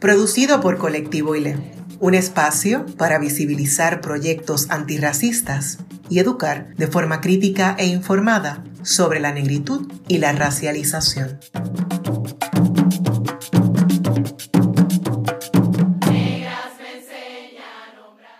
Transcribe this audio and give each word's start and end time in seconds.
producido 0.00 0.62
por 0.62 0.78
Colectivo 0.78 1.36
ILE, 1.36 1.58
un 2.00 2.14
espacio 2.14 2.86
para 2.96 3.18
visibilizar 3.18 4.00
proyectos 4.00 4.70
antirracistas 4.70 5.78
y 6.08 6.18
educar 6.18 6.74
de 6.76 6.86
forma 6.86 7.20
crítica 7.20 7.76
e 7.78 7.86
informada 7.86 8.64
sobre 8.82 9.20
la 9.20 9.30
negritud 9.32 9.92
y 10.08 10.16
la 10.16 10.32
racialización. 10.32 11.38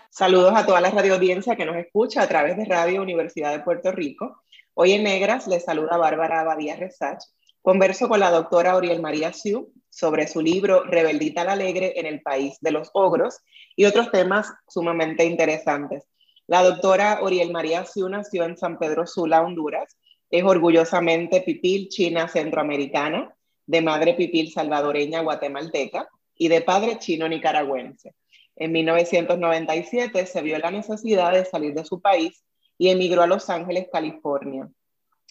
Saludos 0.09 0.53
a 0.55 0.65
toda 0.65 0.81
la 0.81 0.89
radioaudiencia 0.89 1.55
que 1.55 1.65
nos 1.65 1.75
escucha 1.77 2.23
a 2.23 2.27
través 2.27 2.57
de 2.57 2.65
Radio 2.65 3.01
Universidad 3.01 3.51
de 3.51 3.59
Puerto 3.59 3.91
Rico. 3.91 4.43
Hoy 4.73 4.93
en 4.93 5.03
Negras 5.03 5.47
les 5.47 5.63
saluda 5.63 5.97
Bárbara 5.97 6.41
Abadía 6.41 6.75
Resach. 6.75 7.23
Converso 7.61 8.09
con 8.09 8.19
la 8.19 8.31
doctora 8.31 8.75
Oriel 8.75 9.01
María 9.01 9.33
Siu, 9.33 9.71
sobre 9.87 10.27
su 10.27 10.41
libro 10.41 10.83
Rebeldita 10.83 11.43
la 11.43 11.51
Alegre 11.51 11.99
en 11.99 12.07
el 12.07 12.21
País 12.21 12.57
de 12.61 12.71
los 12.71 12.89
Ogros 12.93 13.39
y 13.75 13.85
otros 13.85 14.09
temas 14.11 14.51
sumamente 14.67 15.25
interesantes. 15.25 16.07
La 16.47 16.63
doctora 16.63 17.19
Oriel 17.21 17.51
María 17.51 17.85
Siu 17.85 18.09
nació 18.09 18.45
en 18.45 18.57
San 18.57 18.79
Pedro 18.79 19.05
Sula, 19.05 19.43
Honduras. 19.43 19.95
Es 20.31 20.43
orgullosamente 20.43 21.41
pipil 21.41 21.89
china 21.89 22.27
centroamericana, 22.27 23.35
de 23.67 23.81
madre 23.81 24.15
pipil 24.15 24.51
salvadoreña 24.51 25.21
guatemalteca 25.21 26.09
y 26.35 26.47
de 26.47 26.61
padre 26.61 26.97
chino 26.97 27.29
nicaragüense. 27.29 28.15
En 28.55 28.71
1997 28.71 30.25
se 30.25 30.41
vio 30.41 30.57
la 30.57 30.71
necesidad 30.71 31.31
de 31.31 31.45
salir 31.45 31.75
de 31.75 31.85
su 31.85 32.01
país 32.01 32.43
y 32.79 32.89
emigró 32.89 33.21
a 33.21 33.27
Los 33.27 33.51
Ángeles, 33.51 33.87
California. 33.91 34.67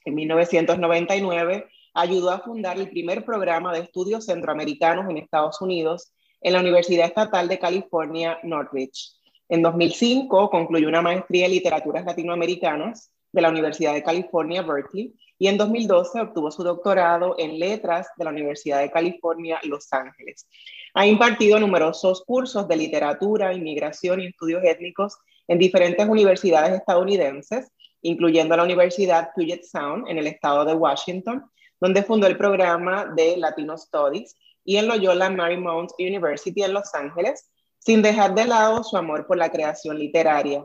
En 0.05 0.15
1999 0.15 1.67
ayudó 1.95 2.31
a 2.31 2.41
fundar 2.41 2.79
el 2.79 2.91
primer 2.91 3.25
programa 3.25 3.73
de 3.73 3.81
estudios 3.81 4.27
centroamericanos 4.27 5.09
en 5.09 5.19
Estados 5.19 5.61
Unidos 5.61 6.13
en 6.41 6.55
la 6.55 6.61
Universidad 6.61 7.07
Estatal 7.07 7.49
de 7.49 7.59
California, 7.59 8.39
Northridge. 8.43 9.13
En 9.49 9.63
2005 9.63 10.51
concluyó 10.51 10.89
una 10.89 11.03
maestría 11.03 11.47
en 11.47 11.53
literaturas 11.53 12.05
latinoamericanas 12.05 13.11
de 13.33 13.43
la 13.43 13.49
Universidad 13.49 13.95
de 13.95 14.03
California, 14.03 14.63
Berkeley, 14.63 15.15
y 15.39 15.49
en 15.49 15.57
2012 15.57 16.21
obtuvo 16.21 16.51
su 16.51 16.63
doctorado 16.63 17.35
en 17.39 17.59
letras 17.59 18.09
de 18.17 18.25
la 18.25 18.31
Universidad 18.31 18.81
de 18.81 18.91
California, 18.91 19.59
Los 19.65 19.93
Ángeles. 19.93 20.47
Ha 20.95 21.07
impartido 21.07 21.59
numerosos 21.59 22.23
cursos 22.25 22.67
de 22.69 22.77
literatura, 22.77 23.55
inmigración 23.55 24.21
y 24.21 24.27
estudios 24.27 24.63
étnicos 24.65 25.17
en 25.49 25.59
diferentes 25.59 26.07
universidades 26.09 26.75
estadounidenses, 26.75 27.73
incluyendo 28.03 28.57
la 28.57 28.65
Universidad 28.65 29.31
Puget 29.35 29.65
Sound 29.65 30.09
en 30.09 30.19
el 30.19 30.27
estado 30.27 30.65
de 30.65 30.75
Washington, 30.75 31.45
donde 31.81 32.03
fundó 32.03 32.27
el 32.27 32.37
programa 32.37 33.07
de 33.17 33.37
Latino 33.37 33.77
Studies, 33.77 34.37
y 34.65 34.77
en 34.77 34.89
Loyola 34.89 35.31
Marymount 35.31 35.93
University 35.99 36.63
en 36.63 36.75
Los 36.75 36.95
Ángeles, 36.95 37.51
sin 37.79 38.03
dejar 38.03 38.35
de 38.35 38.45
lado 38.45 38.85
su 38.85 38.97
amor 38.97 39.27
por 39.27 39.39
la 39.39 39.51
creación 39.51 39.99
literaria. 39.99 40.65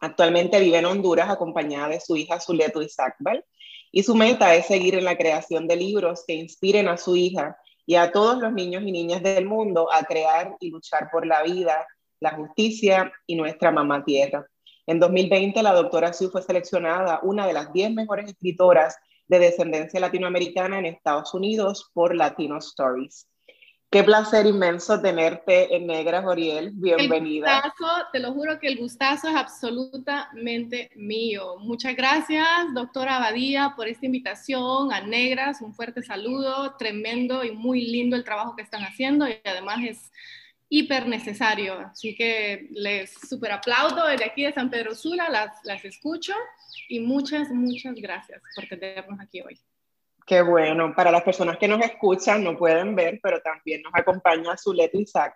Actualmente 0.00 0.60
vive 0.60 0.78
en 0.78 0.84
Honduras 0.84 1.30
acompañada 1.30 1.88
de 1.88 2.00
su 2.00 2.16
hija 2.16 2.38
Zuleto 2.38 2.82
Isakbal, 2.82 3.44
y 3.90 4.02
su 4.02 4.14
meta 4.14 4.54
es 4.54 4.66
seguir 4.66 4.96
en 4.96 5.04
la 5.04 5.16
creación 5.16 5.66
de 5.66 5.76
libros 5.76 6.24
que 6.26 6.34
inspiren 6.34 6.88
a 6.88 6.98
su 6.98 7.16
hija 7.16 7.56
y 7.86 7.94
a 7.94 8.10
todos 8.10 8.38
los 8.38 8.52
niños 8.52 8.82
y 8.82 8.92
niñas 8.92 9.22
del 9.22 9.46
mundo 9.46 9.88
a 9.92 10.02
crear 10.02 10.56
y 10.60 10.70
luchar 10.70 11.08
por 11.10 11.26
la 11.26 11.42
vida, 11.42 11.86
la 12.20 12.32
justicia 12.32 13.12
y 13.26 13.36
nuestra 13.36 13.70
mamá 13.70 14.04
tierra. 14.04 14.46
En 14.86 14.98
2020, 14.98 15.62
la 15.62 15.72
doctora 15.72 16.12
Su 16.12 16.30
fue 16.30 16.42
seleccionada 16.42 17.20
una 17.22 17.46
de 17.46 17.52
las 17.52 17.72
10 17.72 17.92
mejores 17.92 18.28
escritoras 18.28 18.96
de 19.26 19.38
descendencia 19.38 20.00
latinoamericana 20.00 20.78
en 20.78 20.86
Estados 20.86 21.34
Unidos 21.34 21.90
por 21.94 22.14
Latino 22.14 22.58
Stories. 22.58 23.26
Qué 23.94 24.02
placer 24.02 24.44
inmenso 24.46 25.00
tenerte 25.00 25.76
en 25.76 25.86
Negras, 25.86 26.24
Oriel. 26.26 26.72
Bienvenida. 26.74 27.58
El 27.58 27.70
gustazo, 27.70 28.06
te 28.12 28.18
lo 28.18 28.32
juro 28.32 28.58
que 28.58 28.66
el 28.66 28.76
gustazo 28.76 29.28
es 29.28 29.36
absolutamente 29.36 30.90
mío. 30.96 31.58
Muchas 31.60 31.94
gracias, 31.94 32.48
doctora 32.74 33.18
Abadía, 33.18 33.74
por 33.76 33.86
esta 33.86 34.06
invitación 34.06 34.92
a 34.92 35.00
Negras. 35.00 35.60
Un 35.60 35.74
fuerte 35.74 36.02
saludo, 36.02 36.74
tremendo 36.76 37.44
y 37.44 37.52
muy 37.52 37.86
lindo 37.86 38.16
el 38.16 38.24
trabajo 38.24 38.56
que 38.56 38.62
están 38.62 38.82
haciendo 38.82 39.28
y 39.28 39.36
además 39.44 39.78
es 39.84 40.10
hiper 40.74 41.06
necesario. 41.06 41.78
Así 41.78 42.16
que 42.16 42.66
les 42.72 43.12
super 43.28 43.52
aplaudo 43.52 44.06
desde 44.08 44.24
aquí 44.24 44.42
de 44.42 44.52
San 44.52 44.70
Pedro 44.70 44.94
Sula, 44.94 45.28
las, 45.28 45.64
las 45.64 45.84
escucho 45.84 46.32
y 46.88 46.98
muchas, 46.98 47.48
muchas 47.50 47.94
gracias 47.94 48.42
por 48.56 48.66
tenernos 48.66 49.20
aquí 49.20 49.40
hoy. 49.40 49.56
Qué 50.26 50.42
bueno. 50.42 50.92
Para 50.94 51.12
las 51.12 51.22
personas 51.22 51.58
que 51.58 51.68
nos 51.68 51.80
escuchan, 51.80 52.42
no 52.42 52.56
pueden 52.56 52.96
ver, 52.96 53.20
pero 53.22 53.40
también 53.40 53.82
nos 53.82 53.94
acompaña 53.94 54.56
Zuleta 54.56 54.98
Isaac, 54.98 55.34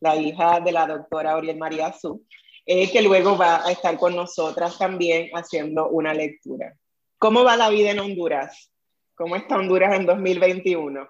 la 0.00 0.16
hija 0.16 0.60
de 0.60 0.72
la 0.72 0.86
doctora 0.86 1.36
Oriel 1.36 1.58
María 1.58 1.88
Azú, 1.88 2.24
eh, 2.64 2.90
que 2.90 3.02
luego 3.02 3.36
va 3.36 3.66
a 3.66 3.72
estar 3.72 3.98
con 3.98 4.16
nosotras 4.16 4.78
también 4.78 5.30
haciendo 5.34 5.88
una 5.88 6.14
lectura. 6.14 6.74
¿Cómo 7.18 7.44
va 7.44 7.56
la 7.56 7.68
vida 7.68 7.90
en 7.90 8.00
Honduras? 8.00 8.70
¿Cómo 9.14 9.36
está 9.36 9.56
Honduras 9.56 9.94
en 9.94 10.06
2021? 10.06 11.08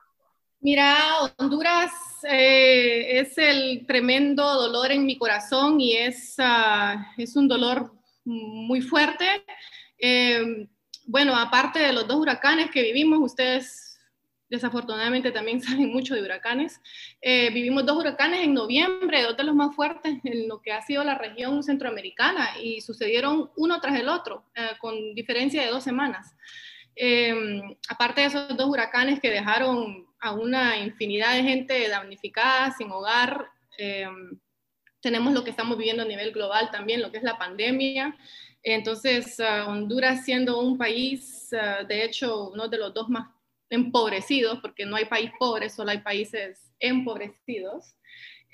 Mira, 0.61 0.97
Honduras 1.39 1.91
eh, 2.25 3.21
es 3.21 3.37
el 3.39 3.87
tremendo 3.87 4.43
dolor 4.43 4.93
en 4.93 5.05
mi 5.05 5.19
corazón 5.19 5.81
y 5.81 5.97
es, 5.97 6.35
ah, 6.39 7.13
es 7.17 7.37
un 7.37 7.49
dolor 7.49 7.93
muy 8.25 8.81
fuerte. 8.81 9.45
Eh, 9.99 10.69
bueno, 11.07 11.37
aparte 11.37 11.79
de 11.81 11.93
los 11.93 12.07
dos 12.07 12.19
huracanes 12.19 12.71
que 12.71 12.83
vivimos, 12.83 13.21
ustedes 13.21 13.99
desafortunadamente 14.49 15.33
también 15.33 15.61
saben 15.63 15.93
mucho 15.93 16.15
de 16.15 16.23
huracanes. 16.23 16.81
Eh, 17.21 17.51
vivimos 17.51 17.85
dos 17.87 17.99
huracanes 17.99 18.41
en 18.41 18.55
noviembre, 18.55 19.23
dos 19.23 19.37
de 19.37 19.45
los 19.45 19.55
más 19.55 19.75
fuertes 19.75 20.19
en 20.25 20.49
lo 20.49 20.61
que 20.61 20.73
ha 20.73 20.83
sido 20.83 21.05
la 21.05 21.17
región 21.17 21.63
centroamericana 21.63 22.51
y 22.63 22.81
sucedieron 22.81 23.51
uno 23.57 23.81
tras 23.81 23.99
el 23.99 24.09
otro, 24.09 24.45
con 24.81 25.15
diferencia 25.15 25.63
de 25.63 25.69
dos 25.69 25.83
semanas. 25.83 26.35
aparte 27.89 28.21
de 28.21 28.27
esos 28.27 28.57
dos 28.57 28.69
huracanes 28.69 29.21
que 29.21 29.31
dejaron 29.31 30.12
a 30.23 30.33
una 30.33 30.79
infinidad 30.79 31.35
de 31.35 31.43
gente 31.43 31.89
damnificada, 31.89 32.73
sin 32.73 32.91
hogar. 32.91 33.49
Eh, 33.77 34.07
tenemos 35.01 35.35
lo 35.35 35.43
que 35.43 35.51
estamos 35.51 35.77
viviendo 35.77 36.05
a 36.05 36.07
nivel 36.07 36.31
global 36.31 36.71
también, 36.71 37.03
lo 37.03 37.11
que 37.11 37.19
es 37.19 37.25
la 37.25 37.37
pandemia. 37.37 38.17
Entonces, 38.63 39.37
uh, 39.41 39.69
Honduras 39.69 40.25
siendo 40.25 40.61
un 40.61 40.79
país, 40.79 41.49
uh, 41.53 41.85
de 41.87 42.05
hecho, 42.05 42.51
uno 42.51 42.69
de 42.69 42.79
los 42.79 42.95
dos 42.95 43.09
más 43.09 43.29
empobrecidos, 43.69 44.61
porque 44.61 44.87
no 44.87 44.95
hay 44.95 45.07
país 45.07 45.33
pobre, 45.41 45.69
solo 45.69 45.91
hay 45.91 45.99
países 45.99 46.73
empobrecidos. 46.79 47.97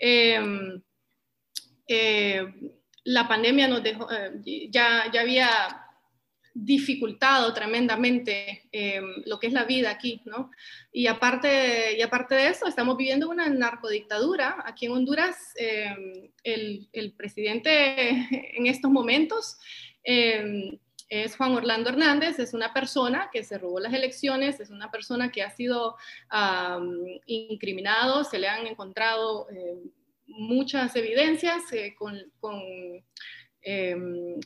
Eh, 0.01 0.41
eh, 1.87 2.47
la 3.05 3.29
pandemia 3.29 3.69
nos 3.69 3.83
dejó, 3.83 4.09
ya, 4.71 5.11
ya 5.13 5.21
había 5.21 5.88
dificultado 6.65 7.55
tremendamente 7.55 8.69
eh, 8.73 9.01
lo 9.27 9.39
que 9.39 9.47
es 9.47 9.53
la 9.53 9.65
vida 9.65 9.91
aquí, 9.91 10.23
¿no? 10.25 10.51
Y 10.93 11.07
aparte, 11.07 11.97
y 11.97 12.03
aparte 12.03 12.35
de 12.35 12.49
eso, 12.49 12.67
estamos 12.67 12.97
viviendo 12.97 13.29
una 13.29 13.49
narcodictadura. 13.49 14.63
Aquí 14.67 14.87
en 14.87 14.93
Honduras, 14.93 15.37
eh, 15.57 16.33
el, 16.43 16.89
el, 16.93 17.13
presidente 17.13 18.27
en 18.57 18.67
estos 18.67 18.91
momentos 18.91 19.59
eh, 20.03 20.79
es 21.09 21.37
Juan 21.37 21.55
Orlando 21.55 21.91
Hernández, 21.91 22.39
es 22.39 22.53
una 22.55 22.75
persona 22.75 23.31
que 23.33 23.45
se 23.45 23.59
robó 23.59 23.79
las 23.79 23.95
elecciones, 23.95 24.59
es 24.61 24.71
una 24.71 24.91
persona 24.91 25.31
que 25.31 25.43
ha 25.43 25.51
sido 25.51 25.97
incriminado, 27.25 28.25
se 28.25 28.39
le 28.39 28.49
han 28.49 28.67
encontrado 28.67 29.47
muchas 30.27 30.95
evidencias 30.97 31.63
con, 31.97 32.21
con 32.41 32.61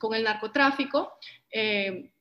con 0.00 0.15
el 0.15 0.25
narcotráfico. 0.25 1.12
Eh, 1.53 2.13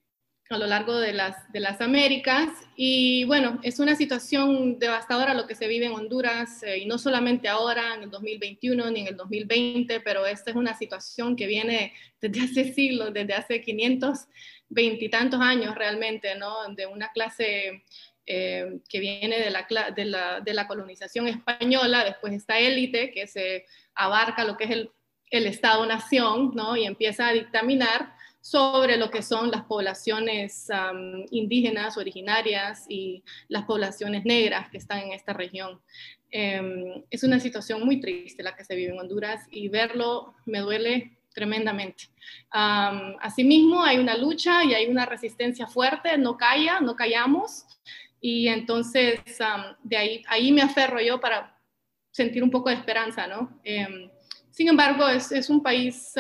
a 0.52 0.58
lo 0.58 0.68
largo 0.68 1.00
de 1.00 1.14
las, 1.14 1.52
de 1.52 1.62
las 1.62 1.80
Américas. 1.80 2.50
Y 2.76 3.24
bueno, 3.24 3.60
es 3.64 3.80
una 3.80 3.96
situación 3.96 4.80
devastadora 4.80 5.34
lo 5.34 5.48
que 5.48 5.56
se 5.56 5.68
vive 5.68 5.86
en 5.86 5.94
Honduras, 5.94 6.62
eh, 6.64 6.80
y 6.80 6.86
no 6.86 6.98
solamente 6.98 7.48
ahora, 7.48 7.96
en 7.96 8.04
el 8.04 8.12
2021 8.12 8.92
ni 8.92 9.02
en 9.02 9.08
el 9.08 9.18
2020, 9.18 10.02
pero 10.02 10.26
esta 10.26 10.52
es 10.52 10.58
una 10.58 10.78
situación 10.78 11.36
que 11.36 11.48
viene 11.48 11.94
desde 12.20 12.42
hace 12.42 12.74
siglos, 12.74 13.14
desde 13.14 13.34
hace 13.34 13.62
500, 13.62 14.28
veintitantos 14.68 15.40
años 15.40 15.76
realmente, 15.76 16.36
¿no? 16.36 16.54
De 16.76 16.86
una 16.86 17.12
clase 17.12 17.84
eh, 18.26 18.80
que 18.90 19.00
viene 19.00 19.40
de 19.40 19.52
la, 19.52 19.66
de, 19.96 20.06
la, 20.06 20.42
de 20.42 20.54
la, 20.54 20.68
colonización 20.68 21.28
española, 21.28 22.04
después 22.04 22.34
esta 22.34 22.60
élite 22.60 23.12
que 23.12 23.28
se 23.28 23.66
abarca 23.96 24.44
lo 24.44 24.58
que 24.58 24.66
es 24.66 24.72
el, 24.72 24.92
el 25.30 25.46
Estado-nación, 25.46 26.52
¿no? 26.56 26.76
Y 26.76 26.86
empieza 26.86 27.28
a 27.28 27.34
dictaminar 27.34 28.14
sobre 28.42 28.98
lo 28.98 29.12
que 29.12 29.22
son 29.22 29.52
las 29.52 29.64
poblaciones 29.64 30.68
indígenas 31.30 31.98
originarias 31.98 32.86
y 32.90 33.24
las 33.48 33.66
poblaciones 33.66 34.26
negras 34.26 34.70
que 34.70 34.80
están 34.80 35.00
en 35.00 35.14
esta 35.14 35.34
región. 35.34 35.80
Em, 36.32 37.04
es 37.10 37.24
una 37.24 37.40
situación 37.40 37.86
muy 37.86 38.00
triste 38.00 38.42
la 38.42 38.56
que 38.56 38.66
se 38.66 38.76
vive 38.76 38.94
en 38.94 39.00
Honduras 39.00 39.48
y 39.52 39.68
verlo 39.68 40.34
me 40.46 40.60
duele 40.60 41.18
tremendamente. 41.34 42.10
asimismo, 42.52 43.84
hay 43.84 43.98
una 43.98 44.18
lucha 44.18 44.66
y 44.66 44.74
hay 44.74 44.88
una 44.88 45.06
resistencia 45.06 45.66
fuerte, 45.66 46.18
no 46.18 46.38
calla, 46.38 46.82
no 46.82 46.96
callamos. 46.96 47.66
Y 48.20 48.48
entonces, 48.50 49.20
de 49.82 49.98
ahí, 49.98 50.24
ahí 50.28 50.52
me 50.52 50.62
aferro 50.62 51.00
yo 51.00 51.20
para 51.20 51.58
sentir 52.12 52.44
un 52.44 52.52
poco 52.52 52.70
de 52.70 52.76
esperanza, 52.76 53.28
¿no? 53.28 53.60
Em, 53.64 54.10
sin 54.52 54.68
embargo, 54.68 55.08
es, 55.08 55.32
es 55.32 55.50
un 55.50 55.64
país 55.64 56.14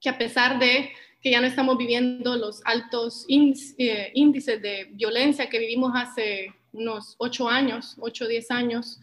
que 0.00 0.08
a 0.08 0.18
pesar 0.18 0.58
de 0.58 0.90
que 1.20 1.30
ya 1.30 1.40
no 1.40 1.46
estamos 1.46 1.76
viviendo 1.76 2.36
los 2.36 2.62
altos 2.64 3.26
eh, 3.28 4.10
índices 4.14 4.62
de 4.62 4.88
violencia 4.92 5.50
que 5.50 5.58
vivimos 5.58 5.92
hace 5.94 6.54
unos 6.72 7.14
ocho 7.18 7.48
años, 7.48 7.96
ocho 7.98 8.24
o 8.24 8.28
diez 8.28 8.50
años, 8.50 9.00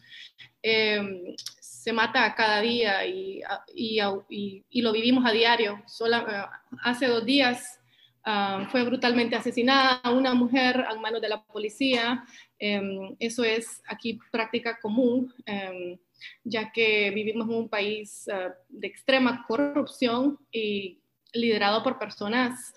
em, 0.64 1.36
se 1.60 1.94
mata 1.94 2.34
cada 2.36 2.62
día 2.62 3.06
y, 3.06 3.42
y, 3.74 4.82
lo 4.82 4.92
vivimos 4.92 5.26
a 5.26 5.32
diario. 5.32 5.84
Eh, 5.86 6.46
hace 6.84 7.08
dos 7.08 7.24
días 7.26 7.80
ah, 8.26 8.68
fue 8.72 8.84
brutalmente 8.84 9.36
asesinada 9.36 10.02
una 10.12 10.34
mujer 10.34 10.86
a 10.88 10.96
manos 10.96 11.22
de 11.22 11.30
la 11.30 11.44
policía. 11.44 12.26
Em, 12.60 13.16
eso 13.20 13.44
es 13.44 13.82
aquí 13.88 14.20
práctica 14.32 14.80
común. 14.82 15.34
Em, 15.46 15.98
ya 16.44 16.72
que 16.72 17.12
vivimos 17.12 17.48
en 17.48 17.56
un 17.56 17.70
país 17.70 18.28
ah, 18.30 18.54
de 18.70 18.88
extrema 18.88 19.46
corrupción 19.48 20.40
y 20.52 21.02
liderado 21.34 21.84
por 21.84 22.00
personas 22.00 22.74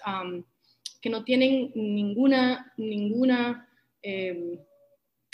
que 1.01 1.11
no 1.11 1.25
tienen 1.25 1.73
ninguna, 1.75 2.73
ninguna, 2.77 3.69
em, 4.03 4.59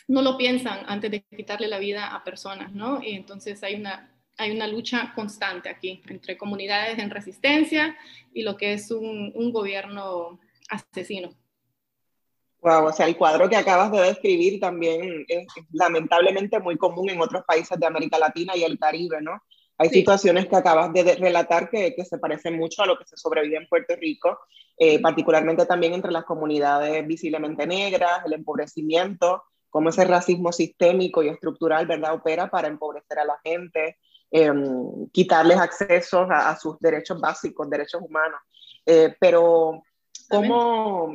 no 0.09 0.23
lo 0.23 0.37
piensan 0.37 0.85
antes 0.87 1.11
de 1.11 1.25
quitarle 1.37 1.67
la 1.67 1.79
vida 1.79 2.15
a 2.15 2.23
personas, 2.23 2.73
¿no? 2.73 3.03
Y 3.03 3.15
entonces 3.15 3.63
hay 3.65 3.75
una, 3.75 4.13
hay 4.37 4.53
una 4.53 4.69
lucha 4.69 5.13
constante 5.15 5.69
aquí 5.69 6.03
entre 6.09 6.37
comunidades 6.37 6.99
en 6.99 7.11
resistencia 7.11 7.97
y 8.33 8.43
lo 8.43 8.57
que 8.57 8.75
es 8.75 8.91
un, 8.91 9.33
un 9.35 9.53
gobierno 9.53 10.39
asesino. 10.69 11.35
Wow, 12.67 12.87
o 12.87 12.93
sea, 12.93 13.07
el 13.07 13.17
cuadro 13.17 13.49
que 13.49 13.55
acabas 13.55 13.93
de 13.93 14.01
describir 14.01 14.59
también 14.59 15.25
es, 15.29 15.47
lamentablemente 15.71 16.59
muy 16.59 16.77
común 16.77 17.09
en 17.09 17.21
otros 17.21 17.45
países 17.45 17.79
de 17.79 17.87
América 17.87 18.19
Latina 18.19 18.57
y 18.57 18.65
el 18.65 18.77
Caribe, 18.77 19.23
¿no? 19.23 19.41
Hay 19.79 19.89
situaciones 19.89 20.49
que 20.49 20.57
acabas 20.57 20.93
de 20.93 21.15
relatar 21.15 21.71
que, 21.71 21.95
que, 21.95 22.05
se 22.05 22.19
parecen 22.19 22.57
mucho 22.57 22.83
a 22.83 22.87
lo 22.87 22.99
que 22.99 23.05
se 23.05 23.17
sobrevive 23.17 23.59
en 23.59 23.69
Puerto 23.69 23.95
Rico, 23.95 24.41
eh, 24.77 25.01
particularmente 25.01 25.65
también 25.65 25.95
entre 25.95 26.11
las 26.11 26.25
comunidades 26.25 27.07
visiblemente 27.07 27.69
negras, 27.69 28.23
el 28.27 28.33
empobrecimiento, 28.33 29.45
cómo 29.71 29.91
ese 29.91 30.05
racismo 30.05 30.51
sistémico 30.51 31.23
y 31.23 31.29
estructural, 31.29 31.87
¿verdad?, 31.87 32.15
opera 32.15 32.51
para 32.51 32.67
empobrecer 32.67 33.21
a 33.21 33.27
la 33.27 33.39
gente, 33.45 33.99
em, 34.33 35.09
quitarles 35.13 35.59
acceso 35.59 36.23
a, 36.23 36.51
a, 36.51 36.57
sus 36.57 36.81
derechos 36.81 37.21
básicos, 37.21 37.71
derechos 37.71 38.03
humanos. 38.03 38.41
Eh, 38.85 39.15
pero, 39.21 39.85
¿cómo, 40.29 41.13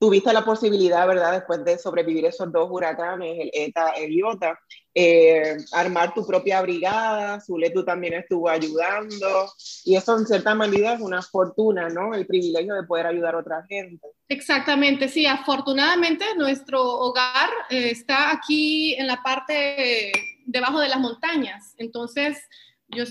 tuviste 0.00 0.32
la 0.32 0.46
posibilidad, 0.46 1.06
¿verdad?, 1.06 1.32
después 1.32 1.62
de 1.62 1.76
sobrevivir 1.76 2.24
esos 2.24 2.50
dos 2.50 2.68
huracanes, 2.70 3.38
el 3.38 3.50
ETA, 3.52 3.90
el 3.90 4.10
IOTA, 4.12 4.58
eh, 4.94 5.58
armar 5.72 6.14
tu 6.14 6.26
propia 6.26 6.62
brigada, 6.62 7.38
Zuletu 7.38 7.84
también 7.84 8.14
estuvo 8.14 8.48
ayudando, 8.48 9.52
y 9.84 9.96
eso 9.96 10.16
en 10.16 10.26
cierta 10.26 10.54
medida 10.54 10.94
es 10.94 11.00
una 11.02 11.20
fortuna, 11.20 11.90
¿no?, 11.90 12.14
el 12.14 12.26
privilegio 12.26 12.74
de 12.74 12.84
poder 12.84 13.06
ayudar 13.06 13.34
a 13.34 13.40
otra 13.40 13.66
gente. 13.68 14.08
Exactamente, 14.26 15.08
sí, 15.08 15.26
afortunadamente 15.26 16.24
nuestro 16.34 16.82
hogar 16.82 17.50
eh, 17.68 17.90
está 17.90 18.32
aquí 18.32 18.94
en 18.94 19.06
la 19.06 19.22
parte 19.22 20.10
debajo 20.46 20.80
de 20.80 20.88
las 20.88 20.98
montañas, 20.98 21.74
entonces... 21.76 22.38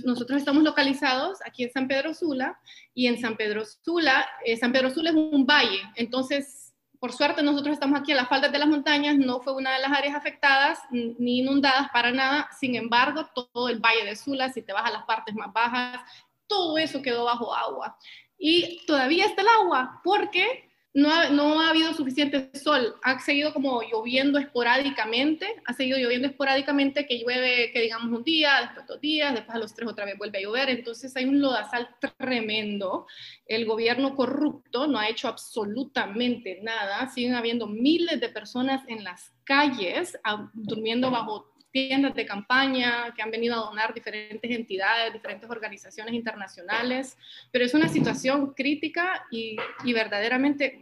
nosotros 0.03 0.39
estamos 0.39 0.63
localizados 0.63 1.39
aquí 1.45 1.63
en 1.63 1.71
San 1.71 1.87
Pedro 1.87 2.13
Sula 2.13 2.59
y 2.93 3.07
en 3.07 3.17
San 3.17 3.37
Pedro 3.37 3.63
Sula, 3.63 4.27
eh, 4.43 4.57
San 4.57 4.73
Pedro 4.73 4.89
Sula 4.89 5.11
es 5.11 5.15
un 5.15 5.45
valle, 5.45 5.81
entonces 5.95 6.58
por 6.99 7.13
suerte 7.13 7.41
nosotros 7.41 7.73
estamos 7.73 7.99
aquí 7.99 8.11
a 8.11 8.15
las 8.15 8.27
faldas 8.27 8.51
de 8.51 8.59
las 8.59 8.67
montañas, 8.67 9.17
no 9.17 9.39
fue 9.39 9.53
una 9.53 9.73
de 9.73 9.79
las 9.79 9.91
áreas 9.91 10.15
afectadas 10.15 10.79
ni 10.91 11.39
inundadas 11.39 11.89
para 11.91 12.11
nada, 12.11 12.49
sin 12.59 12.75
embargo, 12.75 13.25
todo 13.33 13.69
el 13.69 13.79
Valle 13.79 14.05
de 14.05 14.15
Sula, 14.15 14.49
si 14.49 14.61
te 14.61 14.73
vas 14.73 14.85
a 14.85 14.91
las 14.91 15.03
partes 15.03 15.33
más 15.33 15.51
bajas, 15.53 16.01
todo 16.47 16.77
eso 16.77 17.01
quedó 17.01 17.25
bajo 17.25 17.55
agua. 17.55 17.97
Y 18.37 18.85
todavía 18.85 19.25
está 19.25 19.41
el 19.41 19.47
agua, 19.47 20.01
porque 20.03 20.68
no 20.99 21.11
ha, 21.11 21.29
no 21.29 21.61
ha, 21.61 21.69
habido 21.69 21.93
suficiente 21.93 22.49
sol, 22.53 22.95
ha 23.03 23.19
seguido 23.19 23.53
como 23.53 23.81
lloviendo 23.81 24.37
esporádicamente, 24.37 25.47
ha 25.65 25.73
seguido 25.73 25.97
lloviendo 25.97 26.27
esporádicamente, 26.27 27.05
que 27.05 27.19
llueve, 27.19 27.71
que 27.71 27.81
digamos 27.81 28.15
un 28.15 28.23
día, 28.23 28.61
después 28.61 28.87
dos 28.87 29.01
días, 29.01 29.33
después 29.33 29.55
a 29.55 29.59
los 29.59 29.73
tres 29.73 29.89
otra 29.89 30.05
vez 30.05 30.17
vuelve 30.17 30.39
a 30.39 30.41
llover, 30.41 30.69
entonces 30.69 31.15
hay 31.15 31.25
un 31.25 31.41
lodazal 31.41 31.89
tremendo. 32.17 33.07
El 33.45 33.65
gobierno 33.65 34.15
corrupto 34.15 34.87
no 34.87 34.99
ha 34.99 35.09
hecho 35.09 35.27
absolutamente 35.27 36.59
nada, 36.61 37.09
siguen 37.09 37.35
habiendo 37.35 37.67
miles 37.67 38.19
de 38.19 38.29
personas 38.29 38.83
en 38.87 39.03
las 39.03 39.31
calles 39.43 40.17
durmiendo 40.53 41.09
bajo 41.09 41.49
tiendas 41.71 42.15
de 42.15 42.25
campaña 42.25 43.13
que 43.15 43.21
han 43.21 43.31
venido 43.31 43.55
a 43.55 43.65
donar 43.65 43.93
diferentes 43.93 44.49
entidades, 44.49 45.13
diferentes 45.13 45.49
organizaciones 45.49 46.13
internacionales, 46.13 47.17
pero 47.51 47.65
es 47.65 47.73
una 47.73 47.89
situación 47.89 48.53
crítica 48.53 49.25
y, 49.31 49.57
y 49.83 49.93
verdaderamente 49.93 50.79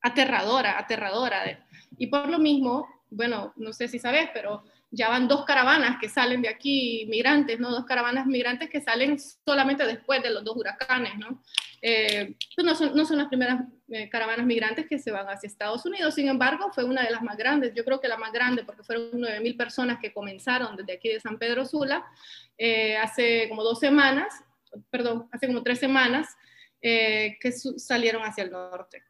aterradora, 0.00 0.78
aterradora. 0.78 1.66
Y 1.96 2.08
por 2.08 2.28
lo 2.28 2.38
mismo, 2.38 2.86
bueno, 3.10 3.52
no 3.56 3.72
sé 3.72 3.88
si 3.88 3.98
sabes, 3.98 4.28
pero 4.34 4.64
ya 4.92 5.08
van 5.08 5.26
dos 5.26 5.44
caravanas 5.44 5.98
que 5.98 6.08
salen 6.08 6.42
de 6.42 6.48
aquí, 6.48 7.06
migrantes, 7.08 7.58
¿no? 7.58 7.70
Dos 7.70 7.86
caravanas 7.86 8.26
migrantes 8.26 8.68
que 8.68 8.82
salen 8.82 9.18
solamente 9.18 9.86
después 9.86 10.22
de 10.22 10.30
los 10.30 10.44
dos 10.44 10.54
huracanes, 10.56 11.16
¿no? 11.16 11.42
Eh, 11.80 12.36
pues 12.54 12.64
no, 12.64 12.74
son, 12.74 12.94
no, 12.94 13.06
son, 13.06 13.18
las 13.18 13.28
primeras 13.28 13.62
eh, 13.94 14.08
caravanas 14.08 14.46
migrantes 14.46 14.86
que 14.86 14.98
se 14.98 15.10
van 15.10 15.26
hacia 15.26 15.46
Estados 15.46 15.84
Unidos, 15.84 16.14
sin 16.14 16.26
embargo, 16.26 16.70
fue 16.72 16.82
una 16.82 17.02
de 17.02 17.10
las 17.10 17.20
más 17.20 17.36
grandes, 17.36 17.74
yo 17.74 17.84
creo 17.84 18.00
que 18.00 18.08
la 18.08 18.16
más 18.16 18.32
grande, 18.32 18.64
porque 18.64 18.82
fueron 18.82 19.10
9.000 19.12 19.54
personas 19.54 19.98
que 20.00 20.14
comenzaron 20.14 20.76
desde 20.76 20.94
aquí 20.94 21.10
de 21.10 21.20
San 21.20 21.38
Pedro 21.38 21.66
Sula 21.66 22.02
eh, 22.56 22.96
hace 22.96 23.50
como 23.50 23.62
dos 23.62 23.78
semanas, 23.80 24.32
perdón, 24.88 25.28
hace 25.30 25.46
como 25.46 25.62
tres 25.62 25.78
semanas, 25.78 26.26
que 26.80 27.52
salieron 27.76 28.22
hacia 28.22 28.42
el 28.42 28.50
norte. 28.50 29.04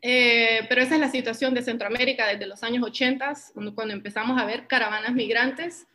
pero 0.00 0.82
esa 0.82 0.94
es 0.94 1.00
la 1.00 1.10
situación 1.10 1.52
de 1.52 1.62
Centroamérica 1.62 2.28
desde 2.28 2.46
los 2.46 2.62
años 2.62 2.84
80, 2.84 3.32
cuando, 3.74 3.94
empezamos 3.94 4.40
a 4.40 4.44
ver 4.44 4.68
caravanas 4.68 5.12
migrantes. 5.12 5.86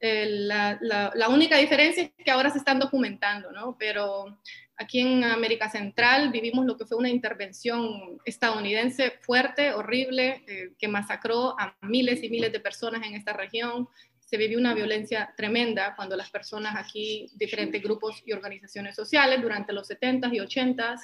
La, 0.00 0.76
la, 0.80 1.12
la, 1.14 1.28
única 1.28 1.56
diferencia 1.56 2.02
es 2.02 2.24
que 2.24 2.30
ahora 2.32 2.50
se 2.50 2.58
están 2.58 2.80
documentando, 2.80 3.52
¿no? 3.52 3.76
Pero 3.78 4.40
Aquí 4.78 5.00
en 5.00 5.24
América 5.24 5.70
Central 5.70 6.30
vivimos 6.30 6.66
lo 6.66 6.76
que 6.76 6.84
fue 6.84 6.98
una 6.98 7.08
intervención 7.08 8.20
estadounidense 8.26 9.12
fuerte, 9.22 9.72
horrible, 9.72 10.44
eh, 10.46 10.72
que 10.78 10.86
masacró 10.86 11.58
a 11.58 11.74
miles 11.80 12.22
y 12.22 12.28
miles 12.28 12.52
de 12.52 12.60
personas 12.60 13.06
en 13.06 13.14
esta 13.14 13.32
región. 13.32 13.88
Se 14.20 14.36
vivió 14.36 14.58
una 14.58 14.74
violencia 14.74 15.32
tremenda 15.34 15.94
cuando 15.96 16.14
las 16.14 16.28
personas 16.28 16.76
aquí, 16.76 17.30
diferentes 17.36 17.82
grupos 17.82 18.22
y 18.26 18.32
organizaciones 18.32 18.94
sociales, 18.94 19.40
durante 19.40 19.72
los 19.72 19.88
70s 19.88 20.34
y 20.34 20.40
80s 20.40 21.00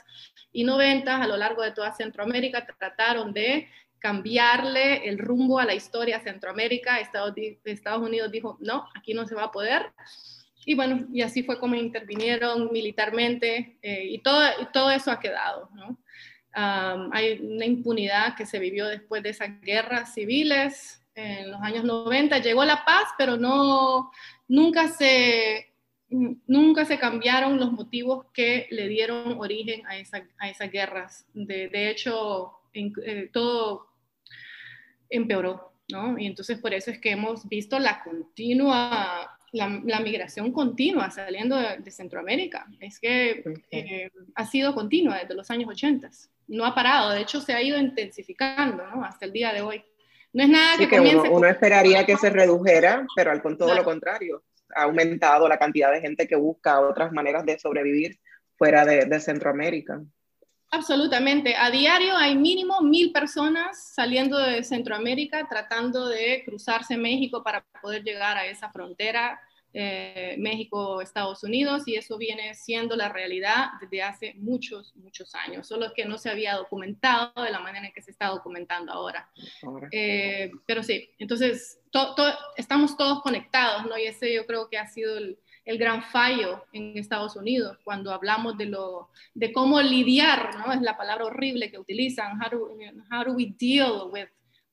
y 0.53 0.65
90s, 0.67 1.23
a 1.23 1.27
lo 1.27 1.39
largo 1.39 1.63
de 1.63 1.71
toda 1.71 1.95
Centroamérica, 1.95 2.67
trataron 2.67 3.33
de 3.33 3.71
cambiarle 3.99 5.09
el 5.09 5.19
rumbo 5.19 5.59
a 5.59 5.65
la 5.65 5.75
historia 5.75 6.21
Centroamérica. 6.21 7.01
Estados, 7.01 7.33
Estados 7.65 8.07
Unidos 8.07 8.31
dijo, 8.31 8.59
no, 8.61 8.87
aquí 8.95 9.15
no 9.15 9.27
se 9.27 9.35
va 9.35 9.45
a 9.45 9.53
poder 9.53 9.93
y 10.65 10.75
bueno, 10.75 11.07
y 11.13 11.23
así 11.23 11.43
fue 11.43 11.59
como 11.59 11.75
intervinieron 11.75 12.71
militarmente 12.73 13.79
eh, 13.83 14.07
y, 14.11 14.19
todo, 14.19 14.41
y 14.61 14.67
todo 14.73 14.91
eso 14.91 15.11
ha 15.11 15.21
quedado, 15.21 15.69
¿no? 15.75 15.99
hay 16.55 17.41
una 17.41 17.65
impunidad 17.65 18.37
que 18.37 18.45
se 18.45 18.59
vivió 18.59 18.87
después 18.87 19.23
de 19.23 19.31
esas 19.31 19.59
guerras 19.63 20.13
civiles 20.13 21.03
en 21.15 21.51
los 21.51 21.61
años 21.63 21.85
90. 21.85 22.39
Llegó 22.39 22.65
la 22.65 22.85
paz, 22.85 23.05
pero 23.17 23.37
no, 23.37 24.11
nunca 24.49 24.89
se, 24.89 25.73
nunca 26.11 26.85
se 26.85 26.99
cambiaron 26.99 27.59
los 27.59 27.73
motivos 27.73 28.27
que 28.33 28.67
le 28.71 28.89
dieron 28.89 29.39
origen 29.39 29.87
a, 29.87 29.97
esa, 29.97 30.27
a 30.39 30.51
esas 30.51 30.71
guerras. 30.71 31.27
De, 31.33 31.69
de 31.69 31.91
hecho, 31.91 32.53
eh, 32.75 33.31
todo 33.33 33.89
empeoró, 35.09 35.73
¿no? 35.91 36.19
Y 36.19 36.27
entonces 36.27 36.59
por 36.59 36.73
eso 36.73 36.91
es 36.91 36.99
que 36.99 37.11
hemos 37.11 37.49
visto 37.49 37.79
la 37.79 38.03
continua 38.03 39.39
la, 39.53 40.01
migración 40.01 40.51
continua 40.53 41.11
saliendo 41.11 41.57
de, 41.57 41.91
Centroamérica. 41.91 42.67
Es 42.81 42.99
que 42.99 43.45
eh, 43.71 44.11
ha 44.35 44.47
sido 44.47 44.75
continua 44.75 45.19
desde 45.19 45.35
los 45.35 45.51
años 45.51 45.69
80. 45.71 46.11
no 46.49 46.65
ha 46.65 46.75
parado, 46.75 47.11
de 47.11 47.21
hecho 47.21 47.41
se 47.41 47.53
ha 47.53 47.63
ido 47.63 47.79
intensificando 47.79 48.85
¿no? 48.87 49.05
hasta 49.05 49.27
el 49.27 49.33
día 49.33 49.53
de 49.53 49.61
hoy. 49.61 49.85
No 50.33 50.43
es 50.43 50.49
nada 50.49 50.79
que, 50.79 50.99
uno, 50.99 51.47
esperaría 51.47 52.07
que 52.07 52.17
se 52.17 52.31
redujera, 52.31 53.07
pero 53.15 53.31
al 53.31 53.43
con 53.43 53.59
todo 53.59 53.75
lo 53.75 53.85
contrario, 53.85 54.43
ha 54.75 54.85
aumentado 54.85 55.47
la 55.47 55.59
cantidad 55.59 55.93
de 55.93 56.01
gente 56.01 56.27
que 56.27 56.37
busca 56.37 56.81
otras 56.81 57.13
maneras 57.13 57.45
de 57.45 57.59
sobrevivir 57.59 58.19
fuera 58.57 58.87
de, 58.87 59.21
Centroamérica. 59.21 60.01
Absolutamente. 60.75 61.55
A 61.55 61.71
diario 61.71 62.17
hay 62.17 62.35
mínimo 62.35 62.81
mil 62.81 63.13
personas 63.13 63.93
saliendo 63.95 64.39
de 64.39 64.65
Centroamérica 64.65 65.47
tratando 65.47 66.09
de 66.09 66.43
cruzarse 66.47 66.97
México 66.97 67.43
para 67.43 67.63
poder 67.83 68.03
llegar 68.03 68.39
a 68.39 68.47
esa 68.47 68.71
frontera 68.71 69.39
eh, 69.75 70.35
México, 70.39 71.03
Estados 71.03 71.45
Unidos, 71.45 71.83
y 71.87 71.97
eso 71.97 72.17
viene 72.17 72.55
siendo 72.55 72.97
la 72.97 73.11
realidad 73.11 73.69
desde 73.83 74.03
hace 74.03 74.35
muchos, 74.35 74.95
muchos 74.97 75.35
años, 75.35 75.67
solo 75.67 75.93
que 75.95 76.07
no 76.07 76.17
se 76.17 76.31
había 76.31 76.57
documentado 76.57 77.33
de 77.43 77.51
la 77.51 77.61
manera 77.61 77.87
en 77.87 77.93
que 77.93 78.03
se 78.03 78.11
está 78.11 78.29
documentando 78.29 78.93
ahora. 78.93 79.31
Eh, 79.91 80.51
pero 80.67 80.83
sí, 80.83 81.09
entonces 81.19 81.81
estamos 82.57 82.97
todos 82.97 83.23
conectados, 83.23 83.85
¿no? 83.85 83.99
Y 83.99 84.05
ese 84.05 84.33
yo 84.33 84.47
creo 84.47 84.69
que 84.71 84.79
ha 84.79 84.87
sido 84.87 85.19
el, 85.19 85.39
el, 85.65 85.79
gran 85.79 86.03
fallo 86.03 86.65
en 86.73 86.97
Estados 86.99 87.37
Unidos 87.37 87.79
cuando 87.85 88.13
hablamos 88.13 88.57
de, 88.59 88.67
lo, 88.67 89.11
de 89.35 89.53
cómo 89.53 89.81
lidiar, 89.81 90.57
¿no? 90.59 90.73
Es 90.73 90.81
la 90.81 90.97
palabra 90.97 91.27
horrible 91.27 91.71
que 91.71 91.79
utilizan, 91.79 92.39
how 92.41 93.25
do, 93.25 93.33
we 93.33 93.55
deal 93.59 94.11
with 94.11 94.29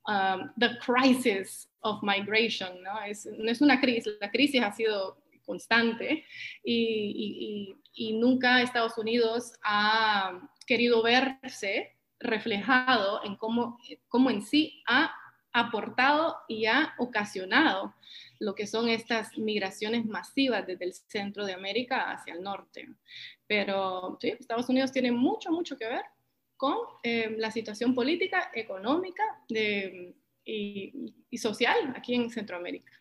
um, 0.08 0.51
the 0.58 0.77
crisis 0.86 1.69
of 1.81 2.01
migration, 2.01 2.81
¿no? 2.84 3.01
Es, 3.01 3.25
no 3.25 3.50
es 3.50 3.62
una 3.62 3.79
crisis, 3.79 4.13
la 4.19 4.31
crisis 4.31 4.62
ha 4.62 4.72
sido 4.72 5.17
constante 5.46 6.25
y, 6.63 7.75
y, 7.93 8.13
nunca 8.13 8.62
Estados 8.62 8.98
Unidos 9.00 9.53
ha 9.63 10.48
querido 10.67 11.01
verse 11.01 11.98
reflejado 12.19 13.24
en 13.24 13.36
cómo, 13.36 13.79
cómo 14.08 14.29
en 14.29 14.43
sí 14.43 14.84
ha 14.88 15.12
aportado 15.53 16.37
y 16.47 16.65
ha 16.65 16.93
ocasionado 16.97 17.93
lo 18.39 18.55
que 18.55 18.67
son 18.67 18.87
estas 18.89 19.37
migraciones 19.37 20.05
masivas 20.05 20.65
desde 20.65 20.85
el 20.85 20.93
centro 20.93 21.45
de 21.45 21.53
América 21.53 22.11
hacia 22.11 22.33
el 22.33 22.41
norte. 22.41 22.87
Pero 23.47 24.17
sí, 24.21 24.29
Estados 24.39 24.69
Unidos 24.69 24.91
tiene 24.91 25.11
mucho, 25.11 25.51
mucho 25.51 25.77
que 25.77 25.87
ver 25.87 26.03
con 26.55 26.75
eh, 27.03 27.35
la 27.37 27.51
situación 27.51 27.95
política, 27.95 28.51
económica 28.53 29.23
de, 29.47 30.13
y, 30.45 31.37
social 31.37 31.93
aquí 31.95 32.15
en 32.15 32.29
Centroamérica. 32.29 32.91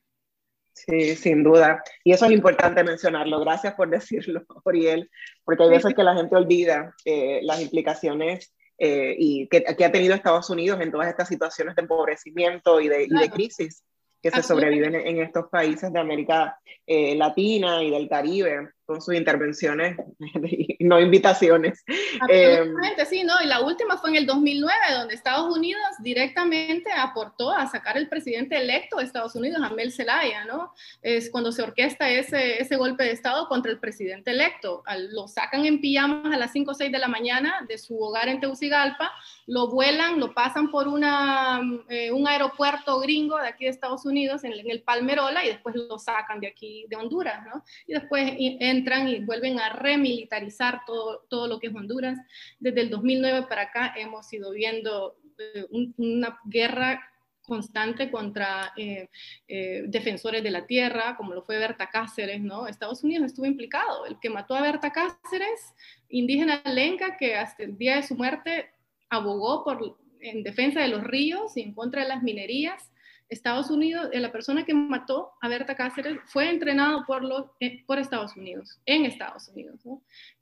Sí, 0.72 1.16
sin 1.16 1.42
duda. 1.42 1.82
Y 2.04 2.12
eso 2.12 2.26
es 2.26 2.32
importante 2.32 2.84
mencionarlo. 2.84 3.40
Gracias 3.40 3.74
por 3.74 3.90
decirlo, 3.90 4.44
Oriel, 4.64 5.10
porque 5.44 5.64
hay 5.64 5.70
veces 5.70 5.94
que 5.94 6.04
la 6.04 6.14
gente 6.14 6.36
olvida 6.36 6.94
eh, 7.04 7.40
las 7.42 7.60
implicaciones 7.60 8.54
eh, 8.78 9.14
y 9.18 9.49
que, 9.49 9.64
ha 9.66 9.92
tenido 9.92 10.14
Estados 10.14 10.49
Unidos 10.50 10.80
en 10.80 10.92
todas 10.92 11.08
estas 11.08 11.28
situaciones 11.28 11.75
de 11.75 11.82
empobrecimiento 11.82 12.80
y 12.80 12.88
de, 12.88 13.04
y 13.04 13.08
de 13.08 13.30
crisis 13.30 13.82
que 14.23 14.30
se 14.30 14.42
sobreviven 14.42 14.94
en 14.94 15.20
estos 15.20 15.47
países 15.49 15.92
de 15.92 16.00
América 16.00 16.58
eh, 16.87 17.14
Latina 17.14 17.82
y 17.82 17.90
del 17.90 18.08
Caribe 18.08 18.70
con 18.88 19.02
sus 19.02 19.14
intervenciones, 19.14 19.99
no 20.80 20.99
invitaciones. 20.99 21.85
Absolutamente, 22.23 23.04
sí, 23.04 23.23
¿no? 23.23 23.35
Y 23.45 23.47
la 23.47 23.61
última 23.61 23.99
fue 23.99 24.09
en 24.09 24.16
el 24.16 24.25
2009, 24.25 24.75
donde 24.95 25.14
Estados 25.14 25.54
Unidos 25.54 25.83
directamente 26.00 26.90
aportó 26.97 27.52
a 27.52 27.66
sacar 27.66 27.99
el 27.99 28.09
presidente 28.09 28.57
electo 28.57 28.97
de 28.97 29.04
Estados 29.04 29.35
Unidos, 29.35 29.61
Amel 29.62 29.92
Zelaya, 29.92 30.47
¿no? 30.47 30.73
Es 31.02 31.28
cuando 31.28 31.52
se 31.52 31.61
orquesta 31.61 32.09
ese, 32.09 32.62
ese 32.62 32.76
golpe 32.76 33.04
de 33.04 33.11
Estado 33.11 33.47
contra 33.47 33.71
el 33.71 33.78
presidente 33.78 34.30
electo. 34.30 34.83
lo 35.11 35.28
sacan 35.28 35.66
en 35.66 35.83
pijamas 35.83 36.35
a 36.35 36.38
las 36.38 36.52
5 36.52 36.71
o 36.71 36.75
6 36.75 36.90
de 36.90 36.99
la 36.99 37.09
mañana 37.09 37.66
de 37.68 37.76
su 37.76 38.02
hogar 38.02 38.30
en 38.30 38.40
Tegucigalpa, 38.40 39.12
lo 39.47 39.68
vuelan, 39.68 40.18
lo 40.18 40.33
pasan 40.33 40.71
por 40.71 40.88
una, 40.88 41.61
eh, 41.90 42.11
un 42.11 42.26
aeropuerto 42.26 43.00
gringo 43.00 43.37
de 43.37 43.49
aquí 43.49 43.64
de 43.66 43.71
Estados 43.71 44.07
Unidos, 44.07 44.45
en, 44.45 44.54
en, 44.54 44.71
el 44.71 44.80
Palmerola, 44.80 45.45
y 45.45 45.49
después 45.49 45.75
lo 45.75 45.99
sacan 45.99 46.40
de 46.40 46.47
aquí, 46.47 46.87
de 46.88 46.97
Honduras, 46.97 47.45
¿no? 47.47 47.62
Y 47.87 47.92
después 47.92 48.33
en 48.38 48.77
entran 48.78 49.08
y 49.08 49.20
vuelven 49.20 49.61
a 49.61 49.70
remilitarizar 49.70 50.80
todo, 50.87 51.26
todo 51.28 51.47
lo 51.49 51.58
que 51.58 51.68
es 51.68 51.75
Honduras. 51.75 52.18
Desde 52.58 52.80
el 52.80 52.90
2009 52.90 53.47
para 53.49 53.62
acá 53.62 53.94
hemos 53.97 54.32
ido 54.32 54.52
viendo 54.52 55.16
eh, 55.38 55.66
una 55.97 56.38
guerra 56.44 57.00
constante 57.49 58.11
contra 58.11 58.73
eh, 58.76 59.08
eh, 59.49 59.85
defensores 59.87 60.42
de 60.42 60.50
la 60.50 60.66
tierra, 60.66 61.16
como 61.16 61.35
lo 61.35 61.42
fue 61.42 61.58
Berta 61.58 61.88
Cáceres, 61.88 62.40
¿no? 62.40 62.68
Estados 62.68 63.02
Unidos 63.02 63.26
estuvo 63.26 63.47
implicado. 63.47 64.04
El 64.04 64.20
que 64.20 64.30
mató 64.30 64.54
a 64.54 64.62
Berta 64.62 64.92
Cáceres, 64.92 65.75
indígena 66.08 66.62
lenca, 66.66 67.16
que 67.16 67.35
hasta 67.35 67.64
el 67.64 67.76
día 67.78 67.97
de 67.97 68.02
su 68.02 68.14
muerte 68.14 68.70
abogó 69.08 69.64
por, 69.64 69.99
en 70.20 70.42
defensa 70.42 70.80
de 70.80 70.88
los 70.88 71.02
ríos 71.02 71.56
y 71.56 71.62
en 71.62 71.73
contra 71.73 72.02
de 72.02 72.08
las 72.08 72.23
minerías, 72.23 72.90
Estados 73.28 73.70
Unidos, 73.70 74.08
eh, 74.12 74.20
la 74.20 74.32
persona 74.32 74.64
que 74.64 74.75
mató 74.75 75.32
a 75.40 75.49
Berta 75.49 75.76
Cáceres 75.76 76.18
fue 76.26 76.49
entrenado 76.49 77.04
por, 77.06 77.23
los, 77.23 77.47
eh, 77.61 77.85
por 77.87 77.99
Estados 77.99 78.37
Unidos, 78.37 78.80
en 78.87 79.04
Estados 79.04 79.49
Unidos. 79.49 79.80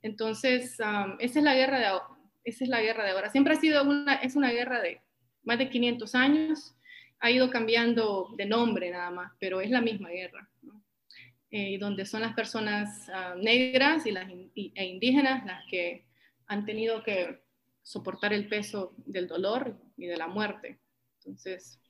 Entonces, 0.02 0.75
esa, 0.75 1.16
es 1.19 1.35
la 1.37 1.55
guerra 1.55 1.78
de, 1.78 1.99
esa 2.45 2.64
es 2.64 2.71
la 2.71 2.81
guerra 2.81 3.05
de 3.05 3.11
ahora. 3.11 3.31
Siempre 3.31 3.55
ha 3.55 3.61
sido 3.61 3.83
una, 3.83 4.14
es 4.14 4.37
una 4.37 4.50
guerra 4.50 4.81
de 4.81 5.00
más 5.43 5.59
de 5.59 5.69
500 5.69 6.14
años, 6.14 6.75
ha 7.19 7.31
ido 7.31 7.50
cambiando 7.50 8.28
de 8.37 8.47
nombre 8.47 8.90
nada 8.90 9.11
más, 9.11 9.33
pero 9.40 9.61
es 9.61 9.71
la 9.71 9.81
misma 9.81 10.11
guerra. 10.11 10.49
Eh, 11.52 11.78
donde 11.78 12.05
son 12.05 12.23
las 12.23 12.35
personas 12.35 13.09
ah, 13.09 13.37
negras 13.40 14.05
y 14.05 14.11
las 14.11 14.28
e 14.28 14.85
indígenas 14.85 15.47
las 15.47 15.64
que 15.71 16.05
han 16.49 16.66
tenido 16.66 17.05
que 17.05 17.40
soportar 17.83 18.33
el 18.33 18.49
peso 18.49 18.93
del 19.07 19.28
dolor 19.28 19.75
y 19.97 20.07
de 20.07 20.16
la 20.16 20.26
muerte. 20.26 20.81
Entonces, 21.19 21.81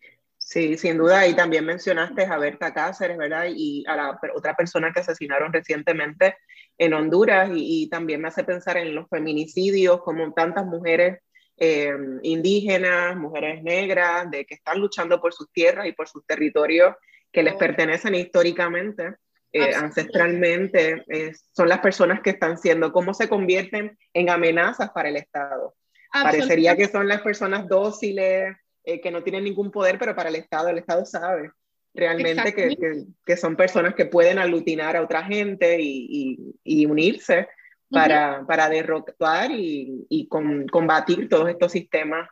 Sí, 0.47 0.79
sin 0.79 0.97
duda. 0.97 1.27
Y 1.27 1.35
también 1.35 1.65
mencionaste 1.65 2.25
a 2.25 2.39
Berta 2.39 2.73
Cáceres, 2.73 3.19
¿verdad? 3.19 3.47
Y 3.49 3.85
a 3.89 3.97
la 3.97 4.21
otra 4.33 4.55
persona 4.55 4.93
que 4.93 5.01
asesinaron 5.01 5.53
recientemente 5.53 6.37
en 6.79 6.95
Honduras. 6.95 7.51
Y, 7.53 7.89
también 7.91 8.21
me 8.21 8.29
hace 8.29 8.45
pensar 8.45 8.77
en 8.77 8.95
los 8.95 9.09
feminicidios, 9.09 10.01
como 10.03 10.33
tantas 10.35 10.65
mujeres 10.65 11.19
eh, 11.57 11.93
indígenas, 12.23 13.17
mujeres 13.17 13.61
negras, 13.65 14.31
de 14.31 14.45
que 14.45 14.55
están 14.55 14.79
luchando 14.79 15.21
por 15.21 15.35
sus 15.35 15.51
tierras 15.51 15.89
y 15.89 15.93
por 15.93 16.09
sus 16.09 16.25
territorios 16.25 16.95
que 17.33 17.43
les 17.43 17.55
pertenecen 17.55 18.15
históricamente. 18.15 19.17
Eh, 19.53 19.75
ancestralmente, 19.75 21.03
eh, 21.09 21.33
son 21.57 21.69
las 21.69 21.81
personas 21.81 22.21
que 22.21 22.31
están 22.31 22.57
siendo, 22.57 22.93
cómo 22.93 23.15
se 23.15 23.29
convierten 23.29 23.99
en 24.13 24.31
amenazas 24.31 24.91
para 24.91 25.09
el 25.09 25.17
Estado. 25.17 25.75
Parecería 26.13 26.77
que 26.77 26.87
son 26.87 27.09
las 27.09 27.23
personas 27.23 27.67
dóciles, 27.67 28.57
eh, 28.87 29.01
que 29.01 29.11
no 29.11 29.25
tienen 29.25 29.43
ningún 29.43 29.73
poder, 29.73 29.99
pero 29.99 30.15
para 30.15 30.29
el 30.29 30.37
Estado, 30.37 30.69
el 30.69 30.79
Estado 30.79 31.05
sabe 31.05 31.51
realmente 31.93 32.55
que, 32.55 33.05
que, 33.25 33.37
son 33.37 33.57
personas 33.57 33.97
que 33.97 34.07
pueden 34.07 34.39
aglutinar 34.39 34.97
a 34.97 35.03
otra 35.03 35.25
gente 35.25 35.77
y, 35.81 36.55
y, 36.63 36.87
unirse 36.87 37.49
para, 37.91 38.45
para 38.47 38.69
derrotar 38.69 39.51
y, 39.51 40.07
y 40.09 40.29
combatir 40.29 41.29
todos 41.29 41.49
estos 41.49 41.73
sistemas 41.73 42.29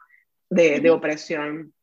de, 0.49 0.79
de 0.79 0.91
opresión. 0.91 1.75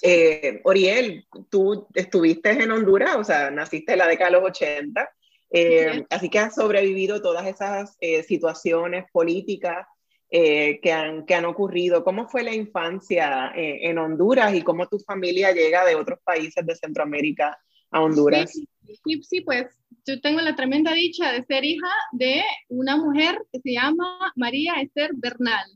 Eh, 0.00 0.62
Oriel, 0.64 1.26
tú 1.50 1.86
estuviste 1.92 2.52
en 2.52 2.70
Honduras, 2.70 3.16
o 3.16 3.24
sea, 3.24 3.50
naciste 3.50 3.92
en 3.92 3.98
la 3.98 4.06
década 4.06 4.30
de 4.30 4.36
los 4.38 4.48
80, 4.48 5.10
eh, 5.50 6.06
así 6.08 6.30
que 6.30 6.38
has 6.38 6.54
sobrevivido 6.54 7.20
todas 7.20 7.46
esas 7.46 7.94
situaciones 8.26 9.04
políticas 9.12 9.86
eh, 10.30 10.80
que, 10.80 10.92
han, 10.92 11.26
que 11.26 11.34
han 11.34 11.44
ocurrido. 11.44 12.02
¿Cómo 12.04 12.28
fue 12.28 12.42
la 12.42 12.54
infancia 12.54 13.52
eh, 13.54 13.88
en 13.88 13.98
Honduras 13.98 14.54
y 14.54 14.62
cómo 14.62 14.88
tu 14.88 14.98
familia 14.98 15.52
llega 15.52 15.84
de 15.84 15.94
otros 15.94 16.18
países 16.24 16.64
de 16.66 16.74
Centroamérica 16.74 17.56
a 17.90 18.02
Honduras? 18.02 18.52
Sí, 18.52 19.40
pues 19.42 19.66
yo 20.06 20.20
tengo 20.20 20.40
la 20.40 20.56
tremenda 20.56 20.92
dicha 20.92 21.32
de 21.32 21.42
ser 21.44 21.64
hija 21.64 21.90
de 22.12 22.42
una 22.68 22.96
mujer 22.96 23.38
que 23.52 23.60
se 23.60 23.72
llama 23.72 24.32
María 24.36 24.74
Esther 24.80 25.10
Bernal. 25.14 25.66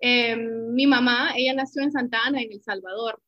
Eh, 0.00 0.36
mi 0.36 0.86
mamá, 0.86 1.32
ella 1.36 1.54
nació 1.54 1.82
en 1.82 1.92
Santa 1.92 2.18
Ana, 2.24 2.40
en 2.40 2.52
El 2.52 2.62
Salvador. 2.62 3.20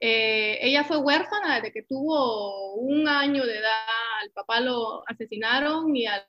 Eh, 0.00 0.58
ella 0.62 0.84
fue 0.84 0.98
huérfana 0.98 1.56
desde 1.56 1.72
que 1.72 1.82
tuvo 1.82 2.74
un 2.74 3.08
año 3.08 3.44
de 3.44 3.58
edad, 3.58 4.22
al 4.22 4.30
papá 4.30 4.60
lo 4.60 5.02
asesinaron 5.08 5.94
y, 5.96 6.04
la, 6.04 6.24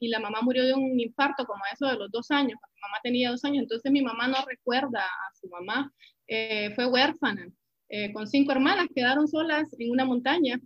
y 0.00 0.08
la 0.08 0.18
mamá 0.18 0.40
murió 0.42 0.64
de 0.66 0.74
un 0.74 0.98
infarto 0.98 1.44
como 1.46 1.62
eso 1.72 1.86
de 1.86 1.96
los 1.96 2.10
dos 2.10 2.30
años, 2.32 2.58
mi 2.74 2.80
mamá 2.80 2.96
tenía 3.04 3.30
dos 3.30 3.44
años, 3.44 3.62
entonces 3.62 3.92
mi 3.92 4.02
mamá 4.02 4.26
no 4.26 4.38
recuerda 4.44 5.04
a 5.04 5.34
su 5.40 5.48
mamá, 5.48 5.92
eh, 6.26 6.72
fue 6.74 6.86
huérfana, 6.86 7.48
eh, 7.88 8.12
con 8.12 8.26
cinco 8.26 8.50
hermanas, 8.50 8.88
quedaron 8.92 9.28
solas 9.28 9.68
en 9.78 9.92
una 9.92 10.04
montaña, 10.04 10.60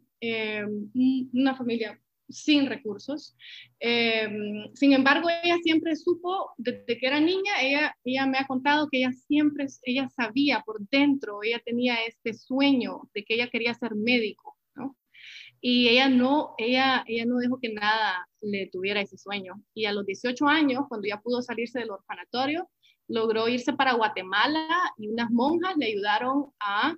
una 1.35 1.55
familia 1.55 2.01
sin 2.33 2.67
recursos. 2.67 3.37
Em, 3.79 4.73
sin 4.75 4.93
embargo, 4.93 5.29
ella 5.43 5.57
siempre 5.63 5.97
supo, 5.97 6.51
desde 6.57 6.99
que 6.99 7.07
era 7.07 7.21
niña, 7.21 7.61
ella, 7.63 7.97
ella 8.05 8.27
me 8.27 8.39
ha 8.39 8.47
contado 8.47 8.89
que 8.91 8.99
ella 8.99 9.13
siempre, 9.13 9.67
ella 9.83 10.09
sabía 10.09 10.63
por 10.65 10.81
dentro, 10.89 11.41
ella 11.43 11.61
tenía 11.65 11.97
este 12.07 12.35
sueño 12.35 13.03
de 13.15 13.25
que 13.25 13.35
ella 13.35 13.49
quería 13.49 13.75
ser 13.75 13.95
médico, 13.95 14.57
¿no? 14.75 14.97
Y 15.61 15.89
ella 15.89 16.09
no, 16.09 16.55
ella, 16.59 17.05
ella 17.07 17.25
no 17.27 17.37
dejó 17.39 17.61
que 17.61 17.73
nada 17.73 18.29
le 18.41 18.69
tuviera 18.69 19.01
ese 19.01 19.17
sueño. 19.17 19.63
Y 19.75 19.85
a 19.85 19.93
los 19.93 20.05
18 20.07 20.47
años, 20.49 20.85
cuando 20.89 21.07
ya 21.07 21.21
pudo 21.21 21.41
salirse 21.43 21.79
del 21.79 21.93
orfanatorio, 21.93 22.69
logró 23.09 23.49
irse 23.49 23.73
para 23.73 23.95
Guatemala 23.95 24.67
y 24.97 25.09
unas 25.09 25.31
monjas 25.31 25.77
le 25.77 25.87
ayudaron 25.87 26.47
a, 26.61 26.97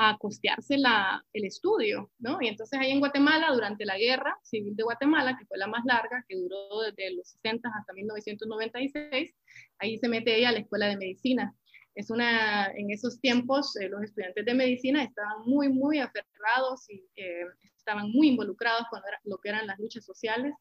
a 0.00 0.16
costearse 0.16 0.76
el 0.76 1.44
estudio, 1.44 2.10
¿no? 2.20 2.38
Y 2.40 2.46
entonces 2.46 2.78
ahí 2.78 2.92
en 2.92 3.00
Guatemala, 3.00 3.52
durante 3.52 3.84
la 3.84 3.98
guerra 3.98 4.38
civil 4.42 4.76
de 4.76 4.84
Guatemala, 4.84 5.36
que 5.36 5.44
fue 5.44 5.58
la 5.58 5.66
más 5.66 5.84
larga, 5.84 6.24
que 6.28 6.36
duró 6.36 6.82
desde 6.82 7.16
los 7.16 7.28
60 7.30 7.68
hasta 7.68 7.92
1996, 7.92 9.34
ahí 9.78 9.98
se 9.98 10.08
mete 10.08 10.46
a 10.46 10.52
la 10.52 10.60
escuela 10.60 10.86
de 10.86 10.96
medicina. 10.96 11.52
Es 11.96 12.10
una, 12.10 12.66
en 12.76 12.92
esos 12.92 13.20
tiempos 13.20 13.74
eh, 13.76 13.88
los 13.88 14.02
estudiantes 14.04 14.44
de 14.44 14.54
medicina 14.54 15.02
estaban 15.02 15.44
muy, 15.44 15.68
muy 15.68 15.98
aferrados 15.98 16.88
y 16.88 17.04
eh, 17.16 17.44
estaban 17.76 18.12
muy 18.12 18.28
involucrados 18.28 18.86
con 18.90 19.00
lo 19.24 19.38
que 19.38 19.48
eran 19.48 19.66
las 19.66 19.80
luchas 19.80 20.04
sociales 20.04 20.54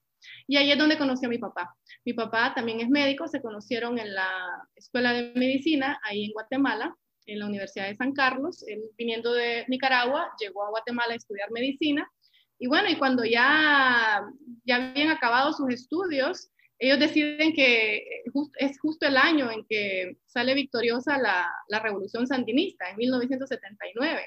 y 0.47 0.57
ahí 0.57 0.71
es 0.71 0.79
donde 0.79 0.97
conocí 0.97 1.27
a 1.27 1.29
mi 1.29 1.37
papá. 1.37 1.75
Mi 2.03 2.13
papá 2.13 2.53
también 2.55 2.79
es 2.79 2.89
médico, 2.89 3.27
se 3.27 3.39
conocieron 3.39 3.99
en 3.99 4.15
la 4.15 4.67
Escuela 4.75 5.13
de 5.13 5.33
Medicina, 5.35 5.99
ahí 6.03 6.25
en 6.25 6.31
Guatemala, 6.31 6.97
en 7.27 7.39
la 7.39 7.45
Universidad 7.45 7.87
de 7.87 7.95
San 7.95 8.13
Carlos. 8.13 8.63
Él 8.67 8.81
viniendo 8.97 9.33
de 9.33 9.65
Nicaragua, 9.67 10.31
llegó 10.39 10.65
a 10.65 10.69
Guatemala 10.69 11.13
a 11.13 11.17
estudiar 11.17 11.51
medicina. 11.51 12.09
Y 12.57 12.67
bueno, 12.67 12.89
y 12.89 12.95
cuando 12.95 13.23
ya, 13.23 14.23
ya 14.65 14.75
habían 14.75 15.09
acabado 15.09 15.53
sus 15.53 15.69
estudios, 15.71 16.49
ellos 16.79 16.99
deciden 16.99 17.53
que 17.53 18.23
es 18.57 18.79
justo 18.79 19.07
el 19.07 19.17
año 19.17 19.51
en 19.51 19.63
que 19.67 20.17
sale 20.25 20.55
victoriosa 20.55 21.17
la, 21.17 21.47
la 21.69 21.79
revolución 21.79 22.25
sandinista, 22.25 22.89
en 22.89 22.97
1979. 22.97 24.21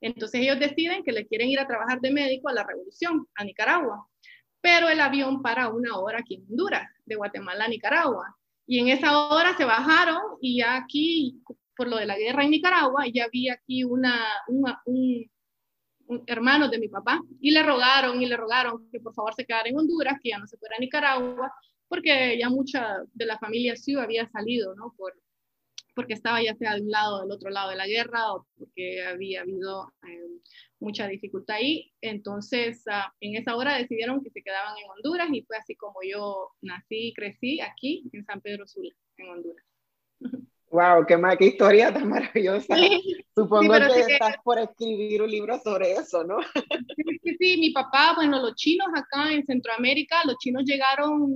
Entonces 0.00 0.40
ellos 0.40 0.58
deciden 0.58 1.02
que 1.02 1.12
le 1.12 1.26
quieren 1.26 1.48
ir 1.48 1.60
a 1.60 1.66
trabajar 1.66 2.00
de 2.00 2.10
médico 2.10 2.48
a 2.48 2.54
la 2.54 2.64
revolución, 2.64 3.26
a 3.34 3.44
Nicaragua 3.44 4.08
pero 4.60 4.88
el 4.88 5.00
avión 5.00 5.42
para 5.42 5.68
una 5.68 5.98
hora 5.98 6.18
aquí 6.18 6.34
en 6.34 6.46
Honduras, 6.50 6.88
de 7.06 7.16
Guatemala 7.16 7.64
a 7.64 7.68
Nicaragua. 7.68 8.36
Y 8.66 8.80
en 8.80 8.88
esa 8.88 9.28
hora 9.28 9.56
se 9.56 9.64
bajaron 9.64 10.20
y 10.40 10.58
ya 10.58 10.76
aquí, 10.76 11.40
por 11.78 11.86
lo 11.86 11.96
de 11.96 12.06
la 12.06 12.18
guerra 12.18 12.42
en 12.42 12.50
Nicaragua, 12.50 13.04
ya 13.06 13.28
vi 13.32 13.48
aquí 13.48 13.84
una, 13.84 14.26
un, 14.48 15.30
hermano 16.26 16.68
de 16.68 16.78
mi 16.78 16.88
papá 16.88 17.20
y 17.40 17.52
le 17.52 17.62
rogaron 17.62 18.20
y 18.20 18.26
le 18.26 18.36
rogaron 18.36 18.90
que 18.90 18.98
por 18.98 19.14
favor 19.14 19.32
se 19.32 19.44
quedara 19.44 19.68
en 19.68 19.78
Honduras, 19.78 20.18
que 20.20 20.30
ya 20.30 20.38
no 20.38 20.46
se 20.48 20.58
fuera 20.58 20.74
a 20.76 20.80
Nicaragua, 20.80 21.52
porque 21.86 22.36
ya 22.36 22.50
mucha 22.50 23.04
de 23.12 23.26
la 23.26 23.38
familia 23.38 23.76
sí 23.76 23.94
había 23.94 24.28
salido, 24.28 24.74
¿no? 24.74 24.92
Por, 24.96 25.14
porque 25.94 26.14
estaba 26.14 26.42
ya 26.42 26.56
sea 26.56 26.74
de 26.74 26.82
un 26.82 26.90
lado 26.90 27.18
o 27.18 27.22
del 27.22 27.30
otro 27.30 27.50
lado 27.50 27.70
de 27.70 27.76
la 27.76 27.86
guerra 27.86 28.32
o 28.32 28.46
porque 28.56 29.04
había 29.04 29.42
habido 29.42 29.92
eh, 30.08 30.40
mucha 30.80 31.06
dificultad 31.06 31.56
ahí. 31.56 31.92
Entonces, 32.00 32.82
uh, 32.86 33.08
en 33.20 33.36
esa 33.36 33.54
hora 33.54 33.78
decidieron 33.78 34.20
que 34.22 34.30
se 34.30 34.42
quedaban 34.42 34.76
en 34.78 34.90
Honduras 34.90 35.28
y 35.32 35.42
fue 35.42 35.56
así 35.56 35.76
como 35.76 36.00
yo 36.02 36.50
nací 36.60 37.08
y 37.08 37.14
crecí 37.14 37.60
aquí 37.60 38.10
en 38.12 38.24
San 38.24 38.40
Pedro 38.40 38.66
Sula, 38.66 38.94
en 39.16 39.28
Honduras. 39.28 39.64
Wow, 40.70 41.06
qué, 41.06 41.18
qué 41.38 41.46
historia 41.46 41.92
tan 41.92 42.08
maravillosa. 42.08 42.76
Supongo 43.34 43.72
que 43.72 44.00
estás 44.00 44.36
por 44.44 44.58
escribir 44.58 45.22
un 45.22 45.30
libro 45.30 45.58
sobre 45.60 45.92
eso, 45.92 46.24
¿no? 46.24 46.38
Sí, 47.22 47.36
sí, 47.38 47.56
mi 47.58 47.70
papá, 47.70 48.12
bueno, 48.14 48.40
los 48.40 48.54
chinos 48.54 48.88
acá 48.94 49.32
en 49.32 49.44
Centroamérica, 49.44 50.22
los 50.24 50.36
chinos 50.38 50.64
llegaron, 50.64 51.34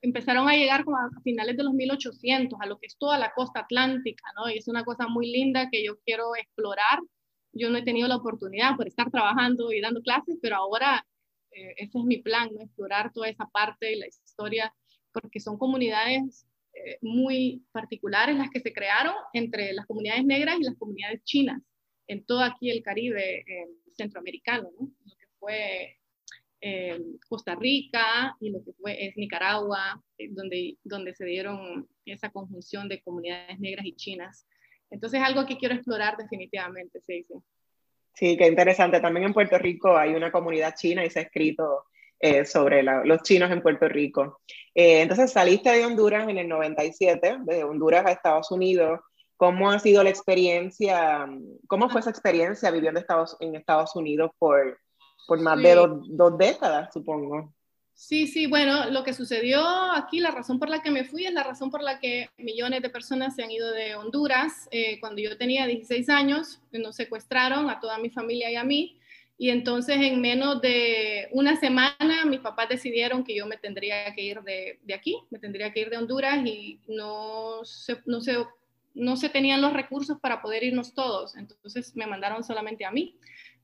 empezaron 0.00 0.48
a 0.48 0.56
llegar 0.56 0.84
como 0.84 0.96
a 0.96 1.10
finales 1.22 1.56
de 1.56 1.64
los 1.64 1.74
1800, 1.74 2.58
a 2.60 2.66
lo 2.66 2.78
que 2.78 2.86
es 2.86 2.96
toda 2.96 3.18
la 3.18 3.32
costa 3.32 3.60
atlántica, 3.60 4.24
¿no? 4.36 4.50
Y 4.50 4.58
es 4.58 4.68
una 4.68 4.84
cosa 4.84 5.06
muy 5.08 5.30
linda 5.30 5.68
que 5.70 5.84
yo 5.84 5.98
quiero 6.04 6.34
explorar. 6.36 7.00
Yo 7.52 7.70
no 7.70 7.78
he 7.78 7.82
tenido 7.82 8.08
la 8.08 8.16
oportunidad 8.16 8.76
por 8.76 8.86
estar 8.86 9.10
trabajando 9.10 9.72
y 9.72 9.80
dando 9.80 10.02
clases, 10.02 10.38
pero 10.42 10.56
ahora 10.56 11.06
eh, 11.52 11.74
ese 11.78 11.98
es 11.98 12.04
mi 12.04 12.18
plan, 12.18 12.50
¿no? 12.52 12.62
explorar 12.62 13.12
toda 13.12 13.28
esa 13.28 13.46
parte 13.46 13.86
de 13.86 13.96
la 13.96 14.06
historia, 14.06 14.74
porque 15.12 15.40
son 15.40 15.56
comunidades 15.56 16.46
eh, 16.84 16.98
muy 17.00 17.64
particulares 17.72 18.36
las 18.36 18.50
que 18.50 18.60
se 18.60 18.72
crearon 18.72 19.14
entre 19.32 19.72
las 19.72 19.86
comunidades 19.86 20.24
negras 20.24 20.56
y 20.60 20.64
las 20.64 20.76
comunidades 20.76 21.24
chinas, 21.24 21.62
en 22.06 22.24
todo 22.24 22.42
aquí 22.42 22.70
el 22.70 22.82
Caribe 22.82 23.38
eh, 23.40 23.68
centroamericano, 23.96 24.70
¿no? 24.78 24.90
lo 25.04 25.16
que 25.16 25.26
fue 25.38 25.96
eh, 26.60 27.00
Costa 27.28 27.54
Rica 27.54 28.36
y 28.40 28.50
lo 28.50 28.62
que 28.62 28.72
fue 28.74 29.06
es 29.06 29.16
Nicaragua, 29.16 30.02
donde, 30.30 30.76
donde 30.84 31.14
se 31.14 31.24
dieron 31.24 31.88
esa 32.04 32.30
conjunción 32.30 32.88
de 32.88 33.00
comunidades 33.00 33.58
negras 33.58 33.86
y 33.86 33.94
chinas. 33.94 34.46
Entonces, 34.90 35.20
algo 35.22 35.46
que 35.46 35.56
quiero 35.56 35.74
explorar 35.74 36.16
definitivamente, 36.16 37.00
se 37.00 37.12
dice. 37.14 37.34
Sí, 38.14 38.36
qué 38.36 38.48
interesante. 38.48 39.00
También 39.00 39.26
en 39.26 39.32
Puerto 39.32 39.58
Rico 39.58 39.96
hay 39.96 40.14
una 40.14 40.30
comunidad 40.30 40.74
china 40.74 41.04
y 41.04 41.10
se 41.10 41.20
ha 41.20 41.22
escrito 41.22 41.84
eh, 42.20 42.44
sobre 42.44 42.82
los 42.82 43.22
chinos 43.22 43.50
en 43.50 43.62
Puerto 43.62 43.88
Rico. 43.88 44.40
entonces, 44.74 45.32
saliste 45.32 45.70
de 45.70 45.84
Honduras 45.84 46.28
en 46.28 46.38
el 46.38 46.48
97, 46.48 47.38
de 47.44 47.64
Honduras 47.64 48.06
a 48.06 48.12
Estados 48.12 48.50
Unidos. 48.50 49.00
¿Cómo 49.36 49.70
ha 49.70 49.78
sido 49.78 50.02
la 50.02 50.10
experiencia? 50.10 51.28
¿Cómo 51.68 51.90
fue 51.90 52.00
esa 52.00 52.10
experiencia 52.10 52.70
viviendo 52.70 53.00
Estados, 53.00 53.36
en 53.40 53.54
Estados 53.54 53.94
Unidos 53.94 54.30
por, 54.38 54.78
por 55.26 55.40
más 55.40 55.60
de 55.60 55.74
dos, 55.74 56.38
décadas, 56.38 56.90
supongo. 56.92 57.52
Sí, 57.94 58.26
sí, 58.26 58.46
bueno, 58.46 58.90
lo 58.90 59.02
que 59.04 59.14
sucedió 59.14 59.62
aquí, 59.92 60.20
la 60.20 60.30
razón 60.30 60.58
por 60.58 60.68
la 60.68 60.82
que 60.82 60.90
me 60.90 61.04
fui 61.04 61.24
es 61.24 61.32
la 61.32 61.42
razón 61.42 61.70
por 61.70 61.82
la 61.82 61.98
que 61.98 62.28
millones 62.36 62.82
de 62.82 62.90
personas 62.90 63.34
se 63.34 63.42
han 63.42 63.50
ido 63.50 63.70
de 63.72 63.96
Honduras. 63.96 64.68
Eh, 64.70 65.00
cuando 65.00 65.22
yo 65.22 65.36
tenía 65.38 65.66
16 65.66 66.08
años, 66.10 66.60
nos 66.72 66.94
secuestraron 66.94 67.70
a 67.70 67.80
toda 67.80 67.98
mi 67.98 68.10
familia 68.10 68.50
y 68.50 68.56
a 68.56 68.64
mí. 68.64 69.00
Y 69.38 69.50
entonces 69.50 69.96
en 69.98 70.20
menos 70.20 70.62
de 70.62 71.28
una 71.30 71.56
semana 71.56 72.24
mis 72.24 72.40
papás 72.40 72.68
decidieron 72.68 73.22
que 73.22 73.36
yo 73.36 73.46
me 73.46 73.58
tendría 73.58 74.14
que 74.14 74.22
ir 74.22 74.40
de, 74.42 74.78
aquí, 74.94 75.22
me 75.30 75.38
tendría 75.38 75.72
que 75.72 75.80
ir 75.80 75.90
de 75.90 75.98
Honduras 75.98 76.44
y 76.46 76.80
no 76.88 77.64
se, 77.64 77.98
no, 78.06 78.20
se, 78.20 78.36
no 78.94 79.16
se 79.16 79.28
tenían 79.28 79.60
los 79.60 79.74
recursos 79.74 80.18
para 80.20 80.40
poder 80.40 80.64
irnos 80.64 80.94
todos. 80.94 81.36
Entonces 81.36 81.94
me 81.96 82.06
mandaron 82.06 82.44
solamente 82.44 82.84
a 82.86 82.90
mí 82.90 83.18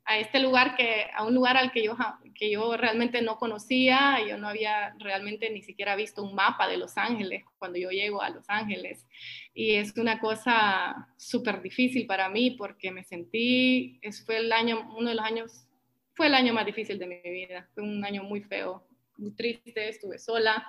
a 0.04 0.18
este 0.18 0.40
lugar 0.40 0.74
que 0.76 1.06
a 1.14 1.24
un 1.24 1.34
lugar 1.34 1.56
al 1.56 1.70
que 1.70 1.84
yo 1.84 1.96
que 2.34 2.50
yo 2.50 2.76
realmente 2.76 3.22
no 3.22 3.36
conocía 3.38 4.18
yo 4.26 4.36
no 4.36 4.48
había 4.48 4.94
realmente 4.98 5.48
ni 5.50 5.62
siquiera 5.62 5.94
visto 5.94 6.22
un 6.22 6.34
mapa 6.34 6.66
de 6.68 6.76
Los 6.76 6.98
Ángeles 6.98 7.44
cuando 7.58 7.78
yo 7.78 7.90
llego 7.90 8.22
a 8.22 8.30
Los 8.30 8.44
Ángeles. 8.48 9.06
Y 9.54 9.74
es 9.74 9.96
una 9.96 10.18
cosa 10.18 11.08
súper 11.16 11.62
difícil 11.62 12.06
para 12.06 12.28
mí 12.28 12.52
porque 12.52 12.90
me 12.90 13.04
sentí 13.04 13.98
es 14.02 14.24
fue 14.24 14.38
el 14.38 14.52
año 14.52 14.92
uno 14.96 15.10
de 15.10 15.14
los 15.14 15.24
años 15.24 15.66
fue 16.14 16.26
el 16.26 16.34
año 16.34 16.52
más 16.52 16.66
difícil 16.66 16.98
de 16.98 17.06
mi 17.06 17.20
vida. 17.22 17.68
Fue 17.74 17.82
un 17.82 18.04
año 18.04 18.22
muy 18.24 18.42
feo 18.42 18.86
muy 19.16 19.32
triste 19.32 19.88
estuve 19.88 20.18
sola 20.18 20.66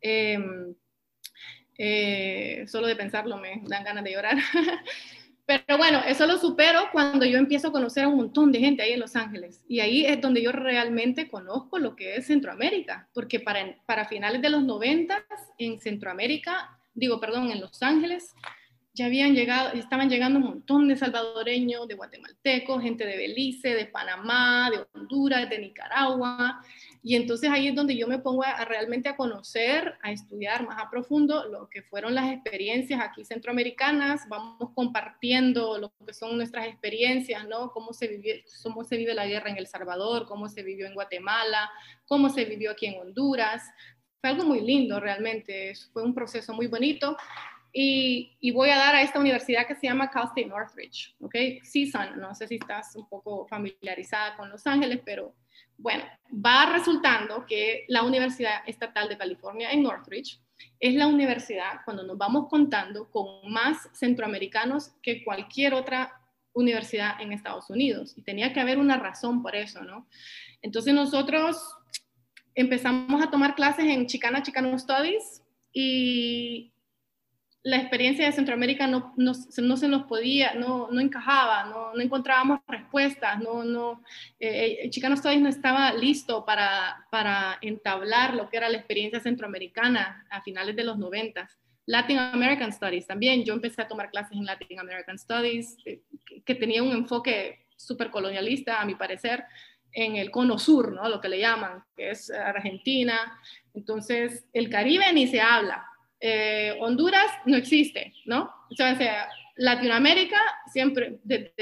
em, 0.00 0.74
eh, 1.76 2.64
solo 2.66 2.86
de 2.86 2.96
pensarlo 2.96 3.36
me 3.38 3.62
dan 3.64 3.84
ganas 3.84 4.04
de 4.04 4.12
llorar 4.12 4.36
Pero 5.46 5.76
bueno, 5.76 6.00
eso 6.06 6.26
lo 6.26 6.38
supero 6.38 6.88
cuando 6.90 7.26
yo 7.26 7.36
empiezo 7.36 7.68
a 7.68 7.72
conocer 7.72 8.04
a 8.04 8.08
un 8.08 8.16
montón 8.16 8.50
de 8.50 8.60
gente 8.60 8.82
ahí 8.82 8.92
en 8.92 9.00
Los 9.00 9.14
Ángeles. 9.14 9.62
Y 9.68 9.80
ahí 9.80 10.06
es 10.06 10.20
donde 10.20 10.42
yo 10.42 10.52
realmente 10.52 11.28
conozco 11.28 11.78
lo 11.78 11.94
que 11.94 12.16
es 12.16 12.26
Centroamérica, 12.26 13.08
porque 13.12 13.40
para, 13.40 13.76
para 13.84 14.06
finales 14.06 14.40
de 14.40 14.48
los 14.48 14.62
90 14.62 15.22
en 15.58 15.78
Centroamérica, 15.80 16.78
digo, 16.94 17.20
perdón, 17.20 17.50
en 17.50 17.60
Los 17.60 17.82
Ángeles, 17.82 18.34
ya 18.94 19.06
habían 19.06 19.34
llegado, 19.34 19.72
estaban 19.72 20.08
llegando 20.08 20.38
un 20.38 20.44
montón 20.44 20.86
de 20.86 20.96
salvadoreños, 20.96 21.88
de 21.88 21.96
guatemaltecos, 21.96 22.80
gente 22.80 23.04
de 23.04 23.16
Belice, 23.16 23.74
de 23.74 23.86
Panamá, 23.86 24.70
de 24.70 24.86
Honduras, 24.92 25.50
de 25.50 25.58
Nicaragua. 25.58 26.64
Y 27.02 27.16
entonces 27.16 27.50
ahí 27.50 27.66
es 27.66 27.74
donde 27.74 27.96
yo 27.96 28.06
me 28.06 28.20
pongo 28.20 28.44
a, 28.44 28.64
realmente 28.64 29.08
a 29.08 29.16
conocer, 29.16 29.94
a 30.00 30.12
estudiar 30.12 30.64
más 30.64 30.80
a 30.80 30.88
profundo 30.90 31.48
lo 31.48 31.68
que 31.68 31.82
fueron 31.82 32.14
las 32.14 32.32
experiencias 32.32 33.00
aquí 33.00 33.24
centroamericanas. 33.24 34.28
Vamos 34.28 34.70
compartiendo 34.76 35.76
lo 35.76 35.92
que 36.06 36.14
son 36.14 36.36
nuestras 36.36 36.68
experiencias, 36.68 37.48
¿no? 37.48 37.72
Cómo 37.72 37.92
se, 37.92 38.06
vive, 38.06 38.44
cómo 38.62 38.84
se 38.84 38.96
vive 38.96 39.12
la 39.12 39.26
guerra 39.26 39.50
en 39.50 39.58
El 39.58 39.66
Salvador, 39.66 40.24
cómo 40.28 40.48
se 40.48 40.62
vivió 40.62 40.86
en 40.86 40.94
Guatemala, 40.94 41.68
cómo 42.06 42.28
se 42.28 42.44
vivió 42.44 42.70
aquí 42.70 42.86
en 42.86 43.00
Honduras. 43.00 43.64
Fue 44.20 44.30
algo 44.30 44.44
muy 44.44 44.60
lindo 44.60 45.00
realmente, 45.00 45.74
fue 45.92 46.04
un 46.04 46.14
proceso 46.14 46.54
muy 46.54 46.68
bonito 46.68 47.16
y, 47.76 48.52
voy 48.52 48.70
a 48.70 48.76
dar 48.76 48.94
a 48.94 49.02
esta 49.02 49.18
universidad 49.18 49.66
que 49.66 49.74
se 49.74 49.88
llama 49.88 50.08
Cal 50.08 50.26
State 50.26 50.46
Northridge, 50.46 51.12
¿ok? 51.20 51.34
CSUN, 51.60 52.20
no 52.20 52.32
sé 52.32 52.46
si 52.46 52.54
estás 52.54 52.94
un 52.94 53.08
poco 53.08 53.48
familiarizada 53.48 54.36
con 54.36 54.48
Los 54.48 54.64
Ángeles, 54.64 55.00
pero 55.04 55.34
bueno, 55.76 56.04
va 56.32 56.72
resultando 56.72 57.44
que 57.46 57.84
la 57.88 58.04
Universidad 58.04 58.60
Estatal 58.66 59.08
de 59.08 59.18
California 59.18 59.72
en 59.72 59.82
Northridge 59.82 60.38
es 60.78 60.94
la 60.94 61.08
universidad, 61.08 61.80
cuando 61.84 62.04
nos 62.04 62.16
vamos 62.16 62.48
contando, 62.48 63.10
con 63.10 63.50
más 63.50 63.88
centroamericanos 63.92 64.92
que 65.02 65.24
cualquier 65.24 65.74
otra 65.74 66.20
universidad 66.52 67.20
en 67.20 67.32
Estados 67.32 67.70
Unidos. 67.70 68.14
Y 68.16 68.22
tenía 68.22 68.52
que 68.52 68.60
haber 68.60 68.78
una 68.78 68.98
razón 68.98 69.42
por 69.42 69.56
eso, 69.56 69.82
¿no? 69.82 70.06
Entonces 70.62 70.94
nosotros 70.94 71.56
empezamos 72.54 73.20
a 73.20 73.32
tomar 73.32 73.56
clases 73.56 73.86
en 73.86 74.06
Chicana 74.06 74.44
Chicano 74.44 74.78
Studies 74.78 75.42
y 75.72 76.73
la 77.64 77.78
experiencia 77.78 78.26
de 78.26 78.32
Centroamérica 78.32 78.86
no, 78.86 79.14
no, 79.16 79.32
no 79.32 79.76
se 79.76 79.88
nos 79.88 80.02
podía, 80.04 80.52
no, 80.54 80.90
no 80.90 81.00
encajaba, 81.00 81.64
no, 81.64 81.98
encontrábamos 81.98 82.60
respuestas, 82.68 83.40
no, 83.40 83.64
no, 83.64 84.02
eh 84.38 84.88
Chicano 84.90 85.16
Studies 85.16 85.40
no 85.40 85.48
estaba 85.48 85.94
listo 85.94 86.44
para, 86.44 87.06
para 87.10 87.58
entablar 87.62 88.34
lo 88.34 88.50
que 88.50 88.58
era 88.58 88.68
la 88.68 88.76
experiencia 88.76 89.18
centroamericana 89.18 90.26
a 90.30 90.42
finales 90.42 90.76
de 90.76 90.84
los 90.84 90.98
noventas. 90.98 91.58
Latin 91.86 92.18
American 92.18 92.70
Studies 92.70 93.06
también. 93.06 93.44
Yo 93.44 93.54
empecé 93.54 93.82
a 93.82 93.88
tomar 93.88 94.10
clases 94.10 94.36
en 94.36 94.44
Latin 94.44 94.78
American 94.78 95.18
Studies, 95.18 95.76
eh, 95.86 96.02
que 96.44 96.54
tenía 96.54 96.82
un 96.82 96.92
enfoque 96.92 97.66
súper 97.76 98.10
colonialista, 98.10 98.80
a 98.80 98.84
mi 98.84 98.94
parecer, 98.94 99.44
en 99.92 100.16
el 100.16 100.30
cono 100.30 100.58
sur, 100.58 100.92
¿no? 100.92 101.08
Lo 101.08 101.20
que 101.20 101.28
le 101.28 101.38
llaman, 101.38 101.82
que 101.96 102.10
es 102.10 102.30
Argentina. 102.30 103.38
Entonces, 103.74 104.44
el 104.52 104.68
Caribe 104.68 105.12
ni 105.12 105.26
se 105.28 105.40
habla. 105.40 105.86
Eh, 106.26 106.74
Honduras 106.80 107.30
no 107.44 107.54
existe, 107.54 108.14
¿no? 108.24 108.50
O 108.70 108.74
sea, 108.74 109.28
Latinoamérica 109.56 110.40
siempre, 110.72 111.18
desde 111.22 111.52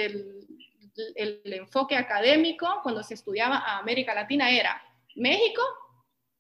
el, 1.17 1.41
enfoque 1.47 1.97
académico, 1.97 2.69
cuando 2.85 3.03
se 3.03 3.15
estudiaba 3.15 3.57
a 3.57 3.79
América 3.79 4.15
Latina, 4.15 4.49
era 4.53 4.81
México, 5.17 5.63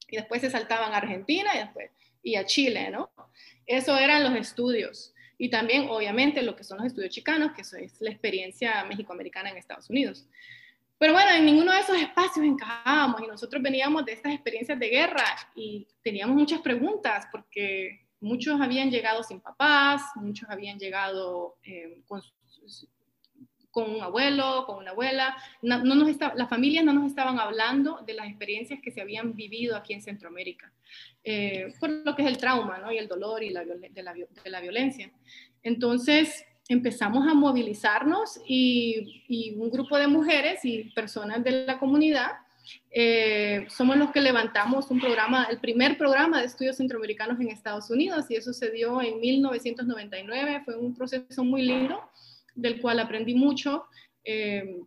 y 0.06 0.18
después 0.18 0.40
se 0.40 0.50
saltaban 0.50 0.92
a 0.92 0.98
Argentina 0.98 1.50
y 1.56 1.58
después 1.58 1.90
y 2.22 2.36
a 2.36 2.44
Chile, 2.44 2.90
¿no? 2.92 3.10
Eso 3.66 3.98
eran 3.98 4.22
los 4.22 4.36
estudios. 4.36 5.12
Y 5.36 5.48
también, 5.48 5.88
obviamente, 5.90 6.42
lo 6.42 6.54
que 6.54 6.62
son 6.62 6.78
los 6.78 6.86
estudios 6.86 7.12
chicanos, 7.12 7.50
que 7.50 7.62
eso 7.62 7.76
es 7.76 8.00
la 8.00 8.10
experiencia 8.10 8.84
mexicoamericana 8.84 9.50
en 9.50 9.56
Estados 9.56 9.90
Unidos. 9.90 10.28
Pero 10.96 11.14
bueno, 11.14 11.32
en 11.32 11.44
ninguno 11.44 11.72
de 11.72 11.80
esos 11.80 11.96
espacios 11.96 12.46
encajábamos 12.46 13.20
y 13.20 13.26
nosotros 13.26 13.60
veníamos 13.60 14.04
de 14.04 14.12
estas 14.12 14.32
experiencias 14.32 14.78
de 14.78 14.88
guerra 14.88 15.24
y 15.56 15.88
teníamos 16.04 16.36
muchas 16.36 16.60
preguntas 16.60 17.26
porque 17.32 18.01
muchos 18.22 18.60
habían 18.60 18.90
llegado 18.90 19.22
sin 19.22 19.40
papás, 19.40 20.02
muchos 20.14 20.48
habían 20.48 20.78
llegado 20.78 21.56
eh, 21.64 22.00
con, 22.06 22.22
un 23.90 24.00
abuelo, 24.00 24.64
con 24.66 24.78
una 24.78 24.92
abuela. 24.92 25.36
No, 25.60 25.82
nos 25.82 26.16
las 26.34 26.48
familias 26.48 26.84
no 26.84 26.92
nos 26.92 27.06
estaban 27.06 27.38
hablando 27.38 28.00
de 28.06 28.14
las 28.14 28.28
experiencias 28.28 28.80
que 28.82 28.90
se 28.90 29.00
habían 29.00 29.34
vivido 29.34 29.76
aquí 29.76 29.92
en 29.92 30.02
Centroamérica, 30.02 30.72
eh, 31.24 31.74
por 31.80 31.90
lo 31.90 32.14
que 32.14 32.22
es 32.22 32.28
el 32.28 32.38
trauma 32.38 32.78
¿no? 32.78 32.92
y 32.92 32.98
el 32.98 33.08
dolor 33.08 33.42
y 33.42 33.50
la, 33.50 33.64
de, 33.64 34.50
la, 34.50 34.60
violencia. 34.60 35.10
Entonces 35.62 36.44
empezamos 36.68 37.26
a 37.26 37.34
movilizarnos 37.34 38.40
y, 38.46 39.54
un 39.58 39.70
grupo 39.70 39.98
de 39.98 40.06
mujeres 40.06 40.64
y 40.64 40.90
personas 40.90 41.42
de 41.42 41.66
la 41.66 41.78
comunidad 41.78 42.32
eh, 42.90 43.66
somos 43.68 43.96
los 43.96 44.10
que 44.10 44.20
levantamos 44.20 44.90
un 44.90 45.00
programa, 45.00 45.46
el 45.50 45.58
primer 45.58 45.96
programa 45.96 46.40
de 46.40 46.46
estudios 46.46 46.76
centroamericanos 46.76 47.40
en 47.40 47.48
Estados 47.48 47.90
Unidos 47.90 48.26
y 48.30 48.36
eso 48.36 48.52
se 48.52 48.70
dio 48.70 49.00
en 49.00 49.20
1999, 49.20 50.62
fue 50.64 50.76
un 50.76 50.94
proceso 50.94 51.44
muy 51.44 51.62
lindo 51.62 52.02
del 52.54 52.80
cual 52.80 53.00
aprendí 53.00 53.34
mucho. 53.34 53.86
Eh, 54.24 54.80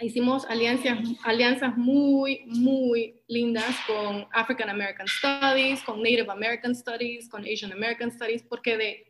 hicimos 0.00 0.44
alianzas, 0.46 0.98
alianzas 1.24 1.76
muy, 1.76 2.42
muy 2.46 3.22
lindas 3.26 3.74
con 3.86 4.26
African 4.32 4.70
American 4.70 5.06
Studies, 5.06 5.82
con 5.82 6.02
Native 6.02 6.30
American 6.30 6.74
Studies, 6.74 7.28
con 7.28 7.42
Asian 7.42 7.72
American 7.72 8.10
Studies, 8.10 8.42
porque 8.42 8.76
de 8.76 9.06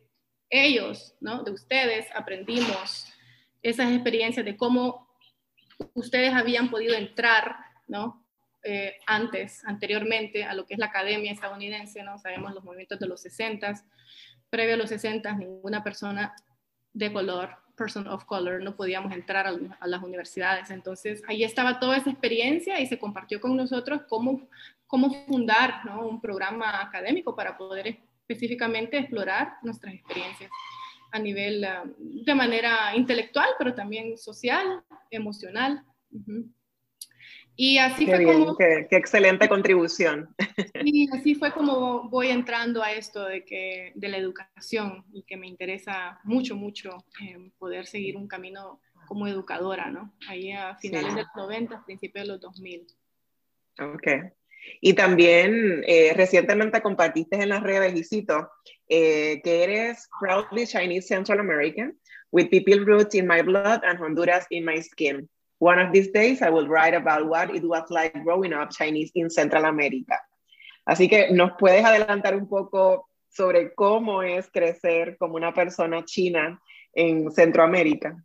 ellos, 0.51 1.15
¿no? 1.21 1.43
de 1.43 1.53
ustedes, 1.53 2.07
aprendimos 2.15 3.07
esas 3.63 3.93
experiencias 3.93 4.45
de 4.45 4.57
cómo 4.57 5.09
ustedes 5.95 6.33
habían 6.33 6.71
podido 6.71 6.95
entrar 6.95 7.70
¿no? 7.91 8.25
Eh, 8.63 8.97
antes, 9.07 9.65
anteriormente 9.65 10.45
a 10.45 10.55
lo 10.55 10.67
que 10.67 10.75
es 10.75 10.81
la 10.81 10.87
academia 10.87 11.33
estadounidense, 11.33 12.03
¿no? 12.03 12.19
sabemos 12.19 12.55
los 12.55 12.65
movimientos 12.65 12.99
de 12.99 13.07
los 13.07 13.21
60, 13.23 13.75
previo 14.51 14.75
a 14.75 14.79
los 14.79 14.89
60, 14.91 15.33
ninguna 15.35 15.83
persona 15.83 16.35
de 16.93 17.13
color 17.13 17.51
person 17.81 18.07
of 18.09 18.27
color, 18.27 18.63
no 18.63 18.77
podíamos 18.77 19.11
entrar 19.13 19.47
a, 19.47 19.87
las 19.87 20.03
universidades. 20.03 20.71
Entonces, 20.71 21.23
ahí 21.27 21.45
estaba 21.45 21.81
toda 21.81 21.97
esa 21.97 22.11
experiencia 22.11 22.79
y 22.79 22.87
se 22.87 22.99
compartió 22.99 23.41
con 23.41 23.57
nosotros 23.57 24.03
cómo, 24.07 24.51
cómo 24.87 25.11
fundar 25.25 25.81
un 25.99 26.21
programa 26.21 26.83
académico 26.83 27.35
para 27.35 27.57
poder 27.57 27.97
específicamente 28.29 28.99
explorar 28.99 29.55
nuestras 29.63 29.95
experiencias 29.95 30.51
a 31.11 31.19
nivel 31.19 31.65
ah, 31.65 31.85
de 31.99 32.35
manera 32.35 32.95
intelectual, 32.95 33.49
pero 33.59 33.75
también 33.75 34.19
social, 34.19 34.85
emocional. 35.11 35.83
Y 37.63 37.77
así 37.77 38.07
fue 38.07 38.25
como... 38.25 38.57
Qué, 38.57 38.87
excelente 38.93 39.47
contribución. 39.47 40.35
Y 40.83 41.15
así 41.15 41.35
fue 41.35 41.53
como 41.53 42.09
voy 42.09 42.29
entrando 42.29 42.83
a 42.83 42.93
esto 42.93 43.27
de, 43.27 43.45
que, 43.45 43.93
de 43.95 44.09
la 44.09 44.17
educación 44.17 45.05
y 45.13 45.25
que 45.25 45.37
me 45.37 45.47
interesa 45.47 46.19
mucho, 46.25 46.57
mucho 46.57 47.05
eh, 47.23 47.51
poder 47.59 47.85
seguir 47.85 48.17
un 48.17 48.27
camino 48.29 48.81
como 49.07 49.27
educadora, 49.27 49.91
¿no? 49.91 50.15
Ahí 50.27 50.53
a 50.53 50.75
finales 50.77 51.15
de 51.15 51.21
los 51.21 51.31
90, 51.37 51.85
principios 51.85 52.25
de 52.25 52.33
los 52.33 52.41
2000. 52.41 52.87
Ok. 53.79 54.07
Y 54.81 54.95
también 54.95 55.83
eh, 55.87 56.15
recientemente 56.17 56.81
compartiste 56.81 57.43
en 57.43 57.51
las 57.51 57.63
redes, 57.63 58.11
y 58.11 58.27
eh, 58.89 59.43
que 59.45 59.63
eres 59.65 60.09
proudly 60.19 60.67
Chinese 60.67 61.09
Central 61.09 61.41
American, 61.41 61.95
with 62.33 62.49
people 62.49 62.81
roots 62.87 63.15
in 63.15 63.27
my 63.27 63.43
blood 63.43 63.83
and 63.85 64.01
Honduras 64.01 64.47
in 64.49 64.65
my 64.65 64.81
skin. 64.81 65.29
One 65.61 65.79
of 65.79 65.93
these 65.93 66.11
days 66.11 66.41
I 66.41 66.49
will 66.49 66.67
write 66.67 66.95
about 66.95 67.29
what 67.29 67.55
it 67.55 67.63
was 67.63 67.85
like 67.91 68.15
growing 68.25 68.55
up 68.55 68.71
Chinese 68.71 69.13
in 69.15 69.29
Central 69.29 69.67
America. 69.67 70.17
Así 70.87 71.07
que 71.07 71.31
nos 71.31 71.53
puedes 71.59 71.85
adelantar 71.85 72.35
un 72.35 72.49
poco 72.49 73.09
sobre 73.29 73.75
cómo 73.75 74.23
es 74.23 74.51
crecer 74.51 75.19
como 75.19 75.37
una 75.37 75.53
persona 75.53 76.03
china 76.05 76.59
en 76.95 77.31
Centroamérica. 77.31 78.25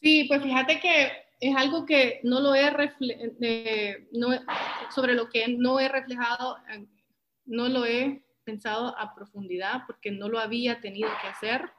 Sí, 0.00 0.24
pues 0.24 0.42
fíjate 0.42 0.80
que 0.80 1.12
es 1.40 1.54
algo 1.56 1.84
que 1.84 2.20
no 2.22 2.40
lo 2.40 2.54
he 2.54 2.66
eh, 3.40 4.08
no, 4.12 4.28
sobre 4.94 5.12
lo 5.12 5.28
que 5.28 5.48
no 5.48 5.78
he 5.78 5.88
reflejado, 5.88 6.56
no 7.44 7.68
lo 7.68 7.84
he 7.84 8.24
pensado 8.44 8.98
a 8.98 9.14
profundidad 9.14 9.82
porque 9.86 10.10
no 10.10 10.28
lo 10.28 10.38
había 10.38 10.80
tenido 10.80 11.10
que 11.20 11.28
hacer. 11.28 11.70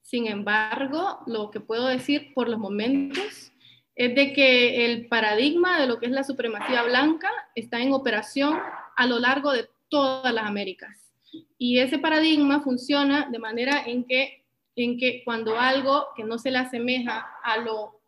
Sin 0.00 0.26
embargo, 0.26 1.20
lo 1.26 1.50
que 1.50 1.60
puedo 1.60 1.86
decir 1.88 2.32
por 2.34 2.48
los 2.48 2.58
momentos 2.58 3.52
es 3.96 4.14
de 4.14 4.32
que 4.32 4.84
el 4.84 5.06
paradigma 5.06 5.80
de 5.80 5.86
lo 5.86 5.98
que 5.98 6.06
es 6.06 6.12
la 6.12 6.24
supremacía 6.24 6.82
blanca 6.82 7.30
está 7.54 7.80
en 7.80 7.92
operación 7.92 8.58
a 8.96 9.06
lo 9.06 9.18
largo 9.18 9.52
de 9.52 9.68
todas 9.88 10.32
las 10.32 10.46
Américas. 10.46 11.12
Y 11.58 11.78
ese 11.78 11.98
paradigma 11.98 12.60
funciona 12.60 13.28
de 13.30 13.38
manera 13.38 13.84
en 13.86 14.04
que, 14.04 14.44
en 14.76 14.98
que 14.98 15.22
cuando 15.24 15.58
algo 15.58 16.08
que 16.16 16.24
no 16.24 16.38
se 16.38 16.50
le 16.50 16.58
asemeja 16.58 17.26
a 17.42 17.58
lo, 17.58 18.00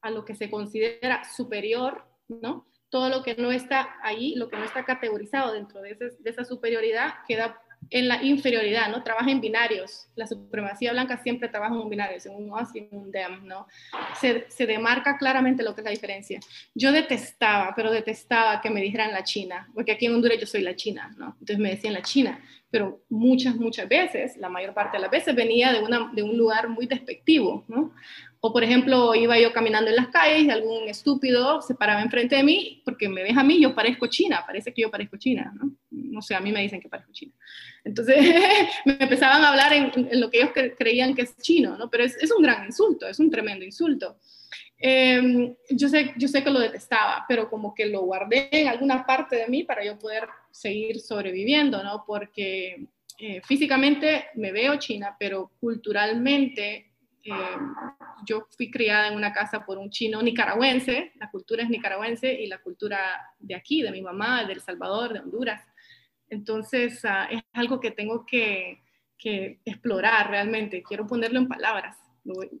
a 0.00 0.10
lo 0.10 0.24
que 0.24 0.34
se 0.34 0.50
considera 0.50 1.24
superior, 1.24 2.04
¿no? 2.28 2.66
todo 2.88 3.08
lo 3.08 3.22
que 3.22 3.34
no 3.34 3.50
está 3.50 3.96
ahí, 4.02 4.34
lo 4.36 4.48
que 4.48 4.56
no 4.56 4.64
está 4.64 4.84
categorizado 4.84 5.52
dentro 5.52 5.82
de, 5.82 5.94
de 5.94 6.30
esa 6.30 6.44
superioridad, 6.44 7.14
queda 7.26 7.60
en 7.90 8.08
la 8.08 8.22
inferioridad, 8.22 8.90
¿no? 8.90 9.02
Trabaja 9.02 9.30
en 9.30 9.40
binarios. 9.40 10.08
La 10.14 10.26
supremacía 10.26 10.92
blanca 10.92 11.16
siempre 11.22 11.48
trabaja 11.48 11.74
en 11.74 11.80
un 11.80 11.90
binario, 11.90 12.18
en 12.24 12.34
un 12.34 12.52
us 12.52 12.74
y 12.74 12.78
en 12.78 12.88
un 12.90 13.12
them, 13.12 13.46
¿no? 13.46 13.66
Se, 14.20 14.46
se, 14.48 14.66
demarca 14.66 15.18
claramente 15.18 15.62
lo 15.62 15.74
que 15.74 15.80
es 15.80 15.84
la 15.84 15.90
diferencia. 15.90 16.40
Yo 16.74 16.92
detestaba, 16.92 17.72
pero 17.74 17.90
detestaba 17.90 18.60
que 18.60 18.70
me 18.70 18.80
dijeran 18.80 19.12
la 19.12 19.24
China, 19.24 19.68
porque 19.74 19.92
aquí 19.92 20.06
en 20.06 20.14
Honduras 20.14 20.38
yo 20.40 20.46
soy 20.46 20.62
la 20.62 20.74
China, 20.76 21.14
¿no? 21.16 21.36
Entonces 21.40 21.58
me 21.58 21.70
decían 21.70 21.94
la 21.94 22.02
China, 22.02 22.40
pero 22.70 23.00
muchas, 23.08 23.56
muchas 23.56 23.88
veces, 23.88 24.36
la 24.36 24.48
mayor 24.48 24.74
parte 24.74 24.96
de 24.96 25.02
las 25.02 25.10
veces 25.10 25.34
venía 25.34 25.72
de, 25.72 25.80
una, 25.80 26.10
de 26.12 26.22
un 26.22 26.36
lugar 26.36 26.68
muy 26.68 26.86
despectivo, 26.86 27.64
¿no? 27.68 27.94
O 28.46 28.52
por 28.52 28.62
ejemplo, 28.62 29.12
iba 29.16 29.36
yo 29.40 29.52
caminando 29.52 29.90
en 29.90 29.96
las 29.96 30.06
calles 30.06 30.44
y 30.44 30.50
algún 30.50 30.88
estúpido 30.88 31.60
se 31.60 31.74
paraba 31.74 32.00
enfrente 32.00 32.36
de 32.36 32.44
mí 32.44 32.80
porque 32.84 33.08
me 33.08 33.24
ves 33.24 33.36
a 33.36 33.42
mí, 33.42 33.60
yo 33.60 33.74
parezco 33.74 34.06
china, 34.06 34.44
parece 34.46 34.72
que 34.72 34.82
yo 34.82 34.90
parezco 34.90 35.16
china, 35.16 35.52
¿no? 35.56 35.72
No 35.90 36.22
sé, 36.22 36.36
a 36.36 36.40
mí 36.40 36.52
me 36.52 36.62
dicen 36.62 36.80
que 36.80 36.88
parezco 36.88 37.10
china. 37.10 37.32
Entonces 37.82 38.16
me 38.84 38.98
empezaban 39.00 39.42
a 39.42 39.48
hablar 39.48 39.72
en, 39.72 40.20
lo 40.20 40.30
que 40.30 40.38
ellos 40.38 40.50
creían 40.78 41.16
que 41.16 41.22
es 41.22 41.36
chino, 41.38 41.76
¿no? 41.76 41.90
Pero 41.90 42.04
es, 42.04 42.16
es 42.22 42.30
un 42.30 42.40
gran 42.40 42.64
insulto, 42.66 43.08
es 43.08 43.18
un 43.18 43.32
tremendo 43.32 43.64
insulto. 43.64 44.16
Em, 44.78 45.56
yo, 45.68 45.88
sé, 45.88 46.14
yo 46.16 46.28
sé 46.28 46.44
que 46.44 46.50
lo 46.50 46.60
detestaba, 46.60 47.24
pero 47.26 47.50
como 47.50 47.74
que 47.74 47.86
lo 47.86 48.02
guardé 48.02 48.48
en 48.52 48.68
alguna 48.68 49.04
parte 49.04 49.34
de 49.34 49.48
mí 49.48 49.64
para 49.64 49.84
yo 49.84 49.98
poder 49.98 50.28
seguir 50.52 51.00
sobreviviendo, 51.00 51.82
¿no? 51.82 52.04
Porque 52.06 52.86
eh, 53.18 53.40
físicamente 53.42 54.26
me 54.34 54.52
veo 54.52 54.76
china, 54.76 55.16
pero 55.18 55.50
culturalmente 55.58 56.85
eh, 57.26 57.58
yo 58.24 58.46
fui 58.56 58.70
criada 58.70 59.08
en 59.08 59.14
una 59.14 59.32
casa 59.32 59.64
por 59.64 59.78
un 59.78 59.90
chino 59.90 60.22
nicaragüense, 60.22 61.12
la 61.16 61.30
cultura 61.30 61.62
es 61.62 61.68
nicaragüense 61.68 62.32
y 62.32 62.46
la 62.46 62.58
cultura 62.58 62.98
de 63.38 63.54
aquí, 63.54 63.82
de 63.82 63.90
mi 63.90 64.02
mamá, 64.02 64.44
de 64.44 64.54
El 64.54 64.60
Salvador, 64.60 65.12
de 65.12 65.20
Honduras. 65.20 65.62
Entonces 66.28 67.04
ah, 67.04 67.28
es 67.30 67.42
algo 67.52 67.80
que 67.80 67.90
tengo 67.90 68.24
que, 68.26 68.82
que, 69.18 69.60
explorar 69.64 70.30
realmente, 70.30 70.82
quiero 70.82 71.06
ponerlo 71.06 71.38
en 71.38 71.48
palabras, 71.48 71.96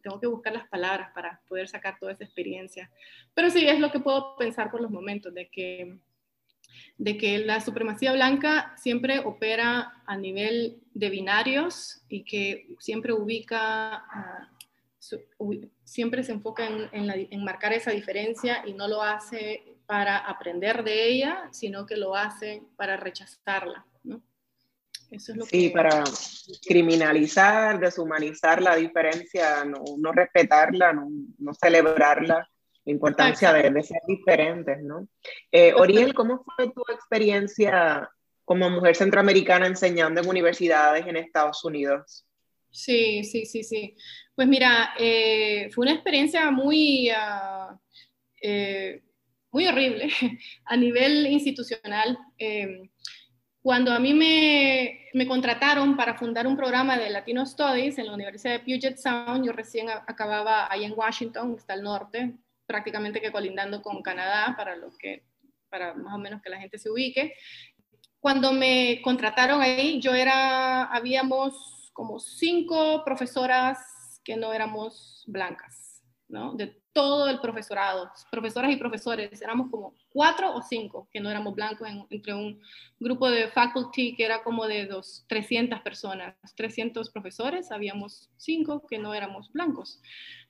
tengo 0.02 0.20
que 0.20 0.26
buscar 0.28 0.52
las 0.52 0.68
palabras 0.68 1.10
para 1.12 1.40
poder 1.48 1.68
sacar 1.68 1.98
toda 1.98 2.12
esa 2.12 2.24
experiencia. 2.24 2.90
Pero 3.34 3.50
sí 3.50 3.66
es 3.66 3.80
lo 3.80 3.90
que 3.90 4.00
puedo 4.00 4.36
pensar 4.36 4.70
por 4.70 4.80
los 4.80 4.90
momentos, 4.90 5.34
de 5.34 5.48
que 5.48 5.98
de 6.98 7.16
que 7.18 7.38
la 7.38 7.60
supremacía 7.60 8.12
blanca 8.12 8.74
siempre 8.76 9.18
opera 9.20 10.02
a 10.06 10.16
nivel 10.16 10.80
de 10.94 11.10
binarios 11.10 12.02
y 12.08 12.24
que 12.24 12.74
siempre 12.78 13.12
ubica 13.12 14.04
uh, 14.14 14.55
siempre 15.84 16.22
se 16.22 16.32
enfoca 16.32 16.66
en, 16.66 17.44
marcar 17.44 17.72
esa 17.72 17.90
diferencia 17.90 18.62
y 18.66 18.74
no 18.74 18.88
lo 18.88 19.02
hace 19.02 19.76
para 19.86 20.18
aprender 20.18 20.82
de 20.82 21.08
ella, 21.08 21.48
sino 21.52 21.86
que 21.86 21.96
lo 21.96 22.14
hace 22.16 22.62
para 22.76 22.96
rechazarla. 22.96 23.86
sí, 25.48 25.70
para 25.70 26.02
criminalizar, 26.66 27.78
deshumanizar 27.78 28.60
la 28.60 28.76
diferencia, 28.76 29.64
no, 29.64 29.82
no 29.98 30.12
respetarla, 30.12 30.92
no, 30.92 31.08
no, 31.38 31.54
celebrarla, 31.54 32.48
la 32.84 32.92
importancia 32.92 33.52
de, 33.52 33.70
de, 33.70 33.82
ser 33.82 34.00
diferentes, 34.06 34.82
¿no? 34.82 35.08
Eh, 35.50 35.72
Oriel, 35.74 36.14
¿cómo 36.14 36.44
fue 36.44 36.72
tu 36.72 36.82
experiencia 36.92 38.10
como 38.44 38.70
mujer 38.70 38.94
centroamericana 38.94 39.66
enseñando 39.66 40.20
en 40.20 40.28
universidades 40.28 41.06
en 41.06 41.16
Estados 41.16 41.64
Unidos? 41.64 42.24
Sí, 42.70 43.24
sí, 43.24 43.46
sí, 43.46 43.64
sí. 43.64 43.96
Pues 44.36 44.48
mira, 44.48 44.92
eh, 44.98 45.70
fue 45.72 45.86
una 45.86 45.94
experiencia 45.94 46.50
muy, 46.50 47.10
uh, 47.10 47.74
eh, 48.42 49.02
muy 49.50 49.66
horrible 49.66 50.10
a 50.66 50.76
nivel 50.76 51.26
institucional. 51.26 52.18
Eh, 52.36 52.90
cuando 53.62 53.92
a 53.92 53.98
mí 53.98 54.12
me, 54.12 55.08
me, 55.14 55.26
contrataron 55.26 55.96
para 55.96 56.18
fundar 56.18 56.46
un 56.46 56.54
programa 56.54 56.98
de 56.98 57.08
Latino 57.08 57.46
Studies 57.46 57.96
en 57.96 58.06
la 58.06 58.12
Universidad 58.12 58.52
de 58.52 58.60
Puget 58.60 58.98
Sound, 58.98 59.46
yo 59.46 59.52
recién 59.52 59.88
acababa 59.88 60.70
ahí 60.70 60.84
en 60.84 60.92
Washington, 60.94 61.56
está 61.58 61.72
al 61.72 61.82
norte, 61.82 62.34
prácticamente 62.66 63.22
que 63.22 63.32
colindando 63.32 63.80
con 63.80 64.02
Canadá, 64.02 64.54
para, 64.54 64.76
lo 64.76 64.90
que, 64.98 65.24
para 65.70 65.94
más 65.94 66.14
o 66.14 66.18
menos 66.18 66.42
que 66.42 66.50
la 66.50 66.60
gente 66.60 66.78
se 66.78 66.90
ubique. 66.90 67.32
Cuando 68.20 68.52
me 68.52 69.00
contrataron 69.02 69.62
ahí, 69.62 69.98
yo 69.98 70.14
era, 70.14 70.84
habíamos 70.84 71.90
como 71.94 72.20
cinco 72.20 73.02
profesoras 73.02 73.95
que 74.26 74.36
no 74.36 74.52
éramos 74.52 75.22
blancas, 75.28 76.02
¿no? 76.28 76.54
De 76.54 76.76
todo 76.92 77.28
el 77.28 77.38
profesorado, 77.38 78.10
profesoras 78.30 78.72
y 78.72 78.76
profesores, 78.76 79.40
éramos 79.40 79.70
como 79.70 79.94
cuatro 80.08 80.52
o 80.52 80.62
cinco 80.62 81.08
que 81.12 81.20
no 81.20 81.30
éramos 81.30 81.54
blancos 81.54 81.86
entre 82.10 82.34
un 82.34 82.60
grupo 82.98 83.30
de 83.30 83.48
faculty 83.48 84.16
que 84.16 84.24
era 84.24 84.42
como 84.42 84.66
de 84.66 84.86
dos, 84.86 85.24
300 85.28 85.80
personas, 85.82 86.34
300 86.56 87.10
profesores, 87.10 87.70
habíamos 87.70 88.30
cinco 88.36 88.84
que 88.88 88.98
no 88.98 89.14
éramos 89.14 89.52
blancos, 89.52 90.00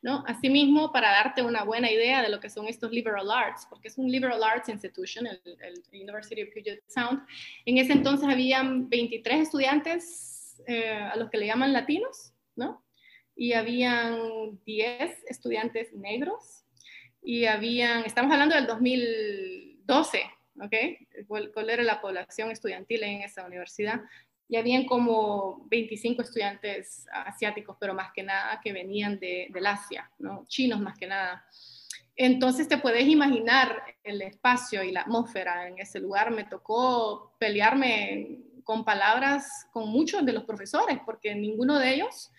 ¿no? 0.01 0.25
Asimismo, 0.27 0.91
para 0.91 1.11
darte 1.11 1.43
una 1.43 1.65
buena 1.65 1.91
idea 1.91 2.23
de 2.23 2.31
lo 2.31 2.41
que 2.41 2.49
son 2.49 2.67
estos 2.69 2.93
liberal 2.93 3.31
arts, 3.31 3.67
porque 3.69 3.89
es 3.89 3.99
un 3.99 4.11
liberal 4.11 4.43
arts 4.43 4.71
institution, 4.71 5.27
el, 5.27 5.41
el 5.45 5.83
University 5.93 6.43
of 6.45 6.49
Puget 6.55 6.83
Sound, 6.87 7.27
en 7.67 7.77
ese 7.77 7.93
entonces 7.93 8.27
habían 8.27 8.89
23 8.89 9.43
estudiantes 9.43 10.63
eh, 10.67 10.95
a 10.95 11.17
los 11.17 11.29
que 11.29 11.39
le 11.39 11.47
llaman 11.47 11.73
latinos, 11.73 12.33
¿no? 12.55 12.86
Y 13.37 13.53
habían 13.53 14.59
10 14.65 15.25
estudiantes 15.29 15.93
negros 15.93 16.65
y 17.23 17.45
habían, 17.45 18.05
estamos 18.05 18.33
hablando 18.33 18.55
del 18.55 18.67
2012, 18.67 20.23
¿ok? 20.63 20.75
¿Cuál, 21.29 21.71
era 21.71 21.83
la 21.83 22.01
población 22.01 22.51
estudiantil 22.51 23.03
en 23.03 23.21
esa 23.21 23.45
universidad? 23.45 24.01
Y 24.49 24.57
habían 24.57 24.87
como 24.87 25.67
25 25.69 26.23
estudiantes 26.23 27.07
asiáticos, 27.13 27.77
pero 27.79 27.95
más 27.95 28.13
que 28.15 28.23
nada 28.23 28.61
que 28.63 28.73
venían 28.73 29.19
de, 29.19 29.49
del 29.51 29.67
Asia, 29.67 30.11
¿no? 30.19 30.47
Chinos 30.47 30.81
más 30.81 30.97
que 30.97 31.09
nada. 31.09 31.45
Entonces 32.15 32.69
te 32.69 32.79
puedes 32.79 33.07
imaginar 33.07 33.83
el 34.03 34.23
espacio 34.23 34.83
y 34.83 34.93
la 34.93 35.03
atmósfera 35.03 35.69
en 35.69 35.79
ese 35.79 36.01
lugar. 36.01 36.31
Me 36.31 36.45
tocó 36.45 37.35
pelearme 37.39 38.39
con 38.65 38.85
palabras 38.85 39.67
con 39.73 39.89
muchos 39.89 40.25
de 40.25 40.33
los 40.33 40.45
profesores, 40.45 40.99
porque 41.05 41.35
ninguno 41.35 41.79
de 41.79 41.95
ellos 41.95 42.33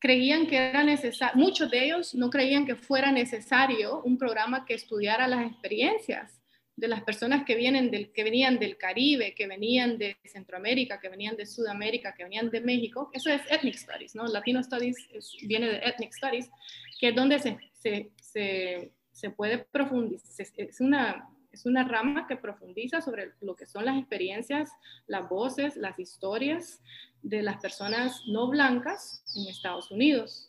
creían 0.00 0.46
que 0.46 0.56
era 0.56 0.82
necesario, 0.82 1.36
muchos 1.36 1.70
de 1.70 1.84
ellos 1.84 2.14
no 2.14 2.30
creían 2.30 2.66
que 2.66 2.74
fuera 2.74 3.12
necesario 3.12 4.02
un 4.02 4.18
programa 4.18 4.64
que 4.64 4.74
estudiara 4.74 5.28
las 5.28 5.46
experiencias 5.46 6.40
de 6.74 6.88
las 6.88 7.02
personas 7.02 7.44
que, 7.44 7.54
vienen 7.54 7.90
del, 7.90 8.10
que 8.10 8.24
venían 8.24 8.58
del 8.58 8.78
Caribe, 8.78 9.34
que 9.34 9.46
venían 9.46 9.98
de 9.98 10.16
Centroamérica, 10.24 10.98
que 10.98 11.10
venían 11.10 11.36
de 11.36 11.44
Sudamérica, 11.44 12.14
que 12.14 12.24
venían 12.24 12.48
de 12.50 12.62
México. 12.62 13.10
Eso 13.12 13.30
es 13.30 13.42
Ethnic 13.50 13.76
Studies, 13.76 14.14
¿no? 14.14 14.26
Latino 14.26 14.62
Studies 14.62 14.96
viene 15.42 15.68
de 15.68 15.76
Ethnic 15.76 16.14
Studies, 16.14 16.50
que 16.98 17.08
es 17.08 17.14
donde 17.14 17.38
se, 17.38 17.58
se, 17.74 18.10
se, 18.16 18.92
se 19.12 19.30
puede 19.30 19.58
profundizar, 19.58 20.46
es 20.56 20.80
una, 20.80 21.28
es 21.52 21.66
una 21.66 21.84
rama 21.84 22.26
que 22.26 22.36
profundiza 22.36 23.00
sobre 23.00 23.32
lo 23.40 23.56
que 23.56 23.66
son 23.66 23.84
las 23.84 23.98
experiencias, 23.98 24.70
las 25.06 25.28
voces, 25.28 25.76
las 25.76 25.98
historias 25.98 26.80
de 27.22 27.42
las 27.42 27.60
personas 27.60 28.22
no 28.26 28.48
blancas 28.48 29.24
en 29.36 29.48
Estados 29.48 29.90
Unidos. 29.90 30.48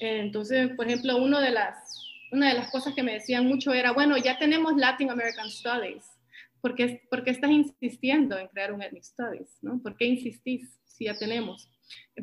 Entonces, 0.00 0.70
por 0.76 0.86
ejemplo, 0.86 1.16
uno 1.16 1.40
de 1.40 1.50
las, 1.50 2.06
una 2.32 2.48
de 2.48 2.54
las 2.54 2.70
cosas 2.70 2.94
que 2.94 3.02
me 3.02 3.14
decían 3.14 3.46
mucho 3.46 3.72
era, 3.72 3.92
bueno, 3.92 4.16
ya 4.16 4.38
tenemos 4.38 4.76
Latin 4.76 5.10
American 5.10 5.50
Studies, 5.50 6.04
¿por 6.60 6.74
qué, 6.74 7.02
por 7.10 7.28
estás 7.28 7.50
insistiendo 7.50 8.38
en 8.38 8.48
crear 8.48 8.72
un 8.72 8.82
Ethnic 8.82 9.04
Studies? 9.04 9.58
¿no? 9.62 9.80
¿Por 9.82 9.96
qué 9.96 10.06
insistís 10.06 10.78
si 10.86 11.04
ya 11.06 11.16
tenemos? 11.16 11.68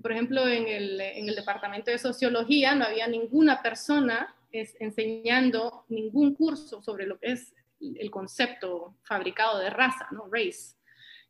Por 0.02 0.12
ejemplo, 0.12 0.48
en 0.48 0.68
el, 0.68 1.02
en 1.02 1.30
el 1.30 1.36
departamento 1.36 1.92
de 1.92 1.98
sociología 1.98 2.76
no 2.76 2.86
había 2.86 3.08
ninguna 3.08 3.62
persona 3.62 4.36
enseñando 4.52 5.86
ningún 5.90 6.34
curso 6.34 6.82
sobre 6.82 7.06
lo 7.06 7.20
que 7.20 7.34
es 7.34 7.54
el 7.80 8.12
concepto 8.12 8.96
fabricado 9.04 9.60
de 9.60 9.70
raza, 9.70 10.08
¿no? 10.12 10.30
Race. 10.32 10.76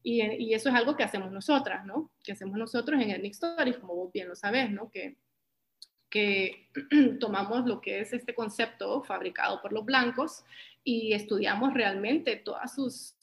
Y, 0.02 0.22
y, 0.22 0.54
eso 0.54 0.70
es 0.70 0.76
algo 0.76 0.96
que 0.96 1.04
hacemos 1.04 1.32
nosotras, 1.32 1.86
¿no? 1.86 2.12
Que 2.24 2.32
hacemos 2.32 2.58
nosotros 2.58 3.02
en 3.02 3.12
Ethnic 3.12 3.34
Stories, 3.34 3.78
como 3.78 3.96
vos 3.96 4.12
bien 4.14 4.30
lo 4.30 4.36
sabes, 4.36 4.72
¿no? 4.72 4.90
Que, 4.90 5.18
que 6.10 6.70
tomamos 7.20 7.66
lo 7.66 7.82
que 7.82 8.00
es 8.00 8.14
este 8.14 8.34
concepto 8.34 9.04
fabricado 9.04 9.62
por 9.62 9.74
los 9.74 9.86
blancos 9.86 10.44
y 10.84 11.14
estudiamos 11.14 11.74
realmente 11.74 12.38
todas 12.38 12.74
sus, 12.74 13.14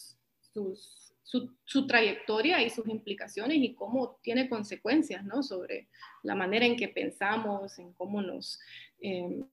sus 0.52 1.06
su, 1.26 1.50
su, 1.64 1.88
trayectoria 1.88 2.62
y 2.62 2.70
sus 2.70 2.86
implicaciones 2.86 3.58
y 3.58 3.74
cómo 3.74 4.20
tiene 4.22 4.48
consecuencias, 4.48 5.24
¿no? 5.24 5.42
Sobre 5.42 5.88
la 6.22 6.36
manera 6.36 6.64
en 6.64 6.76
que 6.76 6.88
pensamos, 6.88 7.78
en 7.80 7.92
cómo 7.94 8.22
nos... 8.22 8.60
Eh, 9.00 9.44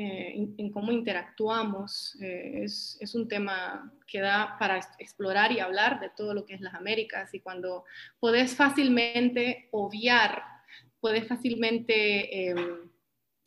eh, 0.00 0.48
en, 0.58 0.70
cómo 0.70 0.92
interactuamos. 0.92 2.16
Eh, 2.20 2.60
es, 2.62 2.96
es, 3.00 3.16
un 3.16 3.26
tema 3.26 3.92
que 4.06 4.20
da 4.20 4.54
para 4.56 4.78
explorar 5.00 5.50
y 5.50 5.58
hablar 5.58 5.98
de 5.98 6.08
todo 6.10 6.34
lo 6.34 6.44
que 6.44 6.54
es 6.54 6.60
las 6.60 6.74
Américas 6.74 7.34
y 7.34 7.40
cuando 7.40 7.82
podés 8.20 8.54
fácilmente 8.54 9.68
obviar, 9.72 10.44
podés 11.00 11.26
fácilmente 11.26 12.48
em, 12.48 12.88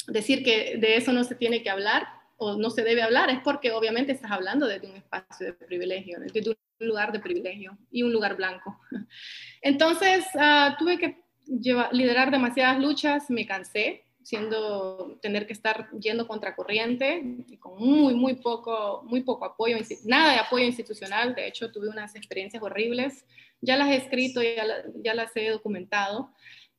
decir 0.08 0.44
que 0.44 0.76
de 0.76 0.98
eso 0.98 1.14
no 1.14 1.24
se 1.24 1.36
tiene 1.36 1.64
que 1.64 1.70
hablar 1.70 2.06
o 2.36 2.58
no 2.58 2.70
se 2.70 2.84
debe 2.84 3.02
hablar, 3.02 3.30
es 3.30 3.40
porque 3.40 3.72
obviamente 3.72 4.12
estás 4.12 4.32
hablando 4.32 4.68
desde 4.68 4.90
un 4.90 4.98
espacio 4.98 5.46
de 5.46 5.54
privilegio, 5.54 6.20
desde 6.20 6.50
un 6.50 6.58
lugar 6.80 7.14
de 7.14 7.22
privilegio 7.22 7.78
y 7.90 8.04
un 8.04 8.12
lugar 8.12 8.36
blanco. 8.36 8.78
Entonces, 9.62 10.26
uh, 10.34 10.76
tuve 10.78 10.98
que 10.98 11.24
llevar, 11.46 11.94
liderar 11.94 12.30
demasiadas 12.30 12.78
luchas, 12.78 13.30
me 13.30 13.46
cansé, 13.46 14.04
siendo, 14.24 15.18
tener 15.22 15.48
que 15.48 15.54
estar 15.54 15.90
yendo 16.00 16.28
contracorriente 16.28 17.22
y 17.48 17.58
con 17.58 17.78
muy, 17.78 18.14
muy 18.14 18.36
poco, 18.36 19.04
muy 19.06 19.22
poco 19.22 19.46
apoyo, 19.46 19.78
nada 20.06 20.34
de 20.34 20.40
apoyo 20.40 20.66
institucional. 20.66 21.36
De 21.36 21.48
hecho, 21.48 21.72
tuve 21.72 21.90
unas 21.90 22.16
experiencias 22.16 22.62
horribles. 22.62 23.26
Ya 23.62 23.78
las 23.78 23.90
he 23.90 23.96
escrito, 23.96 24.42
ya, 24.42 24.66
ya 25.04 25.14
las 25.14 25.36
he 25.36 25.50
documentado. 25.50 26.32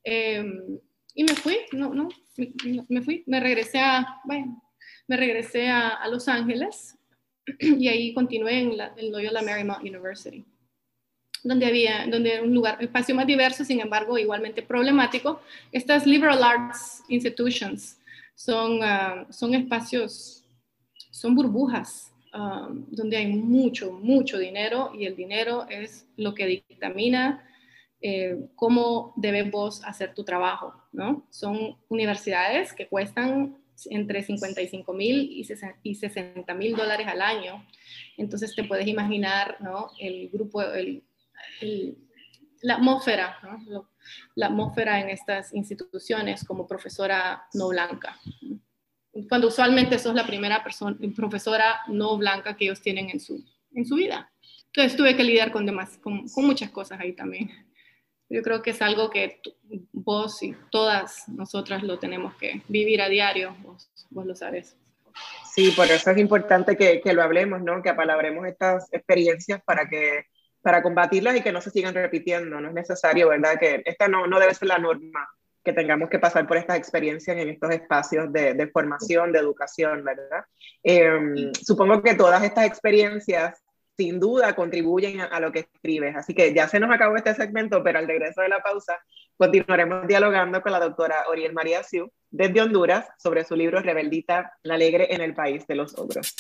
Em, 0.05 0.79
y 1.15 1.25
me 1.25 1.35
fui, 1.35 1.59
no, 1.73 1.95
no, 1.95 2.09
me, 2.89 3.03
fui, 3.03 3.23
me 3.27 3.41
regresé 3.41 3.79
a, 3.81 4.21
bueno, 4.25 4.63
me 5.07 5.17
regresé 5.17 5.69
a, 5.69 5.89
a 5.89 6.09
Los 6.09 6.29
Ángeles 6.29 6.99
y 7.59 7.89
ahí 7.89 8.15
continué 8.15 8.61
en 8.61 8.77
la, 8.77 8.95
el 8.97 9.11
Loyola 9.11 9.43
Marymount 9.43 9.83
University 9.83 10.45
donde 11.43 11.67
había, 11.67 12.07
donde 12.07 12.41
un 12.41 12.55
lugar, 12.55 12.79
espacio 12.81 13.15
más 13.15 13.27
diverso, 13.27 13.65
sin 13.65 13.81
embargo, 13.81 14.19
igualmente 14.19 14.63
problemático. 14.63 15.41
Estas 15.73 16.07
liberal 16.07 16.43
arts 16.43 17.03
institutions 17.09 17.99
son, 18.35 18.81
ah, 18.83 19.27
son 19.31 19.55
espacios, 19.55 20.45
son 21.11 21.35
burbujas, 21.35 22.13
ah, 22.33 22.69
donde 22.71 23.17
hay 23.17 23.27
mucho, 23.27 23.93
mucho 23.93 24.39
dinero 24.39 24.93
y 24.95 25.07
el 25.07 25.17
dinero 25.17 25.67
es 25.69 26.07
lo 26.17 26.35
que 26.35 26.47
dictamina 26.47 27.45
eh, 28.05 28.49
cómo 28.57 29.13
debes 29.17 29.49
vos 29.49 29.85
hacer 29.85 30.13
tu 30.13 30.25
trabajo, 30.25 30.75
¿no? 30.91 31.25
Son 31.31 31.77
universidades 31.89 32.73
que 32.73 32.89
cuestan 32.89 33.57
entre 33.87 34.25
55 34.25 34.93
mil 34.93 35.31
y 35.31 35.95
60 35.95 36.55
mil 36.55 36.75
dólares 36.75 37.07
al 37.07 37.23
año. 37.23 37.65
Entonces 38.17 38.57
te 38.57 38.65
puedes 38.65 38.89
imaginar, 38.89 39.57
¿no? 39.61 39.91
El 40.01 40.31
grupo, 40.31 40.63
la 42.63 42.75
atmósfera, 42.75 43.39
la 44.35 44.47
atmósfera 44.47 45.01
en 45.01 45.11
estas 45.11 45.53
instituciones 45.53 46.45
como 46.45 46.67
profesora 46.67 47.45
no 47.55 47.69
blanca. 47.69 48.19
Cuando 49.29 49.49
usualmente 49.49 49.99
sos 49.99 50.15
la 50.15 50.27
primera 50.27 50.63
persona, 50.63 50.97
profesora 51.15 51.81
no 51.89 52.17
blanca 52.17 52.57
que 52.57 52.65
ellos 52.65 52.81
tienen 52.81 53.11
en 53.11 53.21
su, 53.21 53.45
en 53.75 53.85
su 53.85 53.97
vida. 53.97 54.33
Entonces 54.67 54.97
tuve 54.97 55.17
que 55.17 55.25
lidiar 55.25 55.53
con, 55.53 55.67
demás, 55.67 55.99
con, 55.99 56.25
muchas 56.37 56.71
cosas 56.71 56.99
ahí 57.01 57.13
también. 57.13 57.51
Yo 58.31 58.41
creo 58.43 58.63
que 58.63 58.71
es 58.71 58.81
algo 58.81 59.11
que 59.11 59.41
vos 59.93 60.43
y 60.43 60.57
todas 60.71 61.29
nosotras 61.29 61.83
lo 61.83 61.99
tenemos 61.99 62.35
que 62.37 62.63
vivir 62.69 63.03
a 63.03 63.11
diario, 63.11 63.55
vos, 63.61 63.91
vos 64.09 64.25
lo 64.25 64.35
sabes. 64.35 64.77
Sí, 65.53 65.73
por 65.73 65.87
eso 65.89 66.11
es 66.11 66.17
importante 66.17 66.79
que, 66.79 67.03
que, 67.03 67.13
lo 67.13 67.23
hablemos, 67.23 67.61
¿no? 67.61 67.83
Que 67.83 67.91
apalabremos 67.91 68.47
estas 68.47 68.91
experiencias 68.91 69.63
para 69.63 69.87
que 69.87 70.25
para 70.63 70.83
combatirlas 70.83 71.37
y 71.37 71.43
que 71.43 71.53
no 71.53 71.61
se 71.61 71.71
sigan 71.71 71.95
repitiendo. 71.95 72.61
No 72.61 72.69
es 72.69 72.75
necesario, 72.75 73.29
¿verdad? 73.29 73.59
Que 73.59 73.83
esta 73.85 74.09
no, 74.09 74.27
no 74.27 74.39
debe 74.41 74.55
ser 74.55 74.69
la 74.69 74.79
norma, 74.79 75.29
que 75.65 75.73
tengamos 75.73 76.09
que 76.09 76.19
pasar 76.19 76.47
por 76.47 76.57
estas 76.57 76.79
experiencias 76.79 77.37
en 77.37 77.49
estos 77.49 77.71
espacios 77.71 78.33
de, 78.33 78.55
de 78.55 78.67
formación, 78.69 79.33
de 79.33 79.39
educación, 79.39 80.05
¿verdad? 80.05 80.45
Em, 80.83 81.53
supongo 81.55 82.03
que 82.03 82.15
todas 82.15 82.43
estas 82.43 82.67
experiencias 82.67 83.63
sin 83.97 84.19
duda 84.19 84.55
contribuyen 84.55 85.21
a, 85.21 85.41
lo 85.41 85.53
que 85.53 85.61
escribes. 85.61 86.17
Así 86.17 86.35
que 86.35 86.55
ya 86.55 86.67
se 86.69 86.81
nos 86.81 86.91
acabó 86.91 87.17
este 87.17 87.35
segmento, 87.35 87.83
pero 87.83 87.99
al 87.99 88.07
regreso 88.07 88.41
de 88.41 88.49
la 88.49 88.61
pausa 88.61 88.99
continuaremos 89.37 90.07
dialogando 90.07 90.63
con 90.63 90.73
la 90.73 90.81
doctora 90.81 91.25
Oriel 91.29 91.53
María 91.53 91.83
Siu 91.83 92.11
desde 92.31 92.63
Honduras 92.63 93.07
sobre 93.19 93.45
su 93.45 93.55
libro 93.55 93.81
Rebeldita, 93.81 94.53
la 94.63 94.75
alegre 94.75 95.15
en 95.15 95.21
el 95.21 95.35
país 95.35 95.67
de 95.67 95.75
los 95.75 95.97
ogros. 95.99 96.35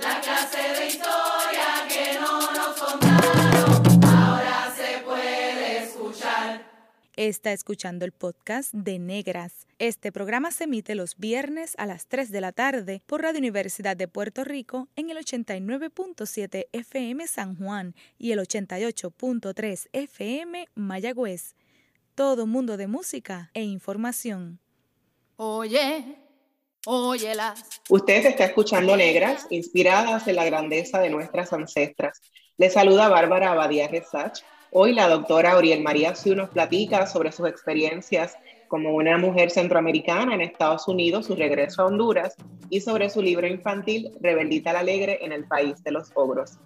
La 0.00 0.20
clase 0.20 0.58
de 0.58 0.86
historia 0.88 1.86
que 1.88 2.18
no 2.18 2.52
nos 2.52 2.80
contaron, 2.80 3.45
Está 7.16 7.54
escuchando 7.54 8.04
el 8.04 8.12
podcast 8.12 8.74
de 8.74 8.98
Negras. 8.98 9.66
Este 9.78 10.12
programa 10.12 10.50
se 10.50 10.64
emite 10.64 10.94
los 10.94 11.16
viernes 11.16 11.74
a 11.78 11.86
las 11.86 12.08
3 12.08 12.30
de 12.30 12.42
la 12.42 12.52
tarde 12.52 13.00
por 13.06 13.22
Radio 13.22 13.38
Universidad 13.38 13.96
de 13.96 14.06
Puerto 14.06 14.44
Rico 14.44 14.88
en 14.96 15.08
el 15.08 15.16
89.7 15.16 16.66
FM 16.72 17.26
San 17.26 17.56
Juan 17.56 17.94
y 18.18 18.32
el 18.32 18.40
88.3 18.40 19.88
FM 19.94 20.68
Mayagüez. 20.74 21.54
Todo 22.14 22.46
mundo 22.46 22.76
de 22.76 22.86
música 22.86 23.50
e 23.54 23.62
información. 23.62 24.60
Oye, 25.36 26.18
óyelas. 26.84 27.80
Usted 27.88 28.26
está 28.26 28.44
escuchando 28.44 28.94
Negras, 28.94 29.46
inspiradas 29.48 30.28
en 30.28 30.36
la 30.36 30.44
grandeza 30.44 31.00
de 31.00 31.08
nuestras 31.08 31.50
ancestras. 31.54 32.20
Le 32.58 32.68
saluda 32.68 33.08
Bárbara 33.08 33.52
Abadía 33.52 33.88
Resach 33.88 34.42
Hoy 34.72 34.92
la 34.92 35.08
doctora 35.08 35.56
Oriel 35.56 35.82
María 35.82 36.14
Siu 36.14 36.34
nos 36.34 36.50
platica 36.50 37.06
sobre 37.06 37.30
sus 37.30 37.48
experiencias 37.48 38.36
como 38.66 38.94
una 38.94 39.16
mujer 39.16 39.50
centroamericana 39.50 40.34
en 40.34 40.40
Estados 40.40 40.88
Unidos, 40.88 41.26
su 41.26 41.36
regreso 41.36 41.82
a 41.82 41.86
Honduras 41.86 42.34
y 42.68 42.80
sobre 42.80 43.08
su 43.08 43.22
libro 43.22 43.46
infantil 43.46 44.10
Rebeldita 44.20 44.72
la 44.72 44.80
Alegre 44.80 45.24
en 45.24 45.30
el 45.30 45.46
País 45.46 45.82
de 45.84 45.92
los 45.92 46.10
Ogros. 46.14 46.58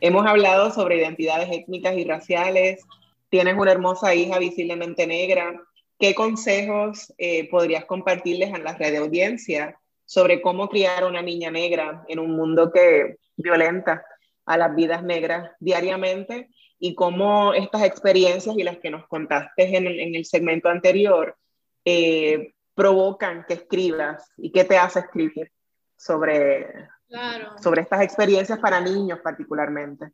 Hemos 0.00 0.24
hablado 0.24 0.70
sobre 0.70 0.98
identidades 0.98 1.48
étnicas 1.50 1.96
y 1.96 2.04
raciales. 2.04 2.84
Tienes 3.28 3.56
una 3.58 3.72
hermosa 3.72 4.14
hija 4.14 4.38
visiblemente 4.38 5.06
negra. 5.08 5.60
¿Qué 5.98 6.14
consejos 6.14 7.12
eh, 7.18 7.48
podrías 7.50 7.84
compartirles 7.86 8.54
en 8.54 8.62
la 8.62 8.74
red 8.76 8.92
de 8.92 8.98
audiencia 8.98 9.76
sobre 10.04 10.40
cómo 10.40 10.68
criar 10.68 11.04
una 11.04 11.22
niña 11.22 11.50
negra 11.50 12.04
en 12.08 12.20
un 12.20 12.36
mundo 12.36 12.70
que 12.72 13.16
violenta 13.36 14.04
a 14.46 14.56
las 14.56 14.74
vidas 14.74 15.02
negras 15.02 15.50
diariamente 15.58 16.48
y 16.78 16.94
cómo 16.94 17.54
estas 17.54 17.82
experiencias 17.82 18.56
y 18.56 18.62
las 18.62 18.78
que 18.78 18.90
nos 18.90 19.06
contaste 19.08 19.76
en 19.76 19.86
el, 19.86 20.00
en 20.00 20.14
el 20.14 20.24
segmento 20.24 20.68
anterior 20.68 21.36
eh, 21.84 22.54
provocan 22.74 23.44
que 23.46 23.54
escribas 23.54 24.30
y 24.36 24.52
qué 24.52 24.64
te 24.64 24.78
hace 24.78 25.00
escribir 25.00 25.50
sobre, 25.96 26.88
sobre 27.60 27.82
estas 27.82 28.02
experiencias 28.02 28.58
para 28.60 28.80
niños 28.80 29.18
particularmente. 29.22 30.12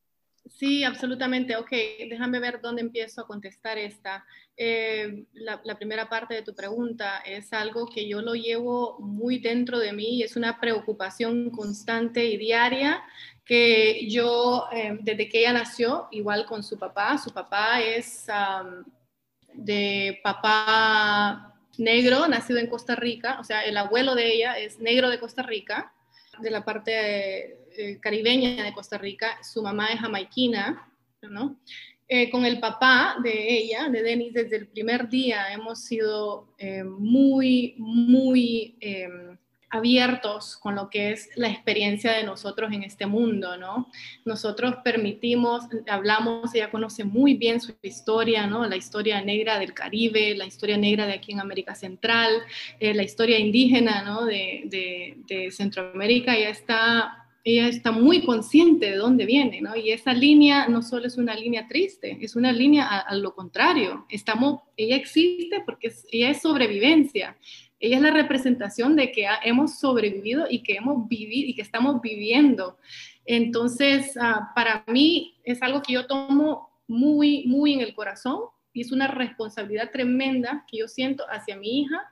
Sí, 0.48 0.85
absolutamente. 0.85 1.57
Ok, 1.57 1.70
déjame 2.09 2.38
ver 2.38 2.61
dónde 2.61 2.83
empiezo 2.83 3.22
a 3.22 3.27
contestar 3.27 3.79
esta. 3.79 4.24
Eh, 4.57 5.24
la, 5.33 5.61
la, 5.64 5.77
primera 5.77 6.09
parte 6.09 6.35
de 6.35 6.42
tu 6.42 6.55
pregunta 6.55 7.20
es 7.20 7.53
algo 7.53 7.87
que 7.87 8.07
yo 8.07 8.20
lo 8.20 8.35
llevo 8.35 8.98
muy 9.00 9.38
dentro 9.38 9.79
de 9.79 9.92
mí 9.92 10.22
es 10.22 10.37
una 10.37 10.61
preocupación 10.61 11.50
constante 11.50 12.24
y 12.27 12.37
diaria 12.37 13.03
que 13.45 14.09
yo, 14.09 14.67
eh, 14.73 14.99
desde 15.01 15.29
que 15.29 15.41
ella 15.41 15.53
nació, 15.53 16.09
igual 16.11 16.47
con 16.47 16.63
su 16.63 16.79
papá, 16.79 17.19
su 17.19 17.31
papá 17.31 17.81
es 17.81 18.27
de 19.53 20.19
papá 20.23 21.55
negro, 21.77 22.27
nacido 22.27 22.59
en 22.59 22.69
Costa 22.69 22.97
Rica, 22.97 23.39
o 23.41 23.45
sea, 23.45 23.63
el 23.63 23.77
abuelo 23.77 24.15
de 24.15 24.33
ella 24.33 24.59
es 24.59 24.79
negro 24.81 25.11
de 25.11 25.21
Costa 25.21 25.43
Rica, 25.43 25.93
de 26.41 26.51
la 26.51 26.65
parte 26.65 27.59
eh, 27.77 27.99
caribeña 28.01 28.65
de 28.65 28.73
Costa 28.73 28.97
Rica, 28.99 29.39
su 29.43 29.63
mamá 29.63 29.89
es 29.89 30.01
jamaiquina, 30.01 30.91
¿no? 31.23 31.61
Eh, 32.09 32.31
con 32.31 32.45
el 32.45 32.61
papá 32.61 33.17
de 33.23 33.57
ella, 33.57 33.89
de 33.89 34.03
Denis, 34.03 34.35
desde 34.35 34.57
el 34.57 34.69
primer 34.69 35.09
día 35.09 35.53
hemos 35.53 35.85
sido 35.85 36.55
muy, 36.99 37.75
muy 37.79 38.77
em, 38.81 39.37
abiertos 39.75 40.57
con 40.57 40.77
lo 40.77 40.89
que 40.89 41.11
es 41.11 41.31
la 41.35 41.49
experiencia 41.49 42.13
de 42.13 42.23
nosotros 42.23 42.73
en 42.73 42.85
este 42.85 43.07
mundo, 43.07 43.57
¿no? 43.57 43.91
Nosotros 44.25 44.77
permitimos, 44.85 45.65
hablamos, 45.89 46.55
ella 46.55 46.71
conoce 46.71 47.03
muy 47.03 47.35
bien 47.35 47.61
su 47.61 47.75
historia, 47.83 48.47
¿no? 48.47 48.67
La 48.67 48.77
historia 48.77 49.21
negra 49.21 49.59
del 49.59 49.75
Caribe, 49.75 50.37
la 50.37 50.47
historia 50.47 50.77
negra 50.77 51.07
de 51.07 51.15
aquí 51.15 51.33
en 51.33 51.41
América 51.41 51.75
Central, 51.75 52.31
eh, 52.79 52.95
la 52.95 53.03
historia 53.03 53.39
indígena, 53.39 54.03
¿no? 54.03 54.25
De, 54.25 54.63
de, 54.67 55.51
Centroamérica, 55.51 56.37
ella 56.37 56.51
está 56.51 57.24
ella 57.45 57.69
está 57.69 57.93
muy 57.93 58.25
consciente 58.25 58.87
de 58.87 58.97
dónde 58.97 59.27
viene, 59.27 59.61
¿no? 59.61 59.77
Y 59.77 59.91
esa 59.91 60.15
línea 60.15 60.67
no 60.67 60.81
solo 60.81 61.07
es 61.07 61.19
una 61.19 61.35
línea 61.35 61.69
triste, 61.69 62.17
es 62.23 62.37
una 62.37 62.51
línea 62.53 63.01
a, 63.01 63.15
lo 63.17 63.35
contrario. 63.35 64.07
Estamos, 64.09 64.63
ella 64.79 64.97
existe 64.97 65.61
porque 65.67 65.93
ella 66.11 66.31
es 66.31 66.41
sobrevivencia. 66.41 67.37
Ella 67.79 67.97
es 67.97 68.03
la 68.03 68.13
representación 68.13 68.97
de 68.97 69.13
que 69.13 69.27
hemos 69.45 69.79
sobrevivido 69.79 70.47
y 70.49 70.63
que 70.63 70.77
hemos 70.77 71.07
vivido 71.07 71.51
y 71.51 71.55
que 71.55 71.61
estamos 71.61 72.01
viviendo. 72.01 72.79
Entonces, 73.27 74.17
ah, 74.19 74.53
para 74.55 74.83
mí 74.87 75.35
es 75.45 75.63
algo 75.63 75.83
que 75.83 75.93
yo 75.93 76.07
tomo 76.07 76.71
muy, 76.87 77.45
muy 77.47 77.75
en 77.75 77.81
el 77.83 77.95
corazón 77.95 78.41
y 78.73 78.81
es 78.81 78.91
una 78.91 79.09
responsabilidad 79.09 79.91
tremenda 79.91 80.65
que 80.67 80.79
yo 80.79 80.89
siento 80.89 81.25
hacia 81.29 81.57
mi 81.57 81.83
hija 81.83 82.11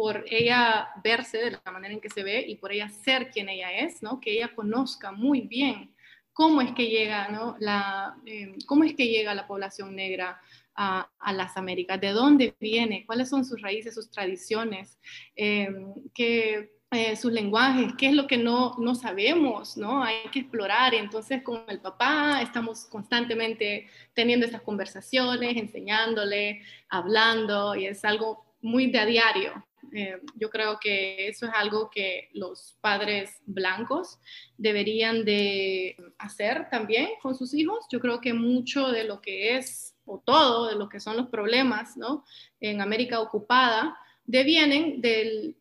por 0.00 0.24
ella 0.30 0.88
verse 1.04 1.36
de 1.36 1.50
la 1.50 1.70
manera 1.70 1.92
en 1.92 2.00
que 2.00 2.08
se 2.08 2.22
ve 2.22 2.42
y 2.48 2.56
por 2.56 2.72
ella 2.72 2.88
ser 2.88 3.30
quien 3.30 3.50
ella 3.50 3.70
es, 3.70 4.02
¿no? 4.02 4.18
Que 4.18 4.32
ella 4.32 4.54
conozca 4.54 5.12
muy 5.12 5.42
bien 5.42 5.94
cómo 6.32 6.62
es 6.62 6.72
que 6.72 6.88
llega, 6.88 7.28
¿no? 7.28 7.56
La, 7.60 8.16
eh, 8.24 8.54
cómo 8.64 8.84
es 8.84 8.94
que 8.94 9.08
llega 9.08 9.34
la 9.34 9.46
población 9.46 9.94
negra 9.94 10.40
a, 10.74 11.06
las 11.34 11.54
Américas, 11.58 12.00
de 12.00 12.12
dónde 12.12 12.56
viene, 12.58 13.04
cuáles 13.04 13.28
son 13.28 13.44
sus 13.44 13.60
raíces, 13.60 13.92
sus 13.94 14.10
tradiciones, 14.10 14.98
em, 15.36 15.92
eh, 16.18 17.14
sus 17.14 17.30
lenguajes, 17.30 17.92
qué 17.98 18.06
es 18.08 18.14
lo 18.14 18.26
que 18.26 18.38
no, 18.38 18.76
no 18.78 18.94
sabemos, 18.94 19.76
¿no? 19.76 20.02
Hay 20.02 20.30
que 20.32 20.38
explorar. 20.38 20.94
Entonces, 20.94 21.42
con 21.42 21.62
el 21.68 21.80
papá 21.80 22.40
estamos 22.40 22.86
constantemente 22.86 23.86
teniendo 24.14 24.46
estas 24.46 24.62
conversaciones, 24.62 25.58
enseñándole, 25.58 26.62
hablando, 26.88 27.74
y 27.74 27.84
es 27.84 28.02
algo 28.02 28.46
muy 28.62 28.90
de 28.90 28.98
a 29.00 29.04
diario. 29.04 29.69
Eh, 29.92 30.20
yo 30.36 30.50
creo 30.50 30.78
que 30.80 31.28
eso 31.28 31.46
es 31.46 31.52
algo 31.54 31.90
que 31.90 32.28
los 32.32 32.76
padres 32.80 33.40
blancos 33.46 34.18
deberían 34.56 35.24
de 35.24 35.96
hacer 36.18 36.68
también 36.70 37.08
con 37.22 37.34
sus 37.34 37.54
hijos. 37.54 37.86
Yo 37.90 38.00
creo 38.00 38.20
que 38.20 38.34
mucho 38.34 38.88
de 38.88 39.04
lo 39.04 39.20
que 39.20 39.56
es 39.56 39.96
o 40.04 40.18
todo 40.18 40.68
de 40.68 40.76
lo 40.76 40.88
que 40.88 41.00
son 41.00 41.16
los 41.16 41.28
problemas 41.28 41.96
¿no? 41.96 42.24
en 42.60 42.80
América 42.80 43.20
ocupada, 43.20 43.96
devienen 44.24 45.00
del, 45.00 45.56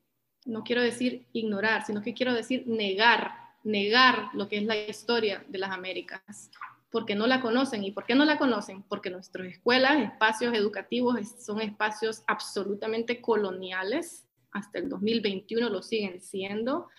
no 0.46 0.64
quiero 0.64 0.82
decir 0.82 1.28
ignorar, 1.34 1.86
sino 1.86 2.02
que 2.02 2.14
quiero 2.14 2.34
decir 2.34 2.64
negar, 2.68 3.32
negar 3.64 4.30
lo 4.34 4.48
que 4.48 4.58
es 4.58 4.64
la 4.64 4.76
historia 4.76 5.44
de 5.48 5.60
las 5.60 5.72
Américas, 5.72 6.50
porque 6.92 7.16
no 7.16 7.28
la 7.28 7.42
conocen. 7.42 7.84
¿Y 7.84 7.92
por 7.92 8.06
qué 8.06 8.16
no 8.16 8.26
la 8.26 8.38
conocen? 8.38 8.84
Porque 8.84 9.10
nuestras 9.10 9.48
escuelas, 9.48 10.02
espacios 10.02 10.54
educativos 10.54 11.18
son 11.40 11.62
espacios 11.62 12.24
absolutamente 12.28 13.22
coloniales, 13.22 14.28
hasta 14.52 14.80
el 14.80 14.90
2021 14.90 15.70
lo 15.70 15.82
siguen 15.82 16.20
siendo. 16.22 16.90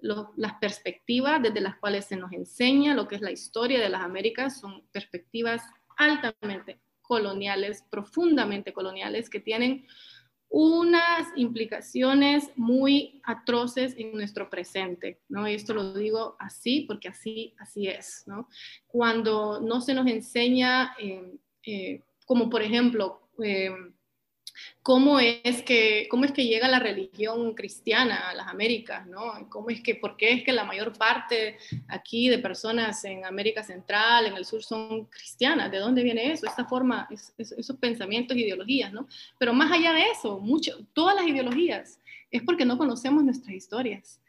las 0.00 0.54
perspectivas 0.54 1.40
desde 1.42 1.60
las 1.60 1.76
cuales 1.76 2.06
se 2.06 2.16
nos 2.16 2.32
enseña 2.32 2.94
lo 2.94 3.06
que 3.06 3.16
es 3.16 3.22
la 3.22 3.30
historia 3.30 3.80
de 3.80 3.88
las 3.88 4.02
Américas 4.02 4.58
son 4.58 4.82
perspectivas 4.90 5.62
altamente 5.96 6.80
coloniales, 7.02 7.84
profundamente 7.90 8.72
coloniales, 8.72 9.30
que 9.30 9.40
tienen 9.40 9.86
unas 10.54 11.28
implicaciones 11.34 12.50
muy 12.56 13.22
atroces 13.24 13.94
en 13.96 14.12
nuestro 14.12 14.50
presente, 14.50 15.18
¿no? 15.30 15.48
Y 15.48 15.54
esto 15.54 15.72
lo 15.72 15.94
digo 15.94 16.36
así 16.38 16.82
porque 16.82 17.08
así, 17.08 17.54
así 17.58 17.88
es, 17.88 18.24
¿no? 18.26 18.50
Cuando 18.86 19.62
no 19.62 19.80
se 19.80 19.94
nos 19.94 20.06
enseña, 20.06 20.94
eh, 21.00 21.38
eh, 21.64 22.02
como 22.26 22.50
por 22.50 22.60
ejemplo, 22.60 23.30
eh, 23.42 23.70
cómo 24.82 25.20
es 25.20 25.62
que, 25.62 26.06
cómo 26.10 26.24
es 26.24 26.32
que 26.32 26.46
llega 26.46 26.68
la 26.68 26.78
religión 26.78 27.54
cristiana 27.54 28.30
a 28.30 28.34
las 28.34 28.48
Américas, 28.48 29.06
¿no? 29.06 29.48
¿Cómo 29.48 29.70
es 29.70 29.80
que, 29.80 29.94
por 29.94 30.16
qué 30.16 30.32
es 30.32 30.44
que 30.44 30.52
la 30.52 30.64
mayor 30.64 30.92
parte 30.96 31.56
aquí 31.88 32.28
de 32.28 32.38
personas 32.38 33.04
en 33.04 33.24
América 33.24 33.62
Central, 33.62 34.26
en 34.26 34.36
el 34.36 34.44
sur, 34.44 34.62
son 34.62 35.06
cristianas? 35.06 35.70
¿De 35.70 35.78
dónde 35.78 36.02
viene 36.02 36.32
eso? 36.32 36.46
Esta 36.46 36.64
forma, 36.64 37.08
esos 37.38 37.76
pensamientos, 37.76 38.36
ideologías, 38.36 38.92
¿no? 38.92 39.06
Pero 39.38 39.52
más 39.52 39.70
allá 39.70 39.92
de 39.92 40.10
eso, 40.10 40.38
mucho, 40.38 40.86
todas 40.92 41.14
las 41.14 41.26
ideologías 41.26 42.00
es 42.30 42.42
porque 42.42 42.64
no 42.64 42.78
conocemos 42.78 43.22
nuestras 43.22 43.54
historias. 43.54 44.20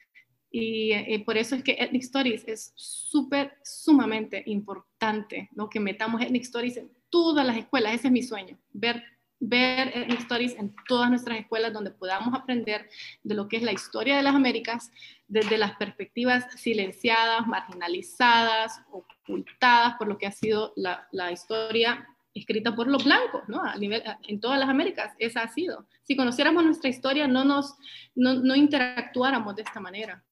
Y, 0.51 0.91
eh, 0.91 1.23
por 1.25 1.35
eso 1.35 1.55
es 1.55 1.63
que 1.63 1.75
Ethnic 1.79 2.03
Stories 2.03 2.43
es 2.47 2.73
súper, 2.75 3.57
sumamente 3.63 4.43
importante, 4.45 5.49
¿no? 5.55 5.67
Que 5.67 5.79
metamos 5.79 6.21
Ethnic 6.21 6.43
Stories 6.43 6.77
en 6.77 6.91
todas 7.09 7.43
las 7.43 7.57
escuelas. 7.57 7.95
Ese 7.95 8.07
es 8.07 8.13
mi 8.13 8.21
sueño, 8.21 8.55
ver 8.71 9.03
ver 9.45 9.91
Ethnic 9.93 10.57
en 10.57 10.73
todas 10.87 11.09
nuestras 11.09 11.39
escuelas 11.39 11.73
donde 11.73 11.91
podamos 11.91 12.33
aprender 12.33 12.89
de 13.23 13.35
lo 13.35 13.47
que 13.47 13.57
es 13.57 13.63
la 13.63 13.73
historia 13.73 14.15
de 14.15 14.23
las 14.23 14.35
Américas 14.35 14.91
desde 15.27 15.57
las 15.57 15.75
perspectivas 15.75 16.45
silenciadas, 16.55 17.45
marginalizadas, 17.45 18.81
ocultadas 18.91 19.95
por 19.95 20.07
lo 20.07 20.17
que 20.17 20.27
ha 20.27 20.31
sido 20.31 20.73
la, 20.75 21.31
historia 21.31 22.07
escrita 22.33 22.73
por 22.73 22.87
los 22.87 23.03
blancos, 23.03 23.43
¿no? 23.47 23.63
A 23.63 23.75
nivel, 23.75 24.01
en 24.27 24.39
todas 24.39 24.59
las 24.59 24.69
Américas, 24.69 25.13
esa 25.19 25.41
ha 25.41 25.47
sido. 25.49 25.87
Si 26.03 26.15
conociéramos 26.15 26.63
nuestra 26.63 26.89
historia, 26.89 27.27
no 27.27 27.43
nos, 27.43 27.75
no, 28.15 28.35
no 28.35 28.55
interactuáramos 28.55 29.55
de 29.55 29.63
esta 29.63 29.79
manera. 29.79 30.23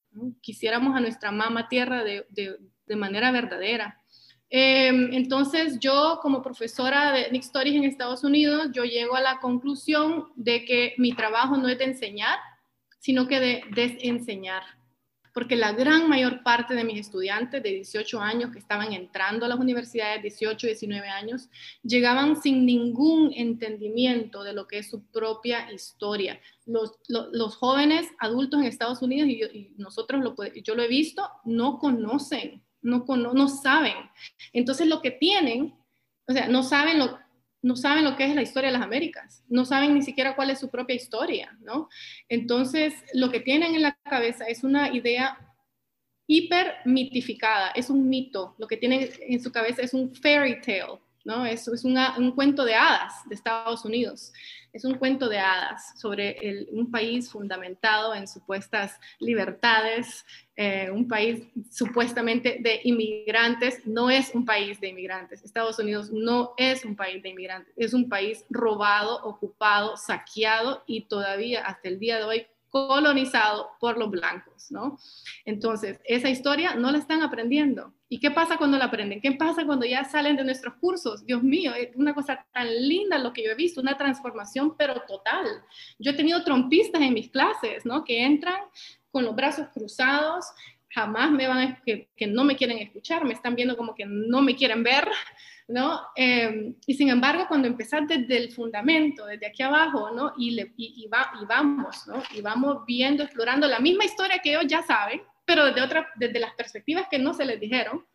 Quisiéramos 0.42 0.96
a 0.96 1.00
nuestra 1.00 1.32
mamá 1.32 1.68
tierra 1.68 2.04
de, 2.04 2.26
de, 2.30 2.96
manera 2.96 3.32
verdadera. 3.32 4.01
Em, 4.54 5.14
entonces, 5.14 5.80
yo 5.80 6.20
como 6.22 6.44
profesora 6.44 7.14
de 7.14 7.32
Nick 7.32 7.44
Stories 7.44 7.76
en 7.76 7.86
Estados 7.86 8.24
Unidos, 8.24 8.68
yo 8.74 8.84
llego 8.84 9.16
a 9.16 9.22
la 9.22 9.40
conclusión 9.40 10.28
de 10.36 10.66
que 10.66 10.94
mi 10.98 11.14
trabajo 11.14 11.58
no 11.58 11.70
es 11.70 11.78
de 11.78 11.86
enseñar, 11.86 12.38
sino 13.00 13.28
que 13.28 13.40
de 13.40 13.64
desenseñar 13.72 14.64
porque 15.34 15.56
la 15.56 15.72
gran 15.72 16.10
mayor 16.10 16.44
parte 16.44 16.74
de 16.74 16.84
mis 16.84 17.00
estudiantes 17.00 17.64
de 17.64 17.70
18 17.70 18.20
años 18.20 18.52
que 18.52 18.60
estaban 18.60 18.92
entrando 18.94 19.46
a 19.46 19.50
las 19.50 19.60
universidades, 19.60 20.22
18, 20.22 20.68
19 20.68 21.08
años, 21.08 21.50
llegaban 21.84 22.42
sin 22.42 22.66
ningún 22.66 23.32
entendimiento 23.34 24.44
de 24.44 24.54
lo 24.54 24.68
que 24.68 24.80
es 24.80 24.90
su 24.90 25.04
propia 25.06 25.72
historia. 25.72 26.40
Los, 26.66 27.56
jóvenes 27.56 28.08
adultos 28.20 28.60
en 28.60 28.68
Estados 28.68 29.02
Unidos, 29.02 29.30
y, 29.30 29.74
nosotros 29.78 30.22
lo, 30.22 30.36
yo 30.64 30.76
lo 30.76 30.84
he 30.84 30.88
visto, 30.88 31.28
no 31.46 31.80
conocen, 31.80 32.64
no, 32.82 33.06
no 33.06 33.48
saben. 33.48 33.96
Entonces 34.54 34.88
lo 34.88 35.02
que 35.02 35.12
tienen, 35.12 35.74
o 36.28 36.34
sea, 36.34 36.48
no 36.48 36.64
saben 36.64 37.00
lo, 37.00 37.20
no 37.62 37.76
saben 37.76 38.04
lo 38.04 38.16
que 38.16 38.26
es 38.26 38.36
la 38.36 38.42
historia 38.42 38.70
de 38.70 38.78
las 38.78 38.86
Américas, 38.86 39.44
no 39.48 39.66
saben 39.66 39.94
ni 39.94 40.02
siquiera 40.02 40.36
cuál 40.36 40.50
es 40.50 40.60
su 40.60 40.70
propia 40.70 40.96
historia, 40.96 41.58
¿no? 41.62 41.90
Entonces, 42.28 42.94
lo 43.14 43.30
que 43.30 43.40
tienen 43.40 43.76
en 43.76 43.84
la 43.84 43.98
cabeza 44.04 44.46
es 44.46 44.64
una 44.64 44.94
idea 44.94 45.38
hiper 46.28 46.76
mitificada, 46.86 47.72
es 47.72 47.90
un 47.90 48.08
mito, 48.08 48.56
lo 48.58 48.68
que 48.68 48.78
tienen 48.78 49.10
en 49.20 49.42
su 49.42 49.52
cabeza 49.52 49.82
es 49.82 49.94
un 49.94 50.16
fairy 50.16 50.62
tale, 50.62 51.00
¿no? 51.26 51.46
Es, 51.46 51.68
es 51.68 51.84
un 51.84 52.32
cuento 52.32 52.66
de 52.66 52.76
hadas 52.76 53.14
de 53.28 53.36
Estados 53.36 53.86
Unidos. 53.86 54.34
Es 54.74 54.86
un 54.86 54.96
cuento 54.96 55.28
de 55.28 55.38
hadas 55.38 56.00
sobre 56.00 56.68
un 56.72 56.90
país 56.90 57.30
fundamentado 57.30 58.16
en 58.16 58.26
supuestas 58.26 58.98
libertades, 59.20 60.26
eh, 60.56 60.90
un 60.90 61.10
país 61.10 61.44
supuestamente 61.70 62.60
de 62.62 62.80
inmigrantes. 62.86 63.86
No 63.86 64.10
es 64.10 64.34
un 64.34 64.46
país 64.46 64.80
de 64.80 64.90
inmigrantes. 64.90 65.44
Estados 65.44 65.78
Unidos 65.80 66.10
no 66.12 66.54
es 66.56 66.86
un 66.86 66.96
país 66.96 67.22
de 67.22 67.30
inmigrantes. 67.30 67.74
Es 67.76 67.94
un 67.94 68.08
país 68.08 68.46
robado, 68.50 69.22
ocupado, 69.24 69.98
saqueado 69.98 70.84
y 70.88 71.02
todavía 71.02 71.66
hasta 71.66 71.90
el 71.90 72.00
día 72.00 72.18
de 72.18 72.24
hoy 72.24 72.48
colonizado 72.72 73.72
por 73.80 73.98
los 73.98 74.10
blancos, 74.10 74.72
¿no? 74.72 74.98
Entonces, 75.46 76.00
esa 76.06 76.30
historia 76.30 76.74
no 76.76 76.90
la 76.90 76.98
están 76.98 77.22
aprendiendo. 77.22 77.94
¿Y 78.08 78.20
qué 78.20 78.32
pasa 78.32 78.58
cuando 78.58 78.78
la 78.78 78.86
aprenden? 78.86 79.22
¿Qué 79.22 79.34
pasa 79.34 79.66
cuando 79.66 79.86
ya 79.86 80.06
salen 80.06 80.38
de 80.38 80.46
nuestros 80.46 80.76
cursos? 80.76 81.26
Dios 81.26 81.44
mío, 81.44 81.74
es 81.74 81.96
una 81.96 82.14
cosa 82.14 82.46
tan 82.54 82.68
linda 82.88 83.18
lo 83.18 83.34
que 83.34 83.44
yo 83.44 83.52
he 83.52 83.56
visto, 83.56 83.82
una 83.82 83.98
transformación, 83.98 84.76
pero 84.78 85.02
total. 85.06 85.46
Yo 86.00 86.12
he 86.12 86.16
tenido 86.16 86.44
trompistas 86.44 87.02
en 87.02 87.14
mis 87.14 87.30
clases, 87.30 87.86
¿no? 87.86 88.06
Que 88.06 88.24
entran 88.24 88.62
con 89.12 89.26
los 89.26 89.36
brazos 89.36 89.68
cruzados, 89.74 90.46
jamás 90.94 91.32
me 91.32 91.48
van 91.48 91.60
a, 91.60 91.82
que, 91.82 92.10
que 92.16 92.28
no 92.28 92.44
me 92.44 92.56
quieren 92.56 92.78
escuchar, 92.78 93.24
me 93.26 93.34
están 93.34 93.56
viendo 93.56 93.78
como 93.78 93.96
que 93.96 94.06
no 94.06 94.42
me 94.42 94.56
quieren 94.56 94.84
ver, 94.84 95.08
¿no? 95.68 96.02
Em, 96.16 96.76
y 96.86 96.94
sin 96.94 97.10
embargo, 97.10 97.46
cuando 97.48 97.68
empezás 97.68 98.08
desde 98.08 98.38
el 98.38 98.52
fundamento, 98.52 99.26
desde 99.26 99.48
aquí 99.48 99.64
abajo, 99.64 100.12
¿no? 100.12 100.34
Y, 100.38 100.52
le, 100.52 100.74
y, 100.78 101.08
va, 101.08 101.32
y 101.42 101.46
vamos, 101.46 102.08
¿no? 102.08 102.22
Y 102.36 102.42
vamos 102.42 102.86
viendo, 102.86 103.24
explorando 103.24 103.68
la 103.68 103.80
misma 103.80 104.06
historia 104.06 104.40
que 104.40 104.52
ellos 104.52 104.68
ya 104.68 104.84
saben, 104.84 105.22
pero 105.46 105.66
desde, 105.66 105.82
otra, 105.82 106.08
desde 106.16 106.40
las 106.40 106.54
perspectivas 106.54 107.08
que 107.10 107.20
no 107.20 107.34
se 107.34 107.46
les 107.46 107.60
dijeron, 107.60 108.06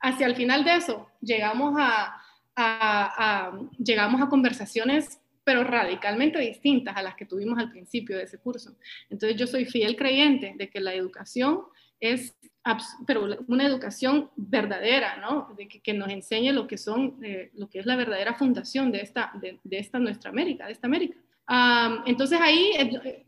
hacia 0.00 0.26
el 0.26 0.36
final 0.36 0.64
de 0.64 0.76
eso 0.76 1.10
llegamos 1.20 1.74
a, 1.78 2.22
a, 2.56 3.46
a, 3.46 3.60
llegamos 3.78 4.22
a 4.22 4.28
conversaciones 4.28 5.20
pero 5.42 5.64
radicalmente 5.64 6.38
distintas 6.38 6.96
a 6.96 7.02
las 7.02 7.16
que 7.16 7.26
tuvimos 7.26 7.58
al 7.58 7.70
principio 7.70 8.16
de 8.16 8.24
ese 8.24 8.38
curso. 8.38 8.76
Entonces 9.08 9.36
yo 9.36 9.46
soy 9.48 9.64
fiel 9.64 9.96
creyente 9.96 10.54
de 10.56 10.70
que 10.70 10.80
la 10.80 10.94
educación 10.94 11.62
es 12.00 12.34
pero 13.06 13.26
una 13.48 13.66
educación 13.66 14.30
verdadera, 14.36 15.16
¿no? 15.16 15.54
De 15.56 15.66
que, 15.66 15.94
nos 15.94 16.10
enseñe 16.10 16.52
lo 16.52 16.66
que 16.66 16.76
son, 16.76 17.18
eh, 17.24 17.50
lo 17.54 17.68
que 17.68 17.78
es 17.78 17.86
la 17.86 17.96
verdadera 17.96 18.34
fundación 18.34 18.92
de 18.92 19.00
esta, 19.00 19.32
de, 19.40 19.58
esta 19.70 19.98
nuestra 19.98 20.30
América, 20.30 20.66
de 20.66 20.72
esta 20.72 20.86
América. 20.86 21.16
entonces 22.06 22.38
ahí, 22.40 22.72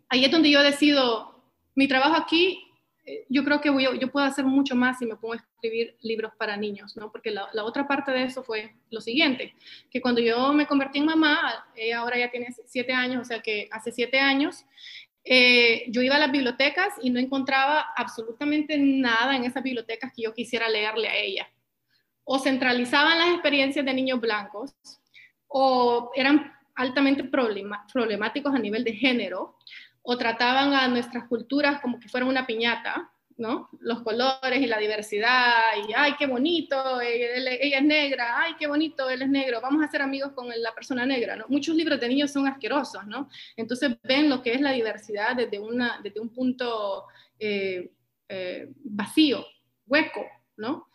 ahí 0.09 0.25
es 0.25 0.31
donde 0.31 0.51
yo 0.51 0.62
decido, 0.62 1.43
mi 1.75 1.89
trabajo 1.89 2.14
aquí, 2.14 2.62
eh, 3.05 3.25
yo 3.29 3.43
creo 3.43 3.61
que 3.61 3.70
voy, 3.70 3.85
yo 3.99 4.12
puedo 4.12 4.27
hacer 4.27 4.45
mucho 4.45 4.77
más 4.77 4.99
si 4.99 5.07
me 5.07 5.16
pongo 5.16 5.35
a 5.35 5.37
escribir 5.37 5.97
libros 6.03 6.33
para 6.39 6.57
niños, 6.57 6.97
¿no? 6.97 7.11
Porque 7.11 7.33
la, 7.33 7.49
la, 7.53 7.64
otra 7.64 7.89
parte 7.89 8.12
de 8.12 8.25
eso 8.25 8.45
fue 8.45 8.75
lo 8.91 9.01
siguiente, 9.01 9.55
que 9.91 10.01
cuando 10.01 10.20
yo 10.20 10.53
me 10.53 10.66
convertí 10.66 10.99
en 10.99 11.07
mamá, 11.07 11.66
ella 11.75 11.99
ahora 11.99 12.18
ya 12.18 12.31
tiene 12.31 12.55
siete 12.66 12.93
años, 12.93 13.23
o 13.23 13.25
sea 13.25 13.41
que 13.41 13.68
hace 13.73 13.91
siete 13.91 14.20
años, 14.20 14.64
eh, 15.25 15.85
yo 15.89 16.03
iba 16.03 16.16
a 16.16 16.18
las 16.18 16.33
bibliotecas 16.33 16.95
y 17.01 17.11
no 17.11 17.20
encontraba 17.20 17.87
absolutamente 17.97 18.77
nada 18.79 19.37
en 19.37 19.45
esas 19.45 19.62
bibliotecas 19.62 20.12
que 20.14 20.23
yo 20.23 20.35
quisiera 20.35 20.68
leerle 20.68 21.09
a 21.09 21.16
ella. 21.16 21.49
O 22.25 22.39
centralizaban 22.39 23.18
las 23.18 23.31
experiencias 23.31 23.85
de 23.85 23.95
niños 23.95 24.20
blancos, 24.20 24.75
o 25.49 26.11
eran 26.14 26.53
altamente 26.75 27.25
problemáticos 27.25 28.55
a 28.55 28.59
nivel 28.59 28.85
de 28.85 28.95
género, 28.95 29.59
o 30.03 30.16
trataban 30.16 30.75
a 30.75 30.89
nuestras 30.89 31.29
culturas 31.29 31.81
como 31.81 32.01
que 32.01 32.09
fueran 32.09 32.29
una 32.29 32.47
piñata, 32.47 33.12
¿no? 33.43 33.68
Los 33.80 34.03
colores 34.03 34.61
y 34.61 34.66
la 34.66 34.78
diversidad, 34.78 35.72
y 35.86 35.93
ay, 35.97 36.12
qué 36.16 36.26
bonito, 36.26 37.01
ella, 37.01 37.78
es 37.78 37.84
negra, 37.84 38.38
ay, 38.38 38.55
qué 38.57 38.68
bonito, 38.68 39.11
él 39.11 39.20
es 39.20 39.28
negro, 39.28 39.61
vamos 39.61 39.84
a 39.84 39.90
ser 39.90 40.01
amigos 40.01 40.30
con 40.32 40.49
la 40.49 40.72
persona 40.72 41.05
negra, 41.05 41.34
¿no? 41.34 41.47
Muchos 41.49 41.74
libros 41.74 41.99
de 41.99 42.09
niños 42.09 42.30
son 42.30 42.47
asquerosos. 42.47 43.03
Entonces 43.57 43.97
ven 44.05 44.30
lo 44.30 44.43
que 44.43 44.55
es 44.55 44.61
la 44.61 44.70
diversidad 44.70 45.34
desde, 45.34 45.59
una, 45.59 46.01
desde 46.05 46.20
un 46.20 46.28
punto 46.28 47.07
eh, 47.36 47.90
eh, 48.28 48.68
vacío, 48.84 49.45
hueco, 49.86 50.24
¿no? 50.57 50.86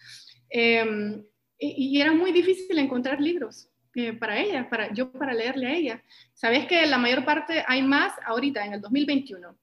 Em, 0.50 1.22
y, 1.60 2.00
era 2.00 2.14
muy 2.14 2.32
difícil 2.32 2.78
encontrar 2.78 3.20
libros 3.20 3.70
eh, 3.94 4.14
para 4.14 4.40
ella, 4.40 4.70
para, 4.70 4.94
yo 4.94 5.12
para 5.12 5.34
leerle 5.34 5.68
a 5.68 5.76
ella. 5.76 6.04
Sabes 6.34 6.66
que 6.66 6.86
la 6.86 6.98
mayor 6.98 7.26
parte 7.26 7.66
hay 7.68 7.82
más 7.82 8.14
ahorita, 8.26 8.66
en 8.66 8.76
el 8.76 8.82
2021. 8.82 9.54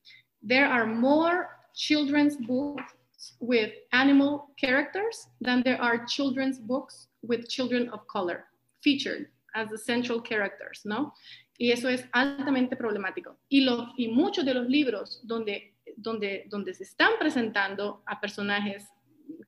There 0.47 0.67
are 0.67 0.85
more 0.85 1.47
children's 1.75 2.37
books 2.37 2.95
with 3.41 3.73
animal 3.93 4.51
characters 4.57 5.29
than 5.41 5.63
there 5.63 5.81
are 5.81 6.05
children's 6.07 6.59
books 6.59 7.09
with 7.23 7.49
children 7.49 7.89
of 7.91 8.07
color 8.07 8.45
featured 8.83 9.29
as 9.55 9.69
the 9.71 9.79
central 9.79 10.21
characters, 10.21 10.83
¿no? 10.85 11.13
Y 11.59 11.71
eso 11.71 11.89
es 11.89 12.05
altamente 12.13 12.77
problemático. 12.77 13.37
Y, 13.49 13.61
los, 13.61 13.89
y 13.97 14.09
muchos 14.09 14.45
de 14.45 14.55
los 14.55 14.67
libros 14.69 15.21
donde, 15.23 15.75
donde, 15.97 16.47
donde 16.49 16.75
se 16.75 16.83
están 16.83 17.13
presentando 17.19 18.03
a 18.07 18.21
personajes 18.21 18.89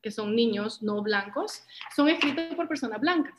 que 0.03 0.11
son 0.11 0.35
niños 0.35 0.83
no 0.83 1.03
blancos 1.03 1.63
son 1.95 2.09
escritos 2.09 2.55
por 2.55 2.69
personas 2.69 3.01
blancas. 3.01 3.35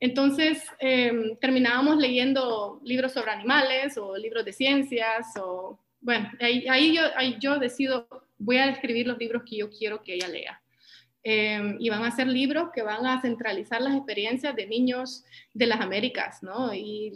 Entonces, 0.00 0.62
eh, 0.80 1.36
terminábamos 1.40 1.96
leyendo 1.96 2.80
libros 2.84 3.12
sobre 3.12 3.30
animales 3.30 3.96
o 3.96 4.16
libros 4.16 4.44
de 4.44 4.52
ciencias 4.52 5.26
o 5.40 5.78
bueno, 6.04 6.30
ahí, 6.38 6.98
yo, 7.40 7.58
decido, 7.58 8.06
voy 8.36 8.58
a 8.58 8.68
escribir 8.68 9.06
los 9.06 9.18
libros 9.18 9.42
que 9.48 9.56
yo 9.56 9.70
quiero 9.70 10.04
que 10.04 10.14
ella 10.14 10.28
lea. 10.28 10.60
Em, 11.22 11.78
y 11.80 11.88
van 11.88 12.04
a 12.04 12.10
ser 12.10 12.26
libros 12.26 12.68
que 12.74 12.82
van 12.82 13.06
a 13.06 13.22
centralizar 13.22 13.80
las 13.80 13.96
experiencias 13.96 14.54
de 14.54 14.66
niños 14.66 15.24
de 15.54 15.66
las 15.66 15.80
Américas, 15.80 16.42
¿no? 16.42 16.74
Y, 16.74 17.14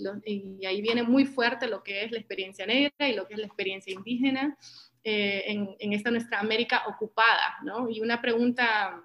ahí 0.67 0.81
viene 0.81 1.03
muy 1.03 1.27
fuerte 1.27 1.69
lo 1.69 1.83
que 1.83 2.05
es 2.05 2.11
la 2.11 2.19
experiencia 2.19 2.65
negra 2.65 3.07
y 3.07 3.15
lo 3.15 3.29
que 3.29 3.35
es 3.35 3.41
la 3.41 3.47
experiencia 3.47 3.93
indígena 3.93 4.57
eh, 5.05 5.45
en, 5.79 5.93
esta 5.93 6.11
nuestra 6.11 6.41
América 6.41 6.85
ocupada, 6.87 7.59
¿no? 7.63 7.91
Y 7.91 8.01
una 8.01 8.23
pregunta 8.23 9.03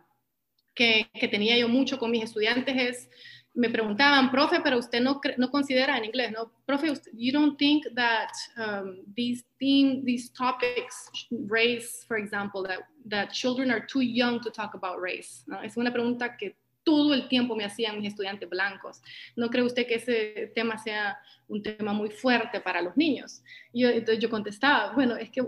que 0.73 1.27
tenía 1.29 1.57
yo 1.57 1.67
mucho 1.67 1.99
con 1.99 2.09
mis 2.09 2.23
estudiantes 2.23 2.75
es, 2.77 3.09
me 3.55 3.69
preguntaban, 3.69 4.31
profe, 4.31 4.61
pero 4.61 4.79
usted 4.79 4.99
no, 4.99 5.21
no 5.37 5.51
considera 5.51 5.97
en 5.97 6.05
inglés, 6.05 6.31
¿no? 6.31 6.51
Profe, 6.65 6.91
you 7.13 7.31
don't 7.31 7.57
think 7.57 7.85
that 7.95 8.31
um, 8.57 9.03
these 9.15 9.43
theme, 9.59 10.03
these 10.03 10.29
topics, 10.29 11.09
race, 11.47 12.03
for 12.07 12.17
example, 12.17 12.63
that, 12.63 12.79
that 13.07 13.31
children 13.31 13.69
are 13.69 13.85
too 13.85 14.01
young 14.01 14.41
to 14.41 14.49
talk 14.49 14.73
about 14.73 14.99
race, 14.99 15.43
¿no? 15.45 15.61
Es 15.61 15.77
una 15.77 15.91
pregunta 15.91 16.35
que 16.35 16.55
todo 16.83 17.13
el 17.13 17.27
tiempo 17.27 17.55
me 17.55 17.63
hacían 17.63 17.99
mis 17.99 18.09
estudiantes 18.09 18.49
blancos. 18.49 19.01
¿No 19.35 19.49
cree 19.49 19.63
usted 19.63 19.87
que 19.87 19.95
ese 19.95 20.51
tema 20.53 20.77
sea 20.77 21.17
un 21.47 21.61
tema 21.61 21.93
muy 21.93 22.09
fuerte 22.09 22.59
para 22.59 22.81
los 22.81 22.97
niños? 22.97 23.41
Yo, 23.73 23.89
entonces 23.89 24.19
yo 24.19 24.29
contestaba, 24.29 24.93
bueno, 24.93 25.15
es 25.15 25.29
que 25.29 25.47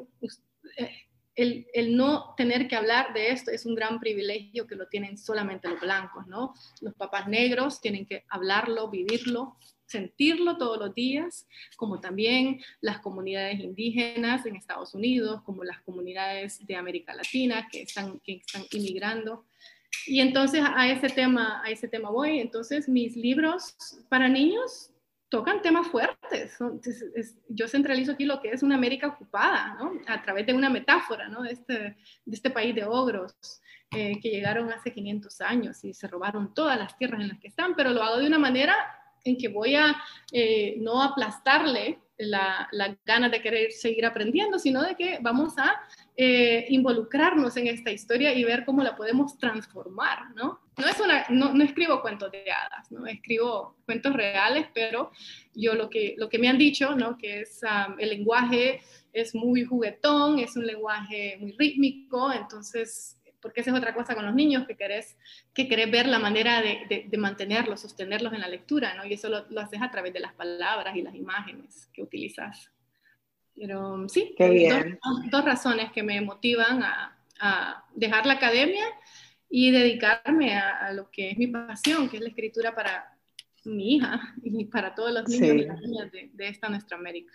el, 1.35 1.97
no 1.97 2.33
tener 2.35 2.67
que 2.67 2.75
hablar 2.75 3.13
de 3.13 3.31
esto 3.31 3.51
es 3.51 3.65
un 3.65 3.75
gran 3.75 3.99
privilegio 3.99 4.67
que 4.67 4.75
lo 4.75 4.87
tienen 4.87 5.17
solamente 5.17 5.67
los 5.67 5.81
blancos, 5.81 6.27
¿no? 6.27 6.53
Los 6.81 6.93
papás 6.95 7.27
negros 7.27 7.81
tienen 7.81 8.05
que 8.05 8.23
hablarlo, 8.29 8.89
vivirlo, 8.89 9.57
sentirlo 9.85 10.57
todos 10.57 10.79
los 10.79 10.95
días, 10.95 11.47
como 11.75 11.99
también 11.99 12.61
las 12.81 12.99
comunidades 12.99 13.59
indígenas 13.59 14.45
en 14.45 14.55
Estados 14.55 14.93
Unidos, 14.93 15.41
como 15.43 15.63
las 15.63 15.81
comunidades 15.81 16.65
de 16.65 16.75
América 16.75 17.13
Latina 17.13 17.67
que 17.71 17.81
están, 17.81 18.19
que 18.19 18.37
están 18.37 18.63
inmigrando. 18.71 19.45
Y 20.07 20.21
entonces 20.21 20.61
a 20.63 20.89
ese 20.89 21.09
tema, 21.09 21.61
a 21.63 21.69
ese 21.69 21.87
tema 21.87 22.09
voy. 22.09 22.39
Entonces 22.39 22.87
mis 22.87 23.15
libros 23.15 23.75
para 24.09 24.27
niños 24.29 24.91
tocan 25.29 25.61
temas 25.61 25.87
fuertes. 25.87 26.57
yo 27.49 27.67
centralizo 27.67 28.13
aquí 28.13 28.25
lo 28.25 28.41
que 28.41 28.51
es 28.51 28.63
una 28.63 28.75
América 28.75 29.07
ocupada, 29.07 29.75
¿no? 29.79 29.93
A 30.07 30.21
través 30.21 30.45
de 30.45 30.53
una 30.53 30.69
metáfora, 30.69 31.27
¿no? 31.27 31.43
De 31.43 31.51
este, 31.51 31.97
este 32.25 32.49
país 32.49 32.75
de 32.75 32.85
ogros 32.85 33.61
eh, 33.91 34.19
que 34.21 34.29
llegaron 34.29 34.71
hace 34.71 34.93
500 34.93 35.41
años 35.41 35.83
y 35.83 35.93
se 35.93 36.07
robaron 36.07 36.53
todas 36.53 36.77
las 36.77 36.97
tierras 36.97 37.21
en 37.21 37.29
las 37.29 37.39
que 37.39 37.47
están, 37.47 37.75
pero 37.75 37.91
lo 37.91 38.03
hago 38.03 38.17
de 38.17 38.27
una 38.27 38.39
manera 38.39 38.75
en 39.23 39.37
que 39.37 39.47
voy 39.47 39.75
a 39.75 39.95
eh, 40.31 40.75
no 40.79 41.01
aplastarle 41.01 41.99
la, 42.17 42.67
la 42.71 42.95
ganas 43.05 43.31
de 43.31 43.41
querer 43.41 43.71
seguir 43.71 44.05
aprendiendo, 44.05 44.59
sino 44.59 44.81
de 44.83 44.95
que 44.95 45.19
vamos 45.21 45.57
a 45.57 45.81
eh, 46.15 46.65
involucrarnos 46.69 47.57
en 47.57 47.67
esta 47.67 47.91
historia 47.91 48.33
y 48.33 48.43
ver 48.43 48.63
cómo 48.65 48.83
la 48.83 48.95
podemos 48.95 49.37
transformar, 49.37 50.33
¿no? 50.35 50.59
No, 50.77 50.87
es 50.87 50.99
una, 50.99 51.25
no, 51.29 51.53
no, 51.53 51.63
escribo 51.63 52.01
cuentos 52.01 52.31
de 52.31 52.51
hadas, 52.51 52.91
¿no? 52.91 53.05
Escribo 53.07 53.77
cuentos 53.85 54.13
reales, 54.13 54.67
pero 54.73 55.11
yo 55.53 55.73
lo 55.73 55.89
que, 55.89 56.15
lo 56.17 56.27
que 56.27 56.37
me 56.37 56.49
han 56.49 56.57
dicho, 56.57 56.95
¿no? 56.95 57.17
Que 57.17 57.41
es 57.41 57.61
um, 57.63 57.99
el 57.99 58.09
lenguaje 58.09 58.81
es 59.13 59.33
muy 59.33 59.63
juguetón, 59.63 60.39
es 60.39 60.57
un 60.57 60.67
lenguaje 60.67 61.37
muy 61.39 61.53
rítmico, 61.57 62.31
entonces 62.33 63.15
porque 63.45 63.61
esa 63.61 63.69
es 63.69 63.77
otra 63.77 63.93
cosa 63.93 64.15
con 64.15 64.25
los 64.25 64.33
niños, 64.33 64.65
que 64.65 64.75
querés, 64.75 65.15
que 65.53 65.67
querés 65.67 65.91
ver 65.91 66.07
la 66.07 66.17
manera 66.17 66.63
de, 66.63 67.05
de, 67.07 67.17
mantenerlos, 67.19 67.81
sostenerlos 67.81 68.33
en 68.33 68.41
la 68.41 68.47
lectura, 68.47 68.95
¿no? 68.95 69.05
Y 69.05 69.13
eso 69.13 69.29
lo, 69.29 69.45
lo, 69.51 69.61
haces 69.61 69.83
a 69.83 69.91
través 69.91 70.13
de 70.13 70.19
las 70.19 70.33
palabras 70.33 70.95
y 70.95 71.03
las 71.03 71.13
imágenes 71.13 71.87
que 71.93 72.01
utilizas. 72.01 72.71
Pero 73.55 74.09
sí, 74.09 74.35
dos, 74.39 75.29
dos, 75.29 75.45
razones 75.45 75.91
que 75.91 76.01
me 76.01 76.19
motivan 76.21 76.81
a, 76.81 77.15
a, 77.39 77.85
dejar 77.93 78.25
la 78.25 78.33
academia 78.33 78.83
y 79.49 79.71
dedicarme 79.71 80.55
a, 80.55 80.77
a, 80.85 80.93
lo 80.93 81.09
que 81.09 81.31
es 81.31 81.37
mi 81.37 81.47
pasión, 81.47 82.09
que 82.09 82.17
es 82.17 82.23
la 82.23 82.29
escritura 82.29 82.75
para 82.75 83.17
mi 83.63 83.95
hija 83.95 84.21
y 84.43 84.65
para 84.65 84.93
todos 84.93 85.11
los 85.11 85.27
niños 85.27 85.55
y 85.55 85.65
las 85.65 85.81
niñas 85.81 86.11
de, 86.11 86.29
de 86.33 86.47
esta 86.47 86.69
nuestra 86.69 86.97
América. 86.97 87.33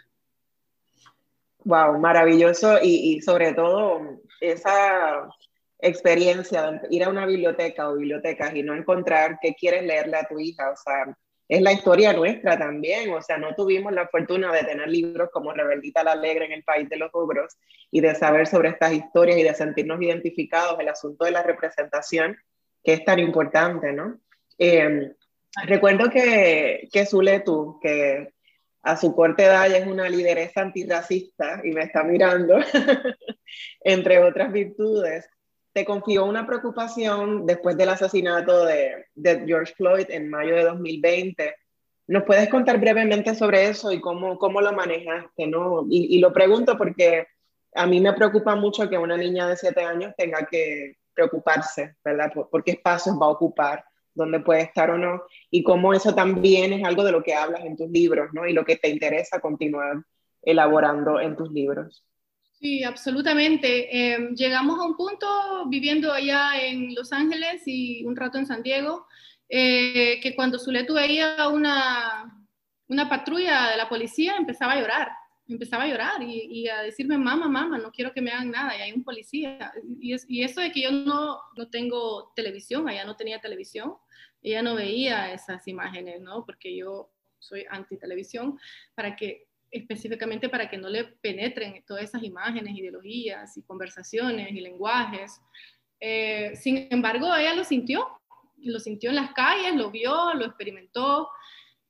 Wow, 1.64 1.98
maravilloso 1.98 2.78
y, 2.82 3.16
y 3.16 3.20
sobre 3.20 3.52
todo 3.52 4.22
esa 4.40 5.28
experiencia 5.78 6.70
de 6.72 6.80
ir 6.90 7.04
a 7.04 7.10
una 7.10 7.26
biblioteca 7.26 7.88
o 7.88 7.96
bibliotecas 7.96 8.54
y 8.54 8.62
no 8.62 8.74
encontrar 8.74 9.38
qué 9.40 9.54
quieres 9.54 9.84
leerle 9.84 10.16
a 10.16 10.26
tu 10.26 10.38
hija, 10.38 10.70
o 10.70 10.76
sea, 10.76 11.16
es 11.50 11.62
la 11.62 11.72
historia 11.72 12.12
nuestra 12.12 12.56
también, 12.56 13.12
o 13.12 13.20
sea, 13.20 13.36
no 13.36 13.56
tuvimos 13.56 13.92
la 13.92 14.06
fortuna 14.06 14.52
de 14.52 14.62
tener 14.62 14.88
libros 14.88 15.30
como 15.32 15.52
Rebeldita 15.52 16.04
la 16.04 16.12
Alegre 16.12 16.44
en 16.44 16.52
el 16.52 16.62
País 16.62 16.88
de 16.88 16.96
los 16.96 17.10
Ogros 17.12 17.58
y 17.90 18.00
de 18.00 18.14
saber 18.14 18.46
sobre 18.46 18.68
estas 18.68 18.92
historias 18.92 19.36
y 19.36 19.42
de 19.42 19.52
sentirnos 19.52 20.00
identificados, 20.00 20.78
el 20.78 20.88
asunto 20.88 21.24
de 21.24 21.32
la 21.32 21.42
representación, 21.42 22.36
que 22.84 22.92
es 22.92 23.04
tan 23.04 23.18
importante, 23.18 23.92
¿no? 23.92 24.20
Eh, 24.58 25.10
recuerdo 25.66 26.08
que, 26.08 26.88
que 26.92 27.06
tú, 27.44 27.80
que 27.82 28.32
a 28.82 28.96
su 28.96 29.12
corta 29.16 29.44
edad 29.44 29.68
ya 29.68 29.78
es 29.78 29.88
una 29.88 30.08
lideresa 30.08 30.60
antirracista 30.60 31.62
y 31.64 31.72
me 31.72 31.82
está 31.82 32.04
mirando, 32.04 32.58
entre 33.80 34.20
otras 34.20 34.52
virtudes, 34.52 35.28
te 35.72 35.84
confió 35.84 36.24
una 36.24 36.46
preocupación 36.46 37.46
después 37.46 37.76
del 37.76 37.90
asesinato 37.90 38.64
de, 38.64 39.06
George 39.46 39.74
Floyd 39.74 40.06
en 40.08 40.28
mayo 40.28 40.54
de 40.54 40.64
2020. 40.64 41.54
¿Nos 42.08 42.24
puedes 42.24 42.48
contar 42.48 42.80
brevemente 42.80 43.34
sobre 43.34 43.68
eso 43.68 43.92
y 43.92 44.00
cómo, 44.00 44.38
cómo 44.38 44.60
lo 44.60 44.72
manejaste? 44.72 45.46
¿no? 45.46 45.86
Y, 45.88 46.16
y, 46.16 46.18
lo 46.18 46.32
pregunto 46.32 46.76
porque 46.76 47.26
a 47.74 47.86
mí 47.86 48.00
me 48.00 48.12
preocupa 48.14 48.56
mucho 48.56 48.88
que 48.88 48.98
una 48.98 49.16
niña 49.16 49.46
de 49.46 49.56
7 49.56 49.80
años 49.82 50.14
tenga 50.16 50.44
que 50.46 50.96
preocuparse, 51.14 51.96
¿verdad? 52.04 52.32
Por, 52.32 52.50
por 52.50 52.64
qué 52.64 52.72
espacios 52.72 53.16
va 53.20 53.26
a 53.26 53.30
ocupar, 53.30 53.84
dónde 54.12 54.40
puede 54.40 54.62
estar 54.62 54.90
o 54.90 54.98
no, 54.98 55.22
y 55.50 55.62
cómo 55.62 55.94
eso 55.94 56.14
también 56.14 56.72
es 56.72 56.84
algo 56.84 57.04
de 57.04 57.12
lo 57.12 57.22
que 57.22 57.34
hablas 57.34 57.64
en 57.64 57.76
tus 57.76 57.88
libros, 57.90 58.30
¿no? 58.32 58.46
Y 58.46 58.52
lo 58.52 58.64
que 58.64 58.76
te 58.76 58.88
interesa 58.88 59.40
continuar 59.40 60.02
elaborando 60.42 61.20
en 61.20 61.36
tus 61.36 61.52
libros. 61.52 62.04
Sí, 62.60 62.84
absolutamente. 62.84 63.88
Eh, 64.14 64.28
llegamos 64.34 64.78
a 64.78 64.84
un 64.84 64.94
punto 64.94 65.26
viviendo 65.68 66.12
allá 66.12 66.60
en 66.60 66.94
Los 66.94 67.10
Ángeles 67.10 67.62
y 67.64 68.04
un 68.04 68.14
rato 68.14 68.36
en 68.36 68.46
San 68.46 68.62
Diego, 68.62 69.06
eh, 69.48 70.20
que 70.20 70.34
cuando 70.36 70.58
Zuletu 70.58 70.92
veía 70.94 71.48
una, 71.48 72.46
una 72.88 73.08
patrulla 73.08 73.70
de 73.70 73.78
la 73.78 73.88
policía 73.88 74.36
empezaba 74.36 74.74
a 74.74 74.80
llorar, 74.80 75.08
empezaba 75.48 75.84
a 75.84 75.88
llorar 75.88 76.22
y, 76.22 76.48
y, 76.50 76.68
a 76.68 76.82
decirme, 76.82 77.16
mamá, 77.16 77.48
mamá, 77.48 77.78
no 77.78 77.90
quiero 77.90 78.12
que 78.12 78.20
me 78.20 78.30
hagan 78.30 78.50
nada, 78.50 78.76
y 78.76 78.82
hay 78.82 78.92
un 78.92 79.04
policía. 79.04 79.72
Y, 79.98 80.12
es, 80.12 80.26
y 80.28 80.42
eso 80.42 80.60
de 80.60 80.70
que 80.70 80.82
yo 80.82 80.92
no, 80.92 81.40
no 81.56 81.70
tengo 81.70 82.30
televisión, 82.36 82.86
allá 82.88 83.06
no 83.06 83.16
tenía 83.16 83.40
televisión, 83.40 83.94
ella 84.42 84.62
no 84.62 84.74
veía 84.74 85.32
esas 85.32 85.66
imágenes, 85.66 86.20
¿no? 86.20 86.44
Porque 86.44 86.76
yo 86.76 87.10
soy 87.38 87.64
anti 87.70 87.96
televisión, 87.96 88.58
para 88.94 89.16
que 89.16 89.49
específicamente 89.70 90.48
para 90.48 90.68
que 90.68 90.78
no 90.78 90.88
le 90.88 91.04
penetren 91.04 91.82
todas 91.86 92.04
esas 92.04 92.22
imágenes, 92.22 92.76
ideologías 92.76 93.56
y 93.56 93.62
conversaciones 93.62 94.50
y 94.50 94.60
lenguajes. 94.60 95.40
Eh, 96.00 96.52
sin 96.56 96.88
embargo, 96.90 97.34
ella 97.34 97.54
lo 97.54 97.64
sintió, 97.64 98.08
lo 98.56 98.80
sintió 98.80 99.10
en 99.10 99.16
las 99.16 99.32
calles, 99.32 99.74
lo 99.74 99.90
vio, 99.90 100.34
lo 100.34 100.46
experimentó. 100.46 101.28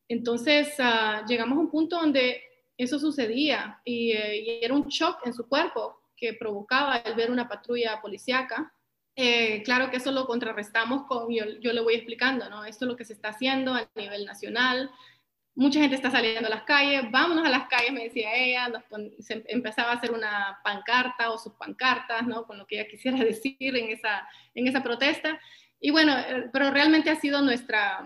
Entonces 0.09 0.74
uh, 0.78 1.26
llegamos 1.26 1.57
a 1.57 1.61
un 1.61 1.70
punto 1.70 1.97
donde 1.97 2.43
eso 2.76 2.99
sucedía 2.99 3.81
y, 3.85 4.12
eh, 4.12 4.64
era 4.64 4.74
un 4.74 4.89
shock 4.89 5.26
en 5.26 5.35
su 5.35 5.49
cuerpo 5.49 6.01
que 6.16 6.35
provocaba 6.35 6.97
el 6.97 7.14
ver 7.14 7.31
una 7.31 7.49
patrulla 7.49 8.01
policíaca. 8.01 8.74
Eh, 9.16 9.62
claro 9.64 9.91
que 9.91 9.99
eso 9.99 10.12
lo 10.12 10.26
contrarrestamos 10.26 11.07
con, 11.07 11.33
yo, 11.33 11.45
yo 11.61 11.72
le 11.72 11.81
voy 11.81 11.95
explicando, 11.95 12.49
¿no? 12.49 12.64
Esto 12.64 12.85
es 12.85 12.91
lo 12.91 12.97
que 12.97 13.05
se 13.05 13.12
está 13.12 13.28
haciendo 13.28 13.74
a 13.74 13.89
nivel 13.95 14.24
nacional, 14.24 14.91
mucha 15.61 15.79
gente 15.79 15.95
está 15.95 16.11
saliendo 16.11 16.47
a 16.47 16.51
las 16.51 16.63
calles, 16.63 17.03
vámonos 17.11 17.47
a 17.47 17.51
las 17.51 17.69
calles, 17.69 17.93
me 17.93 18.05
decía 18.05 18.35
ella, 18.35 18.69
nos 18.69 18.83
se 19.19 19.45
empezaba 19.47 19.91
a 19.91 19.97
hacer 19.97 20.11
una 20.11 20.59
pancarta 20.65 21.31
o 21.31 21.37
sus 21.37 21.53
pancartas, 21.53 22.27
¿no? 22.27 22.47
Con 22.47 22.57
lo 22.57 22.67
que 22.67 22.81
ella 22.81 22.89
quisiera 22.89 23.19
decir 23.25 23.77
en 23.77 23.91
esa, 23.91 24.27
en 24.55 24.67
esa 24.67 24.83
protesta. 24.83 25.39
Y 25.79 25.91
bueno, 25.91 26.19
eh, 26.19 26.49
pero 26.51 26.71
realmente 26.71 27.11
ha 27.11 27.17
sido 27.17 27.43
nuestra, 27.43 28.01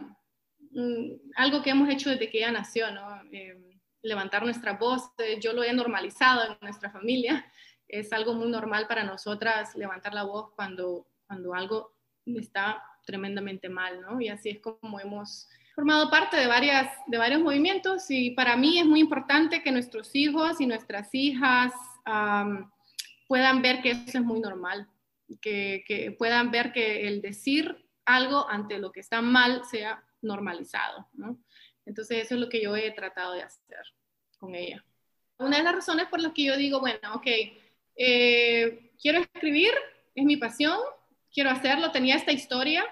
mm, 0.73 1.13
algo 1.37 1.63
que 1.63 1.71
hemos 1.71 1.89
hecho 1.89 2.11
desde 2.11 2.29
que 2.29 2.39
ella 2.39 2.51
nació. 2.51 2.87
Eh, 3.31 3.57
levantar 4.03 4.43
nuestra 4.43 4.73
voz, 4.73 5.13
yo 5.41 5.53
lo 5.53 5.63
he 5.63 5.73
normalizado 5.73 6.43
en 6.45 6.59
nuestra 6.61 6.91
familia, 6.91 7.47
es 7.89 8.13
algo 8.13 8.35
muy 8.35 8.51
normal 8.51 8.89
para 8.89 9.05
nosotras 9.05 9.77
levantar 9.77 10.13
la 10.13 10.25
voz 10.25 10.51
cuando, 10.57 11.07
cuando 11.29 11.55
algo 11.55 11.95
está 12.27 12.83
tremendamente 13.07 13.69
mal, 13.69 14.01
¿no? 14.01 14.21
Y 14.21 14.29
así 14.29 14.51
es 14.51 14.59
como 14.59 14.99
hemos 14.99 15.49
formado 15.75 16.09
parte 16.09 16.37
de, 16.37 16.47
varias, 16.47 16.89
de 17.07 17.18
varios 17.18 17.41
movimientos 17.41 18.11
y 18.11 18.31
para 18.31 18.57
mí 18.57 18.79
es 18.79 18.87
muy 18.87 19.01
importante 19.01 19.62
que 19.62 19.72
nuestros 19.72 20.14
hijos 20.14 20.61
y 20.61 20.66
nuestras 20.66 21.09
hijas 21.12 21.72
um, 22.07 22.70
puedan 23.27 23.61
ver 23.61 23.83
que 23.83 23.91
eso 23.91 24.18
es 24.18 24.25
muy 24.25 24.41
normal, 24.41 24.89
que, 25.41 25.85
que, 25.87 26.12
puedan 26.12 26.51
ver 26.51 26.72
que 26.72 27.09
el 27.09 27.20
decir 27.20 27.85
algo 28.05 28.49
ante 28.49 28.79
lo 28.79 28.93
que 28.93 29.01
está 29.01 29.20
mal 29.20 29.64
sea 29.64 30.05
normalizado, 30.22 31.09
¿no? 31.14 31.39
Entonces 31.87 32.25
eso 32.25 32.35
es 32.35 32.41
lo 32.41 32.49
que 32.49 32.62
yo 32.62 32.77
he 32.77 32.91
tratado 32.93 33.35
de 33.35 33.43
hacer 33.43 33.83
con 34.39 34.55
ella. 34.55 34.85
Una 35.39 35.59
de 35.59 35.64
las 35.64 35.75
razones 35.75 36.07
por 36.07 36.20
las 36.20 36.33
que 36.33 36.45
yo 36.45 36.57
digo, 36.57 36.81
bueno, 36.81 37.14
ok, 37.14 37.27
eh, 37.97 38.93
quiero 39.01 39.18
escribir, 39.18 39.72
es 40.14 40.25
mi 40.25 40.37
pasión, 40.37 40.79
quiero 41.33 41.51
hacerlo, 41.51 41.91
tenía 41.91 42.14
esta 42.14 42.33
historia, 42.33 42.85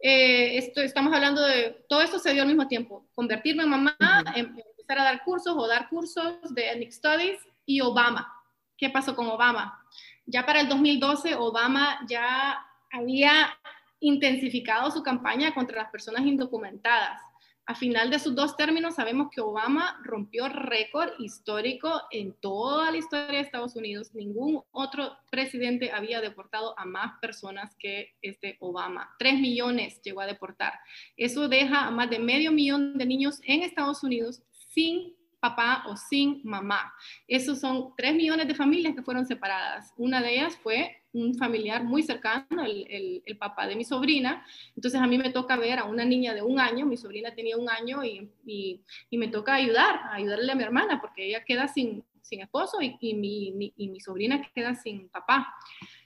eh, 0.00 0.58
esto, 0.58 0.80
estamos 0.80 1.12
hablando 1.12 1.42
de, 1.42 1.84
todo 1.88 2.02
esto 2.02 2.18
se 2.18 2.32
dio 2.32 2.42
al 2.42 2.48
mismo 2.48 2.68
tiempo, 2.68 3.06
convertirme 3.14 3.64
en 3.64 3.70
mamá, 3.70 3.96
em, 4.34 4.54
empezar 4.56 4.98
a 4.98 5.04
dar 5.04 5.24
cursos 5.24 5.54
o 5.56 5.66
dar 5.66 5.88
cursos 5.88 6.36
de 6.54 6.70
Ethnic 6.70 6.92
Studies 6.92 7.40
y 7.66 7.80
Obama. 7.80 8.32
¿Qué 8.76 8.90
pasó 8.90 9.16
con 9.16 9.26
Obama? 9.26 9.84
Ya 10.26 10.46
para 10.46 10.60
el 10.60 10.68
2012, 10.68 11.34
Obama 11.34 11.98
ya 12.06 12.64
había 12.92 13.58
intensificado 14.00 14.90
su 14.90 15.02
campaña 15.02 15.52
contra 15.52 15.82
las 15.82 15.90
personas 15.90 16.22
indocumentadas. 16.22 17.20
A 17.68 17.74
final 17.74 18.08
de 18.08 18.18
sus 18.18 18.34
dos 18.34 18.56
términos, 18.56 18.94
sabemos 18.94 19.28
que 19.30 19.42
Obama 19.42 20.00
rompió 20.02 20.48
récord 20.48 21.10
histórico 21.18 22.00
en 22.10 22.32
toda 22.32 22.90
la 22.90 22.96
historia 22.96 23.26
de 23.26 23.40
Estados 23.40 23.76
Unidos. 23.76 24.14
Ningún 24.14 24.62
otro 24.70 25.18
presidente 25.30 25.92
había 25.92 26.22
deportado 26.22 26.72
a 26.78 26.86
más 26.86 27.20
personas 27.20 27.76
que 27.78 28.14
este 28.22 28.56
Obama. 28.60 29.14
Tres 29.18 29.38
millones 29.38 30.00
llegó 30.00 30.22
a 30.22 30.26
deportar. 30.26 30.80
Eso 31.14 31.46
deja 31.46 31.84
a 31.84 31.90
más 31.90 32.08
de 32.08 32.18
medio 32.18 32.52
millón 32.52 32.96
de 32.96 33.04
niños 33.04 33.38
en 33.44 33.62
Estados 33.62 34.02
Unidos 34.02 34.40
sin 34.70 35.14
papá 35.38 35.84
o 35.88 35.96
sin 35.98 36.40
mamá. 36.44 36.94
Esos 37.26 37.60
son 37.60 37.92
tres 37.98 38.14
millones 38.14 38.48
de 38.48 38.54
familias 38.54 38.94
que 38.94 39.02
fueron 39.02 39.26
separadas. 39.26 39.92
Una 39.98 40.22
de 40.22 40.36
ellas 40.36 40.56
fue 40.56 40.97
un 41.12 41.34
familiar 41.34 41.84
muy 41.84 42.02
cercano, 42.02 42.64
el, 42.64 43.22
el, 43.24 43.36
papá 43.38 43.66
de 43.66 43.76
mi 43.76 43.84
sobrina. 43.84 44.44
Entonces 44.76 45.00
a 45.00 45.06
mí 45.06 45.18
me 45.18 45.30
toca 45.30 45.56
ver 45.56 45.78
a 45.78 45.84
una 45.84 46.04
niña 46.04 46.34
de 46.34 46.42
un 46.42 46.60
año, 46.60 46.86
mi 46.86 46.96
sobrina 46.96 47.34
tenía 47.34 47.56
un 47.56 47.68
año 47.70 48.04
y, 48.04 48.30
y, 48.46 48.80
y 49.10 49.18
me 49.18 49.28
toca 49.28 49.54
ayudar, 49.54 50.00
ayudarle 50.12 50.52
a 50.52 50.54
mi 50.54 50.62
hermana 50.62 51.00
porque 51.00 51.26
ella 51.26 51.44
queda 51.44 51.68
sin, 51.68 52.04
sin 52.22 52.40
esposo 52.40 52.80
y, 52.82 52.96
y 53.00 53.14
mi, 53.14 53.72
y 53.76 53.88
mi 53.88 54.00
sobrina 54.00 54.42
queda 54.54 54.74
sin 54.74 55.08
papá. 55.08 55.54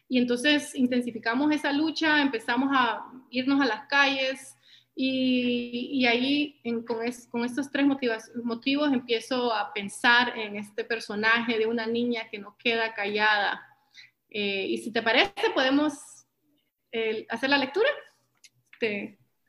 Y 0.09 0.19
entonces 0.19 0.75
intensificamos 0.75 1.53
esa 1.53 1.73
lucha, 1.73 2.21
empezamos 2.21 2.69
a 2.73 3.07
irnos 3.31 3.61
a 3.61 3.67
las 3.67 3.87
calles, 3.87 4.57
y, 4.95 6.05
ahí 6.07 6.61
con, 6.87 7.01
con, 7.31 7.45
estos 7.45 7.71
tres 7.71 7.87
motivos 7.87 8.93
empiezo 8.93 9.55
a 9.55 9.73
pensar 9.73 10.39
en 10.39 10.57
este 10.57 10.85
personaje 10.85 11.59
de 11.59 11.67
una 11.67 11.87
niña 11.87 12.29
que 12.31 12.39
no 12.39 12.57
queda 12.59 12.93
callada. 12.95 13.72
Eh, 14.35 14.67
y 14.69 14.79
si 14.79 14.91
te 14.93 15.03
parece, 15.03 15.51
podemos 15.55 15.93
eh, 16.91 17.27
hacer 17.29 17.51
la 17.51 17.59
lectura. 17.59 17.89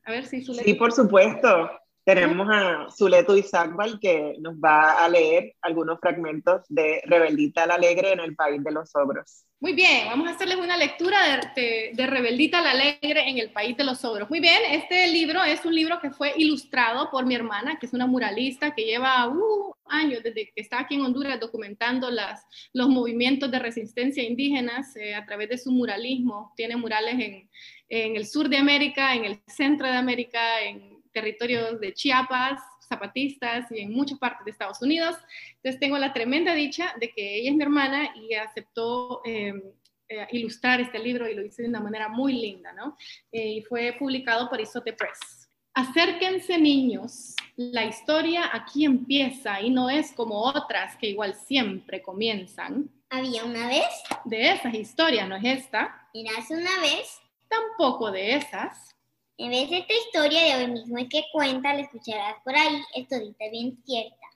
a 0.05 0.11
ver 0.11 0.25
si 0.25 0.43
Sí, 0.43 0.73
por 0.73 0.91
supuesto. 0.91 1.71
Tenemos 2.06 2.47
a 2.51 2.88
Zuleto 2.91 3.38
Isakbal 3.38 3.97
que 3.97 4.36
nos 4.39 4.56
va 4.56 5.04
a 5.04 5.08
leer 5.08 5.54
algunos 5.62 5.99
fragmentos 6.01 6.64
de 6.68 7.01
Rebeldita 7.06 7.66
la 7.66 7.76
Alegre 7.76 8.12
en 8.12 8.20
el 8.20 8.36
País 8.36 8.62
de 8.62 8.72
los 8.72 8.93
Ogros. 8.93 9.45
Muy 9.62 9.72
bien, 9.72 10.08
vamos 10.08 10.28
a 10.28 10.32
hacerles 10.32 10.58
una 10.58 10.76
lectura 10.76 11.18
de, 11.56 11.91
de, 11.93 12.08
Rebeldita 12.08 12.62
la 12.62 12.72
Alegre 12.72 13.30
en 13.30 13.38
el 13.38 13.51
País 13.51 13.78
de 13.78 13.86
los 13.86 14.04
Ogros. 14.04 14.30
Muy 14.30 14.41
bien, 14.41 14.60
este 14.72 15.08
libro 15.08 15.41
es 15.45 15.64
un 15.64 15.74
libro 15.74 16.01
que 16.01 16.12
fue 16.12 16.34
ilustrado 16.36 17.10
por 17.10 17.26
mi 17.26 17.36
hermana, 17.36 17.78
que 17.80 17.86
es 17.86 17.93
una 17.93 18.06
muralista 18.06 18.76
que 18.76 18.84
lleva 18.84 19.30
uh, 19.30 19.74
años 19.86 20.22
desde 20.22 20.51
que 20.54 20.62
está 20.62 20.82
aquí 20.82 20.95
en 20.95 21.06
Honduras 21.06 21.39
documentando 21.39 22.12
las, 22.12 22.45
los 22.74 22.89
movimientos 22.89 23.49
de 23.49 23.60
resistencia 23.60 24.22
indígenas 24.22 24.93
eh, 24.97 25.16
a 25.16 25.26
través 25.26 25.47
de 25.47 25.58
su 25.58 25.72
muralismo. 25.72 26.51
Tiene 26.58 26.76
murales 26.76 27.14
en, 27.14 27.49
en 27.88 28.18
el 28.18 28.26
sur 28.26 28.49
de 28.49 28.58
América, 28.58 29.16
en 29.16 29.24
el 29.24 29.39
centro 29.47 29.88
de 29.88 29.95
América, 29.95 30.62
en 30.62 30.93
territorios 31.14 31.80
de 31.80 31.93
Chiapas, 31.93 32.59
zapatistas 32.88 33.72
y 33.72 33.80
en 33.80 33.93
muchas 33.93 34.20
partes 34.20 34.45
de 34.45 34.51
Estados 34.51 34.82
Unidos. 34.82 35.16
Entonces 35.55 35.80
tengo 35.80 35.97
la 35.97 36.14
tremenda 36.14 36.53
dicha 36.53 36.93
de 36.99 37.09
que 37.09 37.38
ella 37.38 37.51
es 37.51 37.55
mi 37.55 37.64
hermana 37.64 38.16
y 38.16 38.34
aceptó 38.34 39.22
em, 39.26 39.61
eh, 40.09 40.28
ilustrar 40.32 40.82
este 40.82 40.99
libro 40.99 41.30
y 41.30 41.34
lo 41.34 41.45
hizo 41.45 41.61
de 41.61 41.70
una 41.70 41.80
manera 41.80 42.09
muy 42.09 42.34
linda, 42.34 42.74
¿no? 42.74 42.97
Eh, 43.32 43.53
y 43.53 43.61
fue 43.61 43.95
publicado 43.97 44.49
por 44.49 44.59
Isote 44.59 44.93
Press. 44.93 45.49
Acérquense 45.74 46.57
niños, 46.59 47.36
la 47.55 47.86
historia 47.86 48.49
aquí 48.53 48.86
empieza 48.86 49.59
y 49.59 49.72
no 49.72 49.89
es 49.89 50.11
como 50.11 50.39
otras 50.41 50.95
que 50.97 51.07
igual 51.07 51.34
siempre 51.34 52.01
comienzan. 52.01 52.91
Había 53.09 53.43
una 53.43 53.68
vez. 53.68 53.86
De 54.26 54.51
esas 54.51 54.74
historias, 54.74 55.28
¿no 55.28 55.36
es 55.36 55.43
esta? 55.43 56.07
hace 56.38 56.55
una 56.55 56.80
vez. 56.80 57.20
Tampoco 57.47 58.11
de 58.11 58.36
esas. 58.36 58.93
En 59.38 59.49
vez 59.49 59.69
de 59.69 59.79
esta 59.79 59.93
historia 59.93 60.43
de 60.43 60.63
hoy 60.63 60.71
mismo 60.71 60.99
y 60.99 61.09
que 61.09 61.23
cuenta, 61.31 61.73
la 61.73 61.81
escucharás 61.81 62.36
por 62.43 62.55
ahí, 62.55 62.81
es 62.95 63.07
todita 63.07 63.49
bien 63.51 63.81
cierta. 63.84 64.27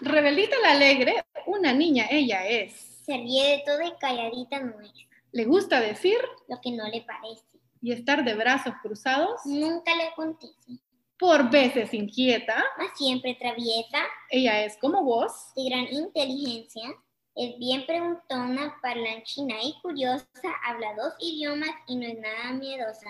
Rebeldita 0.00 0.54
la 0.62 0.72
alegre, 0.72 1.24
una 1.46 1.72
niña 1.72 2.06
ella 2.10 2.46
es. 2.46 3.02
Se 3.06 3.16
ríe 3.16 3.56
de 3.56 3.62
todo 3.64 3.80
y 3.80 3.92
calladita 3.98 4.60
no 4.60 4.80
es. 4.80 4.92
¿Le 5.32 5.46
gusta 5.46 5.80
decir? 5.80 6.18
Lo 6.46 6.60
que 6.60 6.72
no 6.72 6.86
le 6.88 7.02
parece. 7.02 7.58
¿Y 7.80 7.92
estar 7.92 8.22
de 8.22 8.34
brazos 8.34 8.74
cruzados? 8.82 9.40
Nunca 9.46 9.96
le 9.96 10.04
acontece. 10.04 10.78
Por 11.18 11.50
veces 11.50 11.94
inquieta. 11.94 12.62
Mas 12.76 12.90
siempre 12.96 13.34
traviesa. 13.34 14.02
Ella 14.28 14.62
es 14.64 14.76
como 14.76 15.02
vos. 15.04 15.32
De 15.56 15.64
gran 15.64 15.86
inteligencia. 15.90 16.94
Es 17.34 17.58
bien 17.58 17.86
preguntona, 17.86 18.76
parlanchina 18.82 19.56
y 19.62 19.74
curiosa, 19.80 20.26
habla 20.66 20.94
dos 20.94 21.14
idiomas 21.18 21.70
y 21.86 21.96
no 21.96 22.06
es 22.06 22.18
nada 22.18 22.52
miedosa. 22.52 23.08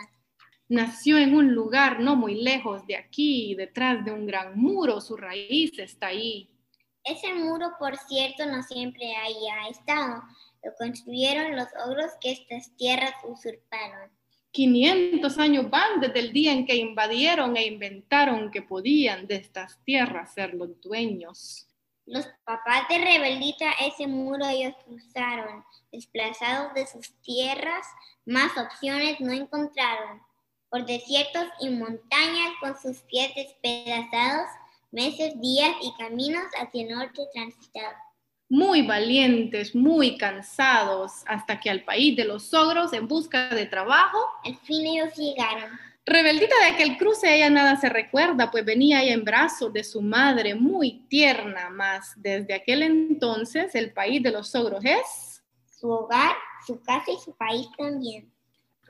Nació 0.73 1.19
en 1.19 1.35
un 1.35 1.55
lugar 1.55 2.01
no 2.01 2.17
muy 2.17 2.35
lejos 2.35 2.87
de 2.87 2.97
aquí, 2.97 3.55
detrás 3.55 4.03
de 4.07 4.11
un 4.11 4.25
gran 4.25 4.59
muro, 4.59 5.03
su 5.03 5.19
raíz 5.19 5.79
está 5.79 6.07
ahí. 6.07 6.49
Ese 7.05 7.35
muro, 7.35 7.73
por 7.79 7.95
cierto, 7.99 8.47
no 8.47 8.63
siempre 8.63 9.15
ahí 9.15 9.35
ha 9.53 9.69
estado. 9.69 10.23
Lo 10.65 10.73
construyeron 10.79 11.57
los 11.57 11.67
ogros 11.87 12.13
que 12.23 12.33
estas 12.33 12.75
tierras 12.79 13.13
usurparon. 13.23 14.11
500 14.53 15.37
años 15.37 15.69
van 15.69 16.01
desde 16.01 16.21
el 16.21 16.33
día 16.33 16.53
en 16.53 16.65
que 16.65 16.77
invadieron 16.77 17.55
e 17.59 17.67
inventaron 17.67 18.51
que 18.51 18.63
podían 18.63 19.27
de 19.27 19.35
estas 19.35 19.79
tierras 19.85 20.33
ser 20.33 20.55
los 20.55 20.81
dueños. 20.81 21.69
Los 22.07 22.27
papás 22.45 22.89
de 22.89 22.97
Rebeldita 22.97 23.73
ese 23.73 24.07
muro 24.07 24.49
ellos 24.49 24.73
cruzaron. 24.87 25.63
Desplazados 25.93 26.73
de 26.73 26.87
sus 26.87 27.13
tierras, 27.21 27.87
más 28.25 28.57
opciones 28.57 29.21
no 29.21 29.33
encontraron 29.33 30.23
por 30.73 30.87
desiertos 30.87 31.45
y 31.61 31.69
montañas 31.69 32.53
con 32.59 32.75
sus 32.81 33.03
pies 33.03 33.31
despedazados, 33.37 34.49
meses, 34.91 35.39
días 35.39 35.77
y 35.83 35.93
caminos 36.03 36.45
hacia 36.59 36.83
el 36.83 36.89
norte 36.89 37.23
transitados. 37.35 37.95
Muy 38.49 38.81
valientes, 38.81 39.75
muy 39.75 40.17
cansados, 40.17 41.25
hasta 41.27 41.61
que 41.61 41.69
al 41.69 41.85
país 41.85 42.17
de 42.17 42.25
los 42.25 42.55
ogros, 42.55 42.95
en 42.95 43.07
busca 43.07 43.51
de 43.51 43.67
trabajo, 43.67 44.19
al 44.45 44.57
fin 44.61 44.87
ellos 44.87 45.15
llegaron. 45.15 45.79
Rebeldita 46.07 46.55
de 46.63 46.75
aquel 46.75 46.97
cruce, 46.97 47.35
ella 47.35 47.51
nada 47.51 47.77
se 47.77 47.91
recuerda, 47.91 48.51
pues 48.51 48.65
venía 48.65 49.03
ella 49.03 49.13
en 49.13 49.25
brazos 49.25 49.71
de 49.75 49.85
su 49.85 50.01
madre, 50.01 50.55
muy 50.55 51.07
tierna, 51.09 51.69
más 51.69 52.15
desde 52.17 52.55
aquel 52.55 52.83
entonces 52.83 53.75
el 53.75 53.93
país 53.93 54.23
de 54.23 54.33
los 54.33 54.55
ogros 54.55 54.83
es 54.85 55.43
su 55.79 55.91
hogar, 55.91 56.35
su 56.67 56.81
casa 56.83 57.11
y 57.11 57.23
su 57.23 57.37
país 57.37 57.67
también. 57.77 58.33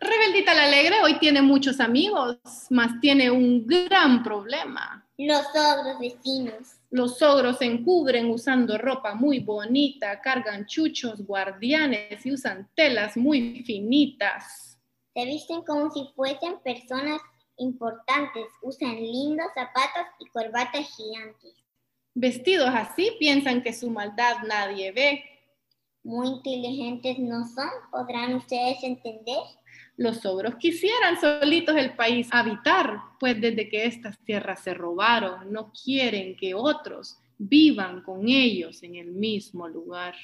Rebeldita 0.02 0.52
la 0.52 0.64
Alegre 0.64 1.00
hoy 1.00 1.20
tiene 1.20 1.42
muchos 1.42 1.78
amigos, 1.78 2.36
mas 2.70 2.98
tiene 3.00 3.30
un 3.30 3.64
gran 3.64 4.24
problema. 4.24 5.06
Los 5.16 5.46
ogros 5.54 6.00
vecinos. 6.00 6.72
Los 6.90 7.22
ogros 7.22 7.58
se 7.58 7.66
encubren 7.66 8.28
usando 8.28 8.76
ropa 8.78 9.14
muy 9.14 9.38
bonita, 9.38 10.20
cargan 10.20 10.66
chuchos, 10.66 11.24
guardianes 11.24 12.26
y 12.26 12.32
usan 12.32 12.68
telas 12.74 13.16
muy 13.16 13.62
finitas. 13.64 14.76
Se 15.14 15.24
visten 15.24 15.62
como 15.62 15.88
si 15.92 16.10
fuesen 16.16 16.58
personas 16.64 17.20
importantes, 17.58 18.46
usan 18.60 18.96
lindos 18.96 19.46
zapatos 19.54 20.12
y 20.18 20.26
corbatas 20.30 20.84
gigantes. 20.96 21.54
Vestidos 22.12 22.70
así 22.74 23.12
piensan 23.20 23.62
que 23.62 23.72
su 23.72 23.88
maldad 23.88 24.38
nadie 24.48 24.90
ve. 24.90 25.24
Muy 26.02 26.26
inteligentes 26.26 27.20
no 27.20 27.46
son, 27.46 27.70
¿podrán 27.92 28.34
ustedes 28.34 28.82
entender? 28.82 29.38
Los 29.96 30.24
ogros 30.26 30.56
quisieran 30.56 31.20
solitos 31.20 31.76
el 31.76 31.94
país 31.94 32.28
habitar, 32.32 32.98
pues 33.20 33.40
desde 33.40 33.68
que 33.68 33.84
estas 33.84 34.18
tierras 34.24 34.60
se 34.60 34.74
robaron, 34.74 35.52
no 35.52 35.72
quieren 35.72 36.36
que 36.36 36.54
otros 36.54 37.18
vivan 37.38 38.02
con 38.02 38.28
ellos 38.28 38.82
en 38.82 38.96
el 38.96 39.12
mismo 39.12 39.68
lugar. 39.68 40.14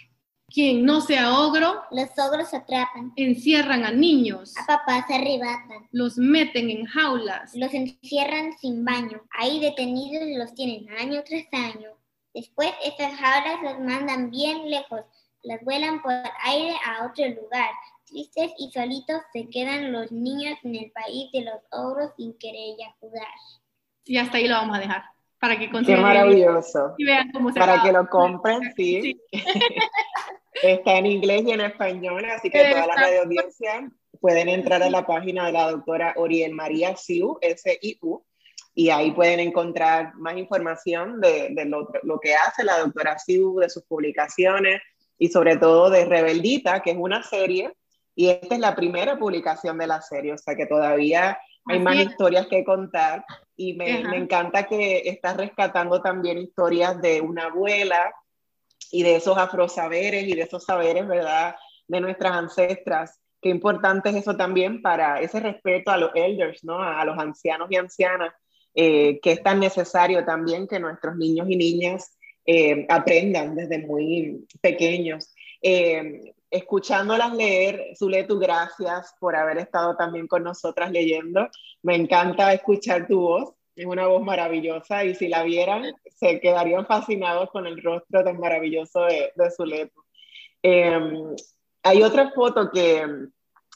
Quien 0.51 0.87
no 0.87 1.03
sea 1.03 1.41
ogro, 1.41 1.83
los 1.91 2.09
ogros 2.19 2.55
atrapan, 2.55 3.13
encierran 3.17 3.85
a 3.85 3.91
niños, 3.91 4.57
a 4.57 4.65
papás 4.65 5.05
arrebatan, 5.11 5.87
los 5.93 6.17
meten 6.17 6.71
en 6.71 6.87
jaulas, 6.87 7.55
los 7.55 7.75
encierran 7.75 8.57
sin 8.59 8.83
baño, 8.83 9.23
ahí 9.31 9.61
detenidos 9.61 10.25
los 10.39 10.55
tienen 10.55 10.89
año 10.99 11.23
tras 11.23 11.45
año. 11.53 11.91
Después 12.33 12.73
estas 12.83 13.15
jaulas 13.17 13.63
los 13.63 13.79
mandan 13.81 14.31
bien 14.31 14.71
lejos, 14.71 15.03
las 15.43 15.63
vuelan 15.65 16.01
por 16.01 16.15
aire 16.45 16.75
a 16.83 17.05
otro 17.05 17.29
lugar, 17.29 17.71
Tristes 18.09 18.53
y 18.59 18.71
solitos 18.71 19.21
se 19.33 19.49
quedan 19.49 19.93
los 19.93 20.11
niños 20.11 20.59
en 20.65 20.77
el 20.77 20.91
país 20.93 21.31
de 21.33 21.43
los 21.43 21.61
ogros 21.71 22.13
sin 22.17 22.37
querer 22.39 22.77
jugar. 23.01 23.27
Y 24.05 24.17
hasta 24.17 24.39
ahí 24.39 24.49
lo 24.49 24.55
vamos 24.55 24.77
a 24.77 24.81
dejar. 24.81 25.03
Para 25.39 25.59
que 25.59 25.71
Qué 25.71 25.97
maravilloso. 25.97 26.95
Y 26.97 27.05
vean 27.05 27.31
cómo 27.31 27.53
se 27.53 27.61
Para 27.61 27.83
que 27.83 27.93
lo 27.93 28.09
compren, 28.09 28.73
sí. 28.77 29.21
Está 30.63 30.99
en 30.99 31.07
inglés 31.07 31.43
y 31.47 31.53
en 31.53 31.61
español, 31.61 32.25
así 32.25 32.51
que 32.51 32.65
toda 32.65 32.87
la 32.87 32.95
radio 32.97 33.23
audiencia 33.23 33.89
pueden 34.21 34.49
entrar 34.49 34.83
a 34.83 34.91
la 34.91 35.07
página 35.07 35.47
de 35.47 35.53
la 35.53 35.71
doctora 35.71 36.15
Oriel 36.17 36.53
María 36.53 36.97
Siu, 36.97 37.39
S-I-U, 37.41 38.25
y 38.75 38.91
ahí 38.91 39.13
pueden 39.13 39.39
encontrar 39.39 40.15
más 40.17 40.37
información 40.37 41.21
de, 41.21 41.51
de 41.51 41.65
lo, 41.65 41.89
lo, 42.03 42.19
que 42.19 42.35
hace 42.35 42.65
la 42.65 42.79
doctora 42.79 43.17
Siu, 43.19 43.61
de 43.61 43.71
sus 43.71 43.85
publicaciones 43.85 44.81
y 45.17 45.29
sobre 45.29 45.57
todo 45.57 45.91
de 45.91 46.05
Rebeldita, 46.07 46.81
que 46.81 46.91
es 46.91 46.97
una 46.99 47.23
serie 47.23 47.73
y 48.19 48.31
esta 48.31 48.57
es 48.57 48.61
la 48.61 48.75
primera 48.75 49.17
publicación 49.17 49.79
de 49.79 49.87
la 49.87 50.03
serie, 50.03 50.33
o 50.33 50.39
sea 50.39 50.57
que 50.57 50.67
todavía 50.67 51.39
hay 51.67 51.79
más 51.79 51.95
historias 51.95 52.49
que 52.49 52.65
contar. 52.65 53.25
Y 53.55 53.75
me, 53.75 54.03
me, 54.03 54.17
encanta 54.17 54.65
que 54.65 55.03
estás 55.05 55.37
rescatando 55.37 56.03
también 56.03 56.39
historias 56.39 57.01
de 57.01 57.21
una 57.21 57.45
abuela 57.45 58.13
y 58.91 59.05
de 59.05 59.15
esos 59.15 59.39
afrosaberes 59.39 60.25
y 60.27 60.35
de 60.35 60.43
esos 60.43 60.65
saberes, 60.65 61.07
¿verdad? 61.07 61.55
De 61.87 62.01
nuestras 62.01 62.33
ancestras. 62.33 63.21
Qué 63.41 63.51
importante 63.51 64.11
es 64.11 64.17
eso 64.17 64.37
también 64.37 64.83
para 64.83 65.21
ese 65.21 65.39
respeto 65.39 65.93
a 65.93 65.97
los 65.97 66.11
elders, 66.17 66.65
¿no? 66.65 66.83
A, 66.83 67.05
los 67.05 67.17
ancianos 67.17 67.69
y 67.71 67.77
ancianas, 67.77 68.35
eh, 68.75 69.21
que 69.21 69.31
es 69.31 69.45
tan 69.45 69.61
necesario 69.61 70.25
también 70.25 70.67
que 70.67 70.81
nuestros 70.81 71.15
niños 71.15 71.47
y 71.49 71.55
niñas 71.55 72.19
eh, 72.45 72.85
aprendan 72.89 73.55
desde 73.55 73.79
muy 73.79 74.45
pequeños. 74.61 75.33
Eh, 75.63 76.35
escuchándolas 76.51 77.35
leer, 77.35 77.95
Zuletu, 77.97 78.39
gracias 78.39 79.15
por 79.21 79.37
haber 79.37 79.59
estado 79.59 79.97
también 79.97 80.27
con 80.27 80.43
nosotras 80.43 80.91
leyendo. 80.91 81.49
Me 81.83 81.95
encanta 81.95 82.53
escuchar 82.53 83.07
tu 83.07 83.21
voz, 83.21 83.55
es 83.77 83.87
una 83.87 84.07
voz 84.07 84.23
maravillosa 84.23 85.05
y 85.05 85.15
si 85.15 85.29
la 85.29 85.43
vieran 85.43 85.85
se 86.11 86.41
quedarían 86.41 86.87
fascinados 86.87 87.51
con 87.51 87.67
el 87.67 87.81
rostro 87.83 88.25
tan 88.25 88.39
maravilloso 88.39 89.03
de, 89.03 89.33
de 89.35 89.51
Zuletu. 89.51 90.03
Em, 90.63 91.37
hay 91.83 92.03
otra 92.03 92.33
foto 92.33 92.71
que 92.73 93.07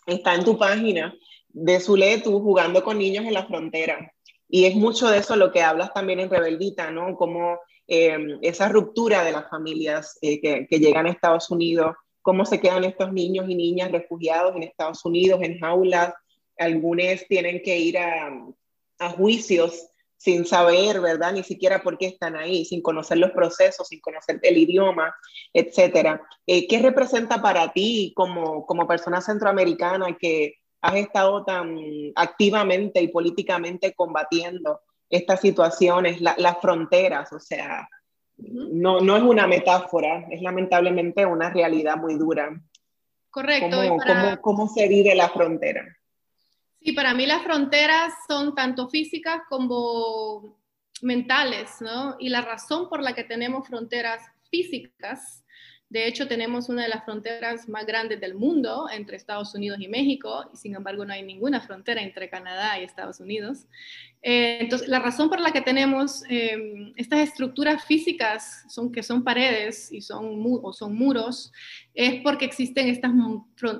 está 0.07 0.35
en 0.35 0.45
tu 0.45 0.59
página 0.59 1.15
de 1.49 1.79
Zuletu 1.79 2.41
jugando 2.41 2.83
con 2.83 2.99
niños 2.99 3.25
en 3.25 3.35
la 3.35 3.47
frontera. 3.47 4.13
Y 4.49 4.65
es 4.65 4.75
mucho 4.75 5.09
de 5.09 5.19
eso 5.19 5.37
lo 5.37 5.53
que 5.53 5.63
hablas 5.63 5.95
también 5.95 6.21
en 6.21 6.31
Rebeldita, 6.31 6.91
¿no? 6.91 7.17
Como 7.17 7.59
em, 7.87 8.39
esa 8.43 8.69
ruptura 8.69 9.25
de 9.25 9.33
las 9.33 9.49
familias 9.49 10.19
eh, 10.21 10.41
que, 10.41 10.67
que, 10.69 10.79
llegan 10.79 11.07
a 11.07 11.11
Estados 11.11 11.51
Unidos, 11.51 11.95
cómo 12.23 12.45
se 12.45 12.61
quedan 12.61 12.85
estos 12.85 13.13
niños 13.13 13.49
y 13.49 13.55
niñas 13.55 13.93
refugiados 13.93 14.57
en 14.57 14.63
Estados 14.63 15.05
Unidos, 15.05 15.41
en 15.43 15.59
jaulas. 15.59 16.15
Algunos 16.57 17.27
tienen 17.29 17.63
que 17.63 17.79
ir 17.79 17.99
a, 17.99 18.31
a 18.99 19.11
juicios 19.11 19.89
sin 20.23 20.47
saber, 20.47 21.01
¿verdad? 21.01 21.33
Ni 21.33 21.43
siquiera 21.43 21.83
por 21.83 21.99
qué 21.99 22.07
están 22.07 22.37
ahí, 22.37 22.65
sin 22.65 22.81
conocer 22.81 23.19
los 23.19 23.33
procesos, 23.33 23.89
sin 23.89 23.99
conocer 24.01 24.39
el 24.43 24.57
idioma, 24.57 25.13
etcétera. 25.53 26.23
Eh, 26.47 26.69
¿Qué 26.69 26.79
representa 26.79 27.43
para 27.43 27.73
ti 27.73 28.13
como, 28.15 28.65
como 28.65 28.87
persona 28.87 29.21
centroamericana 29.21 30.17
que 30.17 30.55
has 30.81 30.95
estado 30.95 31.45
tan 31.45 31.77
activamente 32.15 33.03
y 33.03 33.09
políticamente 33.09 33.95
combatiendo 33.95 34.83
estas 35.11 35.41
situaciones, 35.41 36.21
las 36.21 36.61
fronteras? 36.61 37.33
O 37.33 37.41
sea, 37.41 37.89
no, 38.51 39.01
no 39.01 39.17
es 39.17 39.23
una 39.23 39.47
metáfora, 39.47 40.27
es 40.31 40.43
lamentablemente 40.43 41.25
una 41.27 41.51
realidad 41.51 41.97
muy 41.97 42.15
dura. 42.15 42.61
Correcto. 43.31 43.77
¿Cómo, 43.77 43.99
cómo, 43.99 44.41
cómo 44.41 44.69
se 44.69 44.89
vive 44.89 45.15
la 45.15 45.29
frontera? 45.29 45.85
Sí, 46.81 46.93
para 46.93 47.15
mí 47.15 47.27
las 47.27 47.43
fronteras 47.43 48.13
son 48.29 48.55
tanto 48.55 48.89
físicas 48.89 49.43
como 49.49 50.59
mentales, 51.01 51.81
¿no? 51.81 52.17
Y 52.19 52.29
la 52.29 52.41
razón 52.43 52.89
por 52.89 53.03
la 53.03 53.15
que 53.15 53.25
tenemos 53.25 53.67
fronteras 53.67 54.23
físicas, 54.51 55.42
de 55.93 56.09
hecho 56.09 56.27
tenemos 56.27 56.71
una 56.71 56.85
de 56.85 56.89
las 56.89 57.05
fronteras 57.05 57.69
más 57.69 57.85
grandes 57.85 58.19
del 58.19 58.35
mundo 58.35 58.87
entre 58.91 59.19
Estados 59.19 59.55
Unidos 59.55 59.79
y 59.79 59.89
México, 59.89 60.49
y 60.51 60.57
sin 60.57 60.75
embargo 60.75 61.05
no 61.05 61.13
hay 61.13 61.23
ninguna 61.23 61.61
frontera 61.61 62.01
entre 62.01 62.31
Canadá 62.31 62.81
y 62.81 62.85
Estados 62.85 63.21
Unidos. 63.21 63.67
Eh, 64.23 64.57
entonces, 64.61 64.89
la 64.89 65.01
razón 65.01 65.29
por 65.29 65.39
la 65.39 65.53
que 65.53 65.61
tenemos 65.61 66.23
eh, 66.31 66.95
estas 66.97 67.21
estructuras 67.21 67.85
físicas, 67.85 68.65
son, 68.71 68.91
que 68.91 69.03
son 69.03 69.23
paredes 69.23 69.93
y 69.93 70.01
son, 70.01 70.43
o 70.63 70.73
son 70.73 70.95
muros, 70.95 71.53
es 71.93 72.23
porque 72.23 72.47
existen 72.47 72.89
estas, 72.89 73.13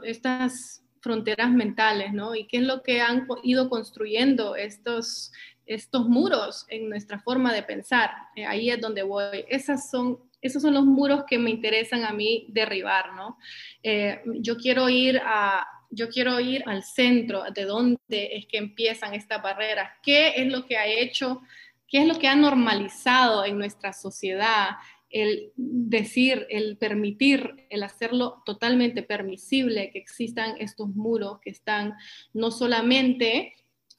estas 0.05 0.85
fronteras 1.01 1.51
mentales, 1.51 2.13
¿no? 2.13 2.35
Y 2.35 2.47
qué 2.47 2.59
es 2.59 2.65
lo 2.65 2.83
que 2.83 3.01
han 3.01 3.27
ido 3.43 3.71
construyendo 3.71 4.55
estos, 4.55 5.33
estos 5.65 6.11
muros 6.11 6.67
en 6.69 6.91
nuestra 6.91 7.19
forma 7.21 7.55
de 7.55 7.63
pensar. 7.63 8.11
Eh, 8.37 8.45
ahí 8.45 8.69
es 8.69 8.83
donde 8.83 9.03
voy. 9.03 9.47
Esas 9.49 9.91
son, 9.91 10.19
esos 10.43 10.61
son 10.61 10.75
los 10.75 10.85
muros 10.85 11.25
que 11.27 11.39
me 11.39 11.51
interesan 11.51 12.05
a 12.05 12.13
mí 12.13 12.47
derribar, 12.49 13.15
¿no? 13.15 13.39
Eh, 13.83 14.21
yo 14.41 14.57
quiero 14.57 14.89
ir 14.89 15.21
a... 15.25 15.67
Yo 15.95 16.09
quiero 16.09 16.41
ir 16.41 16.63
al 16.65 16.83
centro 16.85 17.45
de 17.55 17.67
dónde 17.67 17.99
es 18.09 18.47
que 18.47 18.57
empiezan 18.57 19.13
estas 19.13 19.43
barreras, 19.43 19.91
qué 20.03 20.33
es 20.37 20.47
lo 20.47 20.65
que 20.65 20.79
ha 20.79 20.87
hecho, 20.87 21.43
qué 21.87 21.99
es 21.99 22.07
lo 22.07 22.19
que 22.19 22.29
ha 22.29 22.35
normalizado 22.35 23.45
en 23.45 23.59
nuestra 23.59 23.93
sociedad, 23.93 24.71
el 25.11 25.53
decir, 25.55 26.47
el 26.49 26.79
permitir, 26.79 27.67
el 27.69 27.83
hacerlo 27.83 28.43
totalmente 28.47 29.03
permisible, 29.03 29.91
que 29.91 29.99
existan 29.99 30.57
estos 30.59 30.89
muros 30.89 31.39
que 31.41 31.51
están 31.51 31.95
no 32.33 32.51
solamente 32.51 33.53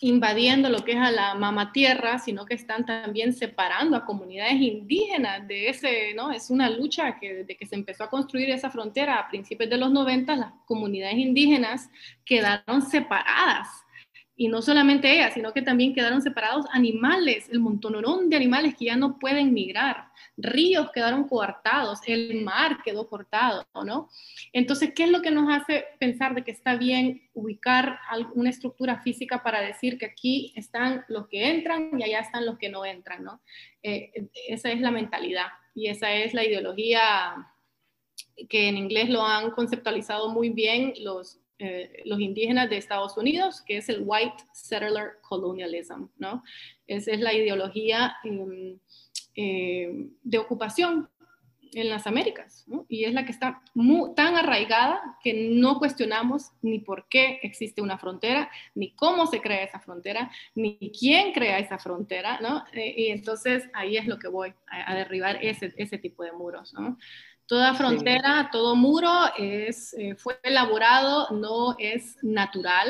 invadiendo 0.03 0.69
lo 0.69 0.83
que 0.83 0.91
es 0.91 0.97
a 0.97 1.11
la 1.11 1.33
mama 1.33 1.71
tierra, 1.71 2.19
sino 2.19 2.45
que 2.45 2.53
están 2.53 2.85
también 2.85 3.33
separando 3.33 3.95
a 3.95 4.05
comunidades 4.05 4.61
indígenas 4.61 5.47
de 5.47 5.69
ese, 5.69 6.13
¿no? 6.13 6.31
Es 6.31 6.49
una 6.49 6.69
lucha 6.69 7.17
que 7.19 7.33
desde 7.33 7.55
que 7.55 7.65
se 7.65 7.75
empezó 7.75 8.03
a 8.03 8.09
construir 8.09 8.49
esa 8.49 8.69
frontera 8.69 9.15
a 9.15 9.29
principios 9.29 9.69
de 9.69 9.77
los 9.77 9.91
90, 9.91 10.35
las 10.35 10.51
comunidades 10.65 11.17
indígenas 11.17 11.89
quedaron 12.25 12.81
separadas 12.81 13.69
y 14.35 14.47
no 14.47 14.61
solamente 14.61 15.13
ellas, 15.13 15.35
sino 15.35 15.53
que 15.53 15.61
también 15.61 15.93
quedaron 15.93 16.21
separados 16.21 16.65
animales, 16.71 17.47
el 17.49 17.59
montonón 17.59 18.29
de 18.29 18.35
animales 18.35 18.75
que 18.75 18.85
ya 18.85 18.95
no 18.95 19.19
pueden 19.19 19.53
migrar, 19.53 20.07
ríos 20.37 20.91
quedaron 20.91 21.27
coartados, 21.27 21.99
el 22.07 22.43
mar 22.43 22.79
quedó 22.83 23.07
cortado, 23.07 23.65
¿no? 23.85 24.09
Entonces, 24.51 24.91
¿qué 24.95 25.03
es 25.03 25.11
lo 25.11 25.21
que 25.21 25.29
nos 25.29 25.53
hace 25.53 25.85
pensar 25.99 26.33
de 26.33 26.43
que 26.43 26.51
está 26.51 26.75
bien 26.75 27.29
ubicar 27.33 27.99
una 28.33 28.49
estructura 28.49 29.01
física 29.01 29.43
para 29.43 29.61
decir 29.61 29.99
que 29.99 30.07
aquí 30.07 30.51
están 30.55 31.05
los 31.09 31.27
que 31.27 31.51
entran 31.51 31.91
y 31.99 32.03
allá 32.03 32.21
están 32.21 32.45
los 32.45 32.57
que 32.57 32.69
no 32.69 32.85
entran, 32.85 33.23
¿no? 33.23 33.41
Eh, 33.83 34.11
esa 34.47 34.71
es 34.71 34.81
la 34.81 34.91
mentalidad 34.91 35.47
y 35.75 35.87
esa 35.87 36.11
es 36.11 36.33
la 36.33 36.43
ideología 36.43 37.49
que 38.49 38.67
en 38.67 38.77
inglés 38.77 39.09
lo 39.09 39.23
han 39.23 39.51
conceptualizado 39.51 40.29
muy 40.29 40.49
bien 40.49 40.93
los 41.01 41.39
eh, 41.59 42.01
los 42.05 42.19
indígenas 42.19 42.69
de 42.69 42.77
Estados 42.77 43.17
Unidos, 43.17 43.61
que 43.61 43.77
es 43.77 43.89
el 43.89 44.03
White 44.05 44.43
Settler 44.53 45.13
Colonialism, 45.21 46.07
¿no? 46.17 46.43
Esa 46.87 47.11
es 47.11 47.19
la 47.19 47.33
ideología 47.33 48.15
em, 48.23 48.79
eh, 49.35 50.09
de 50.23 50.37
ocupación 50.37 51.09
en 51.75 51.89
las 51.89 52.07
Américas, 52.07 52.63
¿no? 52.67 52.85
y 52.87 53.05
es 53.05 53.13
la 53.13 53.25
que 53.25 53.31
está 53.31 53.61
tan 54.15 54.35
arraigada 54.35 55.17
que 55.23 55.33
no 55.33 55.79
cuestionamos 55.79 56.51
ni 56.61 56.79
por 56.79 57.07
qué 57.09 57.39
existe 57.41 57.81
una 57.81 57.97
frontera, 57.97 58.49
ni 58.75 58.91
cómo 58.91 59.27
se 59.27 59.41
crea 59.41 59.63
esa 59.63 59.79
frontera, 59.79 60.31
ni 60.55 60.91
quién 60.97 61.33
crea 61.33 61.59
esa 61.59 61.77
frontera, 61.77 62.39
¿no? 62.41 62.63
Eh, 62.73 62.93
y 62.97 63.07
entonces 63.07 63.69
ahí 63.73 63.97
es 63.97 64.07
lo 64.07 64.19
que 64.19 64.27
voy 64.27 64.53
a, 64.67 64.95
derribar 64.95 65.43
ese, 65.43 65.73
ese 65.77 65.97
tipo 65.97 66.23
de 66.23 66.31
muros, 66.31 66.73
¿no? 66.73 66.97
Toda 67.53 67.75
frontera, 67.75 68.49
todo 68.51 68.75
muro 68.75 69.11
es, 69.37 69.93
eh, 69.93 70.15
fue 70.15 70.39
elaborado, 70.41 71.29
no 71.29 71.75
es 71.77 72.17
natural, 72.23 72.89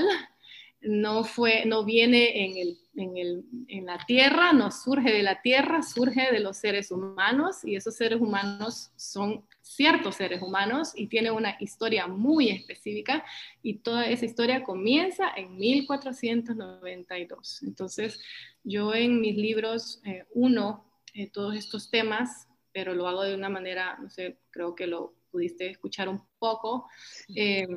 no, 0.80 1.26
fue, 1.26 1.66
no 1.66 1.84
viene 1.84 2.46
en, 2.46 2.58
el, 2.58 2.78
en, 2.96 3.18
el, 3.18 3.44
en, 3.68 3.88
la 3.88 3.98
tierra, 4.06 4.54
no 4.54 4.72
surge 4.72 5.12
de 5.12 5.22
la 5.22 5.42
tierra, 5.42 5.84
surge 5.84 6.32
de 6.32 6.40
los 6.40 6.56
seres 6.56 6.92
humanos 6.92 7.66
y 7.66 7.76
esos 7.76 7.98
seres 7.98 8.22
humanos 8.22 8.92
son 8.96 9.44
ciertos 9.62 10.16
seres 10.16 10.42
humanos 10.42 10.94
y 10.96 11.08
tiene 11.08 11.30
una 11.30 11.58
historia 11.60 12.08
muy 12.08 12.50
específica 12.50 13.26
y 13.62 13.80
toda 13.80 14.08
esa 14.08 14.24
historia 14.24 14.64
comienza 14.64 15.30
en 15.36 15.58
1492. 15.58 17.64
Entonces, 17.64 18.22
yo 18.64 18.94
en 18.94 19.20
mis 19.20 19.36
libros 19.36 20.00
eh, 20.06 20.24
uno 20.34 20.86
eh, 21.16 21.30
todos 21.30 21.58
estos 21.58 21.92
temas 21.92 22.48
pero 22.74 22.94
lo 22.94 23.08
hago 23.08 23.24
de 23.24 23.36
una 23.36 23.50
manera, 23.50 23.98
no 24.02 24.10
sé, 24.10 24.40
creo 24.50 24.76
que 24.76 24.88
lo 24.88 25.14
pudiste 25.32 25.70
escuchar 25.70 26.10
un 26.10 26.22
poco, 26.40 26.90
eh, 27.36 27.68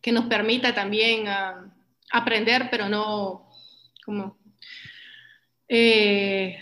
que 0.00 0.12
nos 0.12 0.26
permita 0.26 0.74
también 0.74 1.26
uh, 1.26 1.70
aprender, 2.12 2.68
pero 2.70 2.88
no 2.88 3.48
como 4.04 4.38
eh, 5.68 6.58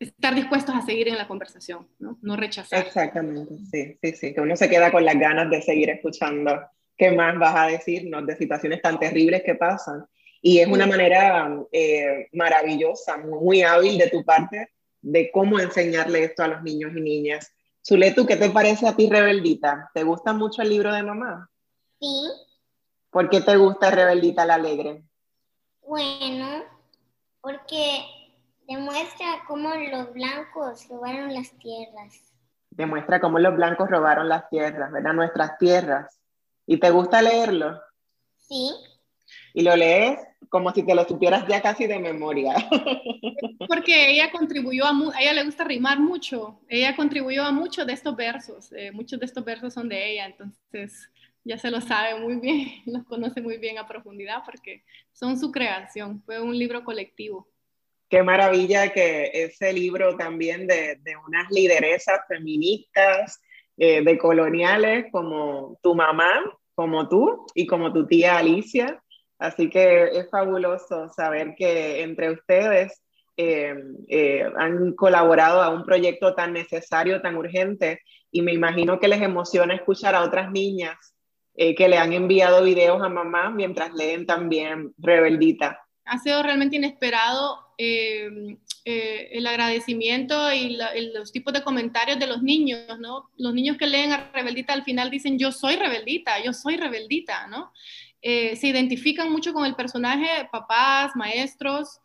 estar 0.00 0.34
dispuestos 0.34 0.74
a 0.74 0.82
seguir 0.82 1.08
en 1.08 1.16
la 1.16 1.28
conversación, 1.28 1.88
¿no? 1.98 2.18
no 2.22 2.36
rechazar. 2.36 2.84
Exactamente, 2.86 3.54
sí, 3.70 3.98
sí, 4.02 4.12
sí, 4.16 4.34
que 4.34 4.40
uno 4.40 4.56
se 4.56 4.68
queda 4.68 4.90
con 4.90 5.04
las 5.04 5.18
ganas 5.18 5.48
de 5.48 5.62
seguir 5.62 5.90
escuchando 5.90 6.60
qué 6.96 7.12
más 7.12 7.38
vas 7.38 7.54
a 7.54 7.66
decirnos 7.66 8.26
de 8.26 8.36
situaciones 8.36 8.82
tan 8.82 8.98
terribles 8.98 9.42
que 9.44 9.54
pasan. 9.54 10.04
Y 10.42 10.58
es 10.58 10.68
una 10.68 10.86
manera 10.86 11.50
eh, 11.72 12.28
maravillosa, 12.32 13.16
muy 13.16 13.62
hábil 13.62 13.98
de 13.98 14.10
tu 14.10 14.24
parte 14.24 14.68
de 15.06 15.30
cómo 15.30 15.60
enseñarle 15.60 16.24
esto 16.24 16.42
a 16.42 16.48
los 16.48 16.62
niños 16.62 16.92
y 16.96 17.00
niñas. 17.00 17.52
Zuletu, 17.86 18.26
¿qué 18.26 18.36
te 18.36 18.50
parece 18.50 18.88
a 18.88 18.96
ti 18.96 19.08
Rebeldita? 19.08 19.88
¿Te 19.94 20.02
gusta 20.02 20.32
mucho 20.32 20.62
el 20.62 20.70
libro 20.70 20.92
de 20.92 21.04
mamá? 21.04 21.48
Sí. 22.00 22.28
¿Por 23.10 23.30
qué 23.30 23.40
te 23.40 23.56
gusta 23.56 23.92
Rebeldita 23.92 24.44
la 24.44 24.54
Alegre? 24.54 25.04
Bueno, 25.82 26.64
porque 27.40 28.04
demuestra 28.66 29.44
cómo 29.46 29.72
los 29.76 30.12
blancos 30.12 30.88
robaron 30.88 31.32
las 31.32 31.56
tierras. 31.58 32.34
Demuestra 32.70 33.20
cómo 33.20 33.38
los 33.38 33.54
blancos 33.54 33.88
robaron 33.88 34.28
las 34.28 34.48
tierras, 34.50 34.90
¿verdad? 34.90 35.12
Nuestras 35.12 35.56
tierras. 35.58 36.20
¿Y 36.66 36.80
te 36.80 36.90
gusta 36.90 37.22
leerlo? 37.22 37.80
Sí. 38.38 38.74
¿Y 39.54 39.62
lo 39.62 39.76
lees? 39.76 40.18
Como 40.48 40.72
si 40.72 40.82
te 40.82 40.94
lo 40.94 41.04
supieras 41.04 41.46
ya 41.48 41.60
casi 41.60 41.86
de 41.86 41.98
memoria. 41.98 42.54
Porque 43.68 44.10
ella 44.10 44.30
contribuyó 44.30 44.84
a, 44.84 44.90
a 44.90 45.20
ella 45.20 45.32
le 45.34 45.44
gusta 45.44 45.64
rimar 45.64 45.98
mucho, 45.98 46.60
ella 46.68 46.94
contribuyó 46.96 47.44
a 47.44 47.52
muchos 47.52 47.86
de 47.86 47.92
estos 47.92 48.16
versos, 48.16 48.72
eh, 48.72 48.90
muchos 48.92 49.18
de 49.18 49.26
estos 49.26 49.44
versos 49.44 49.74
son 49.74 49.88
de 49.88 50.12
ella, 50.12 50.26
entonces 50.26 51.10
ya 51.44 51.58
se 51.58 51.70
lo 51.70 51.80
sabe 51.80 52.18
muy 52.18 52.36
bien, 52.36 52.68
los 52.86 53.04
conoce 53.04 53.40
muy 53.40 53.58
bien 53.58 53.78
a 53.78 53.86
profundidad 53.86 54.42
porque 54.44 54.84
son 55.12 55.38
su 55.38 55.50
creación, 55.50 56.22
fue 56.24 56.40
un 56.40 56.56
libro 56.58 56.84
colectivo. 56.84 57.48
qué 58.08 58.22
maravilla 58.22 58.92
que 58.92 59.30
ese 59.32 59.72
libro 59.72 60.16
también 60.16 60.66
de, 60.66 60.96
de 61.02 61.16
unas 61.16 61.50
lideresas 61.50 62.20
feministas, 62.28 63.40
eh, 63.78 64.02
de 64.02 64.16
coloniales 64.16 65.06
como 65.12 65.78
tu 65.82 65.94
mamá, 65.94 66.40
como 66.74 67.08
tú 67.10 67.46
y 67.54 67.66
como 67.66 67.92
tu 67.92 68.06
tía 68.06 68.38
Alicia. 68.38 69.02
Así 69.38 69.68
que 69.68 70.04
es 70.12 70.30
fabuloso 70.30 71.08
saber 71.10 71.54
que 71.56 72.02
entre 72.02 72.30
ustedes 72.30 73.02
eh, 73.36 73.74
eh, 74.08 74.44
han 74.56 74.94
colaborado 74.94 75.62
a 75.62 75.68
un 75.68 75.84
proyecto 75.84 76.34
tan 76.34 76.52
necesario, 76.52 77.20
tan 77.20 77.36
urgente, 77.36 78.00
y 78.30 78.42
me 78.42 78.52
imagino 78.52 78.98
que 78.98 79.08
les 79.08 79.20
emociona 79.20 79.74
escuchar 79.74 80.14
a 80.14 80.22
otras 80.22 80.50
niñas 80.50 80.96
que 81.58 81.88
le 81.88 81.96
han 81.96 82.12
enviado 82.12 82.62
videos 82.62 83.02
a 83.02 83.08
mamá 83.08 83.48
mientras 83.48 83.90
leen 83.94 84.26
también 84.26 84.92
Rebeldita. 84.98 85.80
Ha 86.04 86.18
sido 86.18 86.42
realmente 86.42 86.76
inesperado 86.76 87.66
eh, 88.88 89.28
el 89.32 89.44
agradecimiento 89.48 90.52
y 90.52 90.78
los 91.12 91.32
tipos 91.32 91.52
de 91.52 91.64
comentarios 91.64 92.20
de 92.20 92.28
los 92.28 92.40
niños, 92.40 93.00
¿no? 93.00 93.30
Los 93.36 93.52
niños 93.52 93.76
que 93.76 93.88
leen 93.88 94.12
a 94.12 94.30
Rebeldita 94.32 94.72
al 94.72 94.84
final 94.84 95.10
dicen, 95.10 95.40
yo 95.40 95.50
soy 95.50 95.74
Rebeldita, 95.74 96.40
yo 96.42 96.52
soy 96.52 96.76
Rebeldita, 96.76 97.48
¿no? 97.48 97.72
Eh, 98.28 98.56
se 98.56 98.66
identifican 98.66 99.30
mucho 99.30 99.52
con 99.52 99.64
el 99.64 99.76
personaje, 99.76 100.48
papás, 100.50 101.12
maestros, 101.14 102.00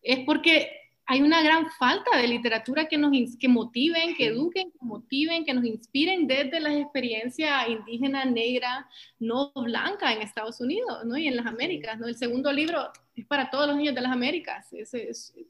es 0.00 0.20
porque 0.24 0.70
hay 1.04 1.20
una 1.20 1.42
gran 1.42 1.70
falta 1.72 2.16
de 2.16 2.26
literatura 2.26 2.88
que 2.88 2.96
nos 2.96 3.12
que 3.38 3.48
motiven, 3.48 4.16
que 4.16 4.28
eduquen, 4.28 4.70
que 4.72 4.78
motiven, 4.80 5.44
que 5.44 5.52
nos 5.52 5.66
inspiren 5.66 6.26
desde 6.26 6.58
la 6.60 6.72
experiencia 6.72 7.68
indígena, 7.68 8.24
negra, 8.24 8.88
no 9.18 9.52
blanca 9.54 10.10
en 10.10 10.22
Estados 10.22 10.58
Unidos 10.62 11.04
¿no? 11.04 11.18
y 11.18 11.28
en 11.28 11.36
las 11.36 11.44
Américas. 11.44 11.98
¿no? 11.98 12.06
El 12.06 12.16
segundo 12.16 12.50
libro 12.50 12.90
es 13.14 13.26
para 13.26 13.50
todos 13.50 13.66
los 13.66 13.76
niños 13.76 13.94
de 13.94 14.00
las 14.00 14.12
Américas. 14.12 14.70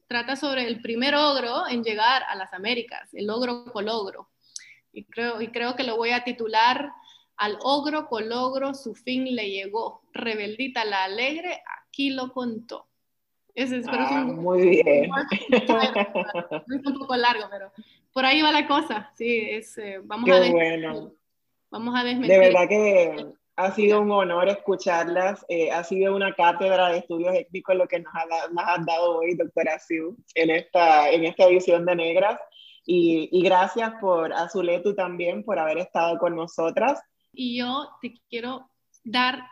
trata 0.08 0.34
sobre 0.34 0.66
el 0.66 0.80
primer 0.82 1.14
ogro 1.14 1.68
en 1.68 1.84
llegar 1.84 2.24
a 2.28 2.34
las 2.34 2.52
Américas, 2.52 3.08
el 3.14 3.30
ogro 3.30 3.66
cologro. 3.66 4.30
Y 4.92 5.04
creo, 5.04 5.40
y 5.40 5.46
creo 5.46 5.76
que 5.76 5.84
lo 5.84 5.96
voy 5.96 6.10
a 6.10 6.24
titular 6.24 6.90
Al 7.38 7.56
ogro 7.62 8.06
cologro 8.08 8.74
su 8.74 8.94
fin 8.94 9.24
le 9.34 9.48
llegó. 9.48 10.02
Rebeldita 10.12 10.84
la 10.84 11.04
alegre, 11.04 11.62
aquí 11.86 12.10
lo 12.10 12.32
contó. 12.32 12.88
Ese, 13.54 13.78
es 13.78 13.86
ah, 13.88 14.24
un, 14.24 14.36
muy 14.36 14.68
bien. 14.68 15.10
Es 15.50 16.86
un 16.86 16.98
poco 16.98 17.16
largo, 17.16 17.46
pero 17.50 17.72
por 18.12 18.24
ahí 18.24 18.40
va 18.40 18.52
la 18.52 18.68
cosa. 18.68 19.10
Sí, 19.16 19.48
es, 19.50 19.76
eh, 19.78 20.00
vamos, 20.02 20.30
a 20.30 20.50
bueno. 20.50 21.12
vamos 21.70 21.94
a 21.98 22.04
desmentir. 22.04 22.30
De 22.30 22.38
verdad 22.38 22.68
que 22.68 23.26
ha 23.56 23.72
sido 23.72 24.00
un 24.00 24.12
honor 24.12 24.48
escucharlas. 24.48 25.44
Eh, 25.48 25.72
ha 25.72 25.82
sido 25.82 26.14
una 26.14 26.34
cátedra 26.34 26.90
de 26.90 26.98
estudios 26.98 27.34
étnicos 27.34 27.74
lo 27.74 27.88
que 27.88 27.98
nos, 27.98 28.14
ha, 28.14 28.74
has 28.74 28.86
dado 28.86 29.18
hoy, 29.18 29.34
doctora 29.34 29.78
Siu, 29.80 30.16
en 30.36 30.50
esta, 30.50 31.10
en 31.10 31.24
esta 31.24 31.44
edición 31.46 31.84
de 31.84 31.96
Negras. 31.96 32.40
Y, 32.84 33.28
y 33.32 33.42
gracias 33.42 33.92
por 34.00 34.32
Azuletu 34.32 34.94
también 34.94 35.42
por 35.42 35.58
haber 35.58 35.78
estado 35.78 36.18
con 36.18 36.36
nosotras. 36.36 37.02
Y 37.32 37.58
yo 37.58 37.90
te 38.00 38.14
quiero 38.28 38.70
dar 39.04 39.42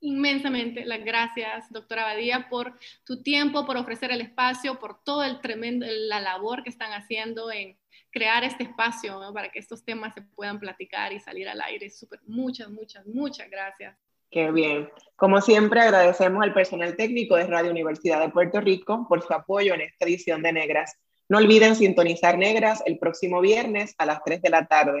inmensamente 0.00 0.84
las 0.84 1.04
gracias, 1.04 1.70
doctora 1.70 2.04
Badía, 2.04 2.48
por 2.48 2.74
tu 3.04 3.22
tiempo, 3.22 3.66
por 3.66 3.76
ofrecer 3.76 4.12
el 4.12 4.20
espacio, 4.20 4.78
por 4.78 5.02
todo 5.02 5.24
el 5.24 5.40
tremendo, 5.40 5.86
la 5.88 6.20
labor 6.20 6.62
que 6.62 6.70
están 6.70 6.92
haciendo 6.92 7.50
en 7.50 7.76
crear 8.10 8.44
este 8.44 8.64
espacio 8.64 9.20
para 9.34 9.50
que 9.50 9.58
estos 9.58 9.84
temas 9.84 10.14
se 10.14 10.22
puedan 10.22 10.58
platicar 10.58 11.12
y 11.12 11.20
salir 11.20 11.48
al 11.48 11.60
aire. 11.60 11.90
Súper, 11.90 12.20
muchas, 12.26 12.70
muchas, 12.70 13.06
muchas 13.06 13.50
gracias. 13.50 13.96
Qué 14.30 14.50
bien. 14.50 14.88
Como 15.16 15.40
siempre, 15.40 15.80
agradecemos 15.80 16.42
al 16.42 16.52
personal 16.52 16.96
técnico 16.96 17.36
de 17.36 17.46
Radio 17.46 17.70
Universidad 17.70 18.20
de 18.20 18.28
Puerto 18.28 18.60
Rico 18.60 19.06
por 19.08 19.22
su 19.22 19.32
apoyo 19.32 19.74
en 19.74 19.82
esta 19.82 20.04
edición 20.04 20.42
de 20.42 20.52
Negras. 20.52 20.96
No 21.28 21.38
olviden 21.38 21.76
sintonizar 21.76 22.38
Negras 22.38 22.82
el 22.86 22.98
próximo 22.98 23.40
viernes 23.40 23.94
a 23.98 24.06
las 24.06 24.22
3 24.24 24.42
de 24.42 24.50
la 24.50 24.66
tarde. 24.66 25.00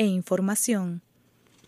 e 0.00 0.06
información. 0.06 1.02